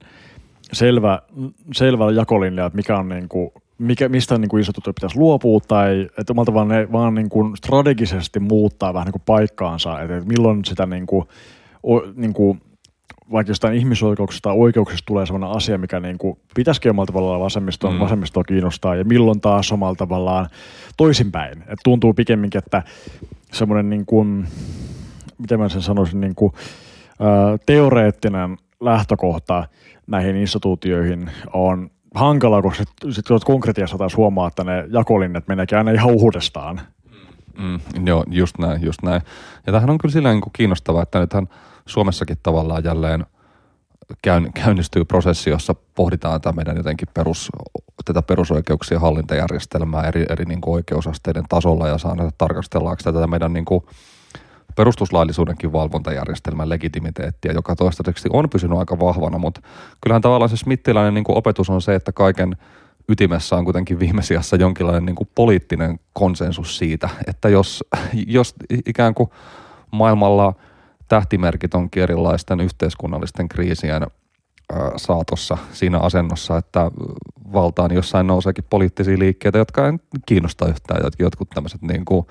[0.73, 1.21] selvä,
[1.73, 6.09] selvä jakolinja, että mikä on niin kuin, mikä, mistä niin kuin instituutio pitäisi luopua tai
[6.17, 10.65] että omalta tavalla ne vaan niin kuin strategisesti muuttaa vähän niin kuin paikkaansa, että milloin
[10.65, 11.25] sitä niin kuin,
[11.83, 12.61] o, niin kuin
[13.31, 17.91] vaikka jostain ihmisoikeuksista tai oikeuksista tulee sellainen asia, mikä niin kuin pitäisikin omalla tavallaan vasemmistoa,
[17.91, 17.99] mm.
[17.99, 20.47] vasemmistoa kiinnostaa ja milloin taas omalla tavallaan
[20.97, 21.63] toisinpäin.
[21.67, 22.83] Et tuntuu pikemminkin, että
[23.53, 24.47] semmoinen niin kuin,
[25.37, 26.53] miten mä sen sanoisin, niin kuin,
[27.65, 29.67] teoreettinen lähtökohta
[30.07, 35.91] näihin instituutioihin on hankala, koska sitten sit konkretiassa taas huomaa, että ne jakolinjat meneekin aina
[35.91, 36.81] ihan uudestaan.
[37.57, 39.21] Mm, joo, just näin, just näin.
[39.65, 41.47] Ja tämähän on kyllä sillä niin kiinnostavaa, että nythän–
[41.85, 43.25] Suomessakin tavallaan jälleen
[44.53, 47.49] käynnistyy prosessi, jossa pohditaan tätä meidän jotenkin perus,
[48.05, 53.53] tätä perusoikeuksien hallintajärjestelmää eri, eri niin kuin oikeusasteiden tasolla ja saa näitä tarkastellaanko tätä meidän
[53.53, 53.85] niin kuin
[54.75, 59.61] perustuslaillisuudenkin valvontajärjestelmän legitimiteettiä, joka toistaiseksi on pysynyt aika vahvana, mutta
[60.01, 62.57] kyllähän tavallaan se smittiläinen niin kuin opetus on se, että kaiken
[63.09, 67.83] ytimessä on kuitenkin viimesiassa jonkinlainen niin kuin poliittinen konsensus siitä, että jos,
[68.27, 68.55] jos
[68.85, 69.29] ikään kuin
[69.91, 70.53] maailmalla–
[71.11, 74.07] tähtimerkit onkin erilaisten yhteiskunnallisten kriisien
[74.97, 76.91] saatossa siinä asennossa, että
[77.53, 79.93] valtaan jossain nouseekin poliittisia liikkeitä, jotka ei
[80.25, 82.25] kiinnosta yhtään, jotkut tämmöiset niin kuin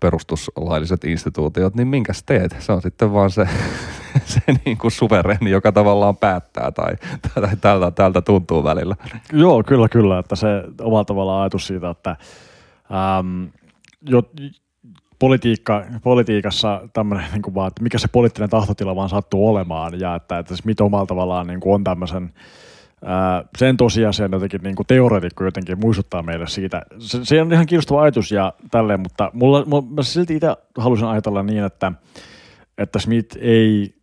[0.00, 2.56] perustuslailliset instituutiot, niin minkäs teet?
[2.58, 3.48] Se on sitten vaan se,
[4.24, 6.96] se niin kuin suvereni, joka tavallaan päättää tai,
[7.34, 8.96] tai tältä, tältä tuntuu välillä.
[9.32, 10.46] Joo, kyllä, kyllä, että se
[10.80, 12.16] omalla tavallaan ajatus siitä, että
[13.20, 13.48] äm,
[14.08, 14.22] jo,
[15.18, 20.38] politiikka, politiikassa tämmöinen, niin vaan, että mikä se poliittinen tahtotila vaan sattuu olemaan ja että,
[20.38, 22.32] että mitä omalla tavallaan niin kuin on tämmöisen
[23.58, 26.82] sen tosiasian jotenkin niin kuin teoreetikko jotenkin muistuttaa meille siitä.
[26.98, 31.06] Se, se on ihan kiinnostava ajatus ja tälleen, mutta mulla, mulla, mä silti itse halusin
[31.06, 31.92] ajatella niin, että,
[32.78, 33.94] että Smith ei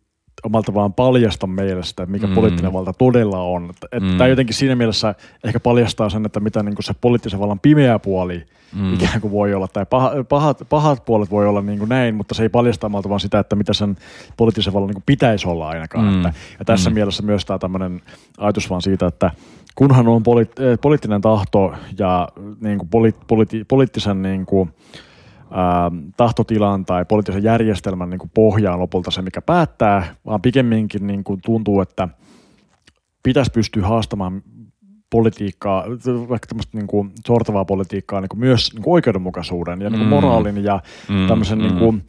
[0.42, 2.34] omalta vaan paljasta meille sitä, mikä mm.
[2.34, 3.70] poliittinen valta todella on.
[3.70, 4.18] Että mm.
[4.18, 5.14] Tämä jotenkin siinä mielessä
[5.44, 8.44] ehkä paljastaa sen, että mitä niin kuin se poliittisen vallan pimeä puoli
[8.74, 8.94] mm.
[8.94, 12.34] ikään kuin voi olla, tai pahat, pahat, pahat puolet voi olla niin kuin näin, mutta
[12.34, 13.96] se ei paljasta omalta vaan sitä, että mitä sen
[14.36, 16.04] poliittisen vallan niin kuin pitäisi olla ainakaan.
[16.04, 16.16] Mm.
[16.16, 16.94] Että, ja tässä mm.
[16.94, 18.02] mielessä myös tämä tämmöinen
[18.38, 19.30] ajatus vaan siitä, että
[19.74, 22.28] kunhan on poli- poliittinen tahto ja
[22.60, 24.74] niin kuin poli- poli- poliittisen niin kuin,
[26.16, 31.40] tahtotilan tai poliittisen järjestelmän niin kuin pohjaan lopulta se, mikä päättää, vaan pikemminkin niin kuin
[31.44, 32.08] tuntuu, että
[33.22, 34.42] pitäisi pystyä haastamaan
[35.10, 35.84] politiikkaa,
[36.28, 40.08] vaikka tämmöistä niin kuin sortavaa politiikkaa niin kuin myös niin kuin oikeudenmukaisuuden ja niin kuin
[40.08, 40.14] mm.
[40.14, 41.64] moraalin ja mm, tämmöisen mm.
[41.64, 42.02] Niin kuin,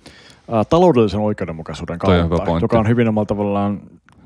[0.54, 3.82] ä, taloudellisen oikeudenmukaisuuden kautta, joka on hyvin omalla tavallaan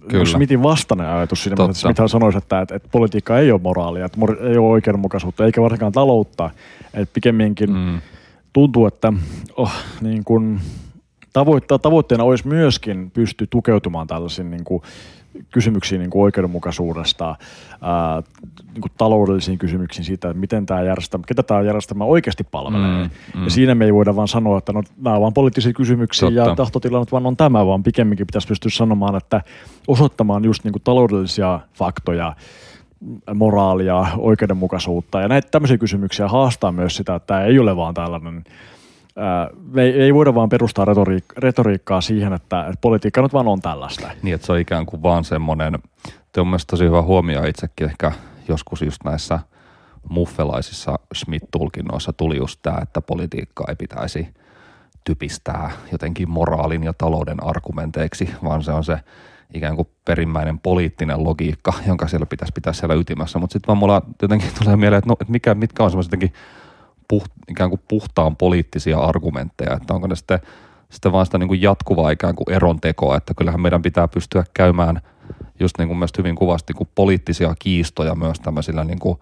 [0.07, 0.25] Kyllä.
[0.25, 4.17] Smithin vastainen ajatus siinä, että Smith sanoisi, että, että, että politiikka ei ole moraalia, että
[4.49, 6.49] ei ole oikeudenmukaisuutta, eikä varsinkaan taloutta,
[6.93, 8.01] että pikemminkin mm
[8.53, 9.13] tuntuu, että
[9.55, 9.71] oh,
[10.01, 10.59] niin kuin
[11.33, 14.83] tavoitte- tavoitteena olisi myöskin pysty tukeutumaan tällaisiin niin kuin
[15.51, 17.35] kysymyksiin niin kuin oikeudenmukaisuudesta,
[17.81, 18.23] ää,
[18.73, 23.03] niin kuin taloudellisiin kysymyksiin siitä, että miten tämä järjestelmä, ketä tämä järjestelmä oikeasti palvelee.
[23.03, 23.43] Mm, mm.
[23.43, 26.49] Ja siinä me ei voida vaan sanoa, että no, nämä ovat vain poliittisia kysymyksiä Totta.
[26.49, 29.41] ja tahtotilannut vaan on tämä, vaan pikemminkin pitäisi pystyä sanomaan, että
[29.87, 32.35] osoittamaan just niin kuin taloudellisia faktoja,
[33.33, 38.43] moraalia, oikeudenmukaisuutta ja näitä tämmöisiä kysymyksiä haastaa myös sitä, että tämä ei ole vaan tällainen
[39.71, 43.61] me ei, ei voida vaan perustaa retoriik- retoriikkaa siihen, että, että politiikka nyt vaan on
[43.61, 44.09] tällaista.
[44.21, 45.79] Niin, että se on ikään kuin vaan semmoinen,
[46.37, 48.11] on mielestäni tosi hyvä huomio itsekin ehkä
[48.47, 49.39] joskus just näissä
[50.09, 54.27] muffelaisissa Schmidt-tulkinnoissa tuli just tämä, että politiikkaa ei pitäisi
[55.03, 58.97] typistää jotenkin moraalin ja talouden argumenteiksi, vaan se on se
[59.53, 63.39] ikään kuin perimmäinen poliittinen logiikka, jonka siellä pitäisi pitää siellä ytimessä.
[63.39, 66.13] Mutta sitten vaan mulla jotenkin tulee mieleen, että, no, että mikä, mitkä on semmoiset
[67.07, 70.39] puht, ikään kuin puhtaan poliittisia argumentteja, että onko ne sitten,
[70.89, 75.01] sitten vaan sitä niin kuin jatkuvaa ikään kuin erontekoa, että kyllähän meidän pitää pystyä käymään
[75.59, 76.89] just niin kuin mielestäni hyvin kuvasti kuin
[77.59, 79.19] kiistoja myös tämmöisillä niin kuin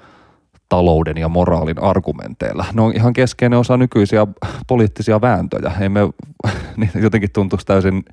[0.69, 2.65] talouden ja moraalin argumenteilla.
[2.73, 4.27] Ne on ihan keskeinen osa nykyisiä
[4.67, 5.71] poliittisia vääntöjä.
[5.79, 5.99] Ei me,
[6.77, 8.03] niin jotenkin tuntuisi täysin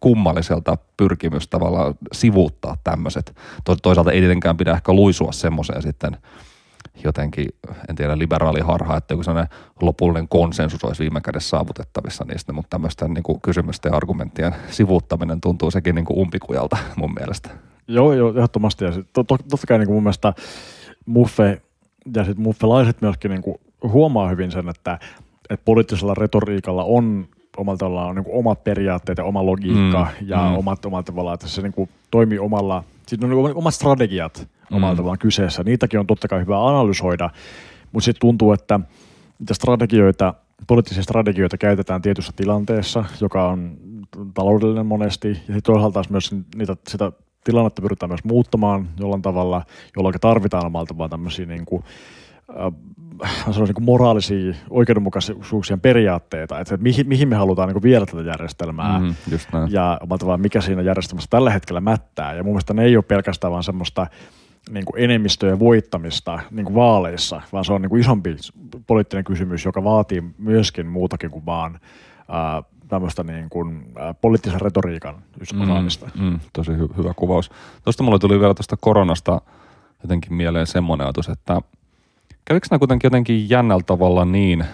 [0.00, 3.36] kummalliselta pyrkimys tavallaan sivuuttaa tämmöiset.
[3.82, 6.16] Toisaalta ei tietenkään pidä ehkä luisua semmoiseen sitten–
[7.04, 7.48] jotenkin,
[7.88, 12.70] en tiedä, liberaali harha, että joku sellainen lopullinen konsensus olisi viime kädessä saavutettavissa niistä, mutta
[12.70, 17.50] tämmöisten niin kuin kysymysten ja argumenttien sivuuttaminen tuntuu sekin niin kuin umpikujalta mun mielestä.
[17.88, 18.84] Joo, joo, ehdottomasti.
[18.84, 20.34] Ja sit, to, to, totta kai niin kuin mun mielestä
[21.06, 21.62] Muffe
[22.16, 24.98] ja sitten muffelaiset myöskin niin kuin huomaa hyvin sen, että,
[25.50, 30.36] että poliittisella retoriikalla on omalla tavallaan niin kuin omat periaatteet ja oma logiikka mm, ja
[30.36, 30.56] mm.
[30.56, 34.94] omat, omat tavallaan, että se niin kuin toimii omalla, sitten on niin omat strategiat omalla
[34.94, 34.96] mm.
[34.96, 35.62] tavallaan kyseessä.
[35.62, 37.30] Niitäkin on totta kai hyvä analysoida,
[37.92, 38.80] mutta sitten tuntuu, että
[39.38, 40.34] niitä strategioita,
[40.66, 43.76] poliittisia strategioita käytetään tietyssä tilanteessa, joka on
[44.34, 47.12] taloudellinen monesti, ja sitten toisaalta myös niitä, sitä
[47.44, 49.62] tilannetta pyritään myös muuttamaan jollain tavalla,
[49.96, 51.84] jolloin tarvitaan omalla tavalla tämmöisiä niin kuin,
[53.24, 59.14] äh, niin moraalisia oikeudenmukaisuuksien periaatteita, että mihin, mihin me halutaan niin viedä tätä järjestelmää mm,
[59.30, 62.34] just ja omalla tavalla mikä siinä järjestelmässä tällä hetkellä mättää.
[62.34, 64.06] Ja mun mielestä ne ei ole pelkästään vaan semmoista
[64.70, 68.36] niin kuin enemmistöjen voittamista niin kuin vaaleissa, vaan se on niin kuin isompi
[68.86, 71.80] poliittinen kysymys, joka vaatii myöskin muutakin kuin vaan
[72.28, 75.14] ää, tämmöistä niin kuin, ää, poliittisen retoriikan
[75.62, 76.10] osaamista.
[76.14, 77.50] Mm, mm, tosi hy- hyvä kuvaus.
[77.84, 79.40] Tuosta mulle tuli vielä tuosta koronasta
[80.02, 81.60] jotenkin mieleen semmoinen ajatus, että
[82.44, 84.64] kävikö nämä kuitenkin jotenkin jännällä tavalla niin,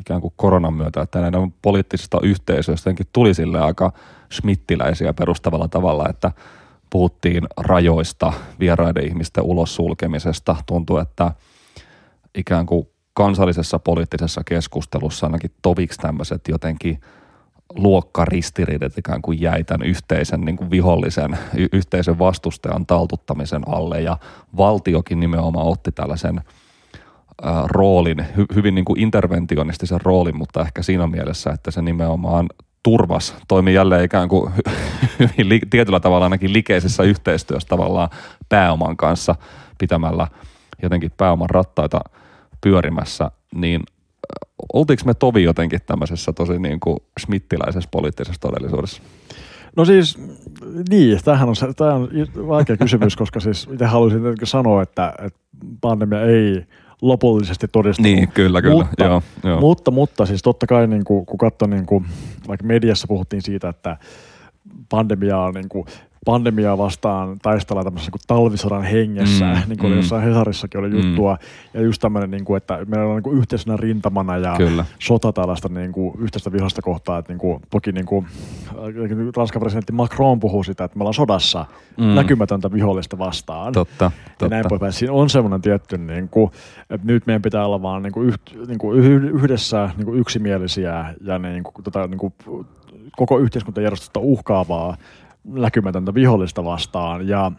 [0.00, 3.92] ikään kuin koronan myötä, että näiden poliittisista yhteisöistä jotenkin tuli sille aika
[4.32, 6.32] schmittiläisiä perustavalla tavalla, että–
[6.90, 10.56] puhuttiin rajoista, vieraiden ihmisten ulos sulkemisesta.
[10.66, 11.32] Tuntuu, että
[12.34, 17.00] ikään kuin kansallisessa poliittisessa keskustelussa ainakin toviksi tämmöiset jotenkin
[17.74, 24.18] luokkaristiriidat ikään kuin jäi tämän yhteisen niin kuin vihollisen, y- yhteisen vastustajan taltuttamisen alle ja
[24.56, 26.40] valtiokin nimenomaan otti tällaisen
[27.66, 32.46] roolin, hy- hyvin niin kuin interventionistisen roolin, mutta ehkä siinä mielessä, että se nimenomaan
[32.82, 34.52] turvas toimi jälleen ikään kuin
[35.18, 38.08] hyvin li, tietyllä tavalla ainakin likeisessä yhteistyössä tavallaan
[38.48, 39.34] pääoman kanssa
[39.78, 40.28] pitämällä
[40.82, 42.00] jotenkin pääoman rattaita
[42.60, 43.82] pyörimässä, niin
[44.72, 49.02] oltiinko me tovi jotenkin tämmöisessä tosi niin kuin schmittiläisessä poliittisessa todellisuudessa?
[49.76, 50.18] No siis,
[50.90, 52.08] niin, tämähän on, tämä on
[52.48, 55.38] vaikea kysymys, koska siis itse haluaisin sanoa, että, että
[55.80, 56.66] pandemia ei
[57.02, 58.12] lopullisesti todistunut.
[58.12, 58.84] Niin, kyllä, kyllä.
[58.84, 59.60] Mutta, joo, joo.
[59.60, 62.06] mutta, mutta siis totta kai niin kuin, kun katsoi, niin kuin,
[62.48, 63.96] vaikka mediassa puhuttiin siitä, että
[64.88, 65.86] pandemia on niin kuin,
[66.26, 69.96] pandemiaa vastaan taistellaan tämmöisessä niin talvisodan hengessä, mm, niin kuin mm.
[69.96, 71.40] jossain Hesarissakin oli juttua, mm.
[71.74, 74.84] ja just tämmöinen, niin kuin, että meillä on niin kuin yhteisenä rintamana ja Kyllä.
[74.98, 78.26] sota tällaista niin kuin, yhteistä vihasta kohtaa, että niin kuin, toki niin kuin,
[79.36, 81.66] Ranskan presidentti Macron puhuu sitä, että me ollaan sodassa
[81.96, 82.04] mm.
[82.04, 83.72] näkymätöntä vihollista vastaan.
[83.72, 84.44] Totta, totta.
[84.44, 84.92] Ja näin poispäin.
[84.92, 86.50] Siinä on semmoinen tietty, niin kuin,
[86.90, 91.14] että nyt meidän pitää olla vaan niin kuin, yht, niin kuin yhdessä niin kuin yksimielisiä
[91.20, 92.34] ja niin kuin, tota, niin kuin,
[93.16, 94.96] koko yhteiskuntajärjestöstä uhkaavaa
[95.46, 97.28] näkymätöntä vihollista vastaan.
[97.28, 97.52] Ja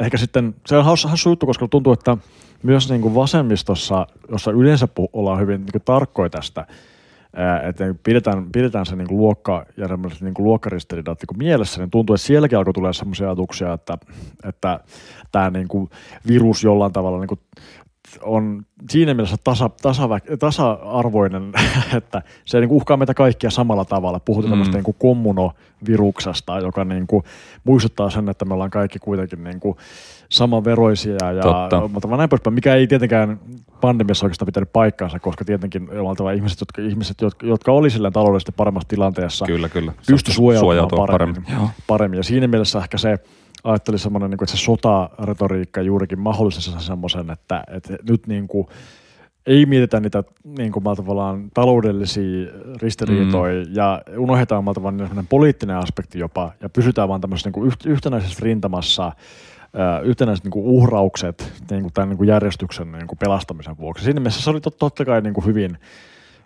[0.00, 2.16] ehkä sitten, se on hassu, hassu juttu, koska tuntuu, että
[2.62, 6.66] myös niin kuin vasemmistossa, jossa yleensä ollaan hyvin niin kuin tarkkoja tästä,
[7.68, 9.88] että pidetään, pidetään se niin kuin luokka ja
[10.20, 13.98] niin kuin luokkaristiriidat niin mielessä, niin tuntuu, että sielläkin alkoi tulla sellaisia ajatuksia, että,
[14.44, 14.80] että
[15.32, 15.90] tämä niin kuin
[16.26, 17.40] virus jollain tavalla niin kuin
[18.20, 20.08] on siinä mielessä tasa, tasa,
[20.38, 21.52] tasa-arvoinen,
[21.96, 24.20] että se niin uhkaa meitä kaikkia samalla tavalla.
[24.20, 24.50] Puhutaan mm.
[24.50, 27.24] tämmöistä niin kommunoviruksesta, joka niin kuin
[27.64, 29.76] muistuttaa sen, että me ollaan kaikki kuitenkin niin kuin
[30.28, 31.32] samanveroisia.
[31.36, 31.88] Ja, Totta.
[31.88, 33.40] mutta näin poispäin, mikä ei tietenkään
[33.80, 35.88] pandemiassa oikeastaan pitänyt paikkaansa, koska tietenkin
[36.34, 39.92] ihmiset, jotka, ihmiset, jotka, jotka oli silleen taloudellisesti paremmassa tilanteessa, kyllä, kyllä.
[40.06, 41.42] pysty suojautumaan paremmin.
[41.44, 41.70] paremmin.
[41.86, 42.16] paremmin.
[42.16, 43.18] Ja siinä mielessä ehkä se
[43.64, 48.66] ajattelin semmoinen, niin kuin, että se sotaretoriikka juurikin mahdollisessa semmoisen, että, että nyt niin kuin,
[49.46, 52.50] ei mietitä niitä niin kuin, tavallaan taloudellisia
[52.82, 53.74] ristiriitoja mm.
[53.74, 59.12] ja unohdetaan malta vaan poliittinen aspekti jopa ja pysytään vaan tämmöisessä niin kuin yhtenäisessä rintamassa
[60.02, 64.04] yhtenäiset niin kuin uhraukset niin kuin tämän niin kuin järjestyksen niin kuin pelastamisen vuoksi.
[64.04, 65.78] Siinä mielessä se oli tot, totta kai niin kuin hyvin,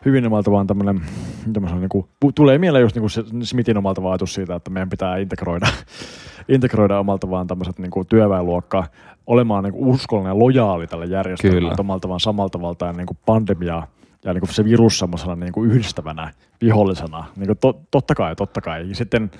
[0.05, 1.01] hyvin omalta vaan tämmöinen,
[1.47, 5.16] niin kuin, tulee mieleen just niin kuin se Smithin omalta ajatus siitä, että meidän pitää
[5.16, 5.66] integroida,
[6.48, 8.85] integroida omalta vaan tämmöiset niin kuin työväenluokka
[9.27, 13.18] olemaan niin kuin uskollinen ja lojaali tälle järjestelmälle, että omalta vaan samalta valtaan niin kuin
[13.27, 13.86] pandemiaa
[14.24, 17.24] ja niin kuin se virus semmoisena niin kuin yhdistävänä vihollisena.
[17.36, 18.89] Niin kuin to, totta kai, totta kai.
[18.89, 19.31] Ja sitten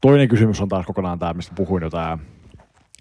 [0.00, 2.18] toinen kysymys on taas kokonaan tämä, mistä puhuin jo tämä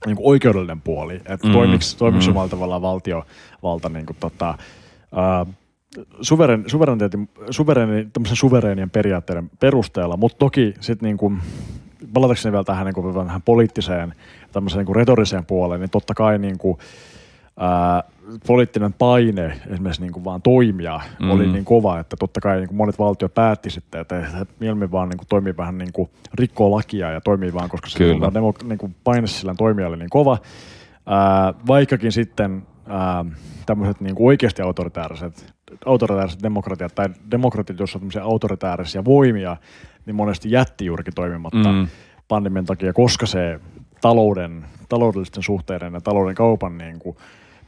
[0.05, 2.53] niin kuin oikeudellinen puoli, että mm, toimiko, toimiko mm.
[2.53, 4.57] omalla valtiovalta niin kuin, tota,
[5.15, 5.45] ää,
[6.21, 6.63] suveren,
[7.49, 11.39] suvereeni, suvereenien periaatteiden perusteella, mutta toki sitten niin kuin,
[12.13, 14.13] palatakseni vielä tähän, niin kuin, vähän poliittiseen,
[14.51, 16.77] tämmöiseen niin kuin retoriseen puoleen, niin totta kai niin kuin,
[17.57, 18.03] ää,
[18.47, 21.31] poliittinen paine esimerkiksi niin kuin vaan toimia mm.
[21.31, 25.09] oli niin kova, että totta kai niin kuin monet valtiot päätti sitten, että mieluummin vaan
[25.09, 27.99] niin kuin toimii vähän niin kuin rikkoo lakia ja toimii vaan, koska se
[28.33, 30.37] demo, niin kuin paine sillä toimija oli niin kova.
[31.05, 33.25] Ää, vaikkakin sitten ää,
[33.65, 35.53] tämmöiset niin kuin oikeasti autoritääriset,
[35.85, 39.57] autoritääriset demokratiat tai demokratiat, joissa on tämmöisiä autoritäärisiä voimia,
[40.05, 41.87] niin monesti jätti juurikin toimimatta mm.
[42.27, 43.59] pandemian takia, koska se
[44.01, 47.17] talouden, taloudellisten suhteiden ja talouden kaupan niin kuin,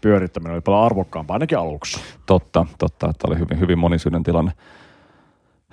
[0.01, 1.99] pyörittäminen oli paljon arvokkaampaa, ainakin aluksi.
[2.25, 4.51] Totta, totta, että oli hyvin, hyvin monisyinen tilanne.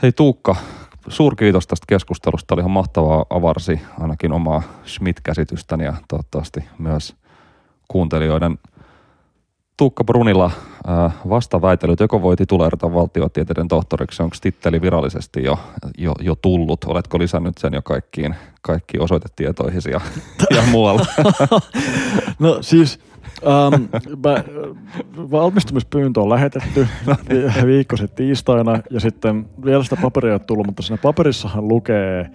[0.03, 0.57] Hei Tuukka,
[1.09, 2.55] suurkiitos tästä keskustelusta.
[2.55, 7.17] Oli ihan mahtavaa avarsi ainakin omaa Schmidt-käsitystäni ja toivottavasti myös
[7.89, 8.59] kuuntelijoiden
[9.81, 10.51] Tuukka Brunilla
[10.89, 15.59] äh, vastaväitelyt, joko voi tituleerata valtiotieteiden tohtoriksi, onko titteli virallisesti jo,
[15.99, 16.85] jo, jo tullut?
[16.85, 20.01] Oletko lisännyt sen jo kaikkiin, kaikkiin osoitetietoihisi ja,
[20.57, 21.07] ja muualla?
[22.39, 23.01] no siis
[23.43, 23.89] Um,
[24.27, 24.45] mä,
[25.31, 26.89] valmistumispyyntö on lähetetty
[27.67, 32.31] viikko sitten tiistaina ja sitten vielä sitä paperia ei ole tullut, mutta siinä paperissahan lukee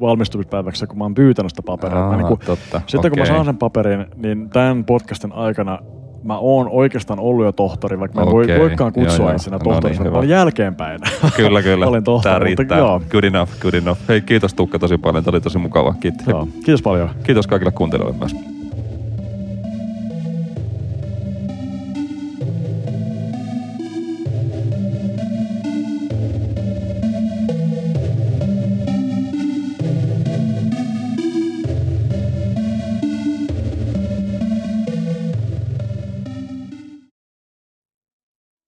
[0.00, 2.06] valmistumispäiväksi, kun mä oon pyytänyt sitä paperia.
[2.06, 2.80] Aa, niin kun, totta.
[2.86, 3.10] Sitten okay.
[3.10, 5.78] kun mä saan sen paperin, niin tämän podcastin aikana
[6.22, 8.48] mä oon oikeastaan ollut jo tohtori, vaikka mä en okay.
[8.48, 11.00] voi, voikaan kutsua itsenä tohtoriksi, no niin, mä jälkeenpäin.
[11.36, 11.86] Kyllä, kyllä.
[11.86, 12.32] Olin tohtori.
[12.32, 12.92] Tämä riittää.
[12.92, 14.00] Mutta, good enough, good enough.
[14.08, 15.24] Hei, kiitos Tukka tosi paljon.
[15.24, 15.94] Tämä oli tosi mukava.
[16.00, 16.26] Kiitos.
[16.26, 17.10] Joo, kiitos paljon.
[17.22, 18.36] Kiitos kaikille kuuntelijoille myös.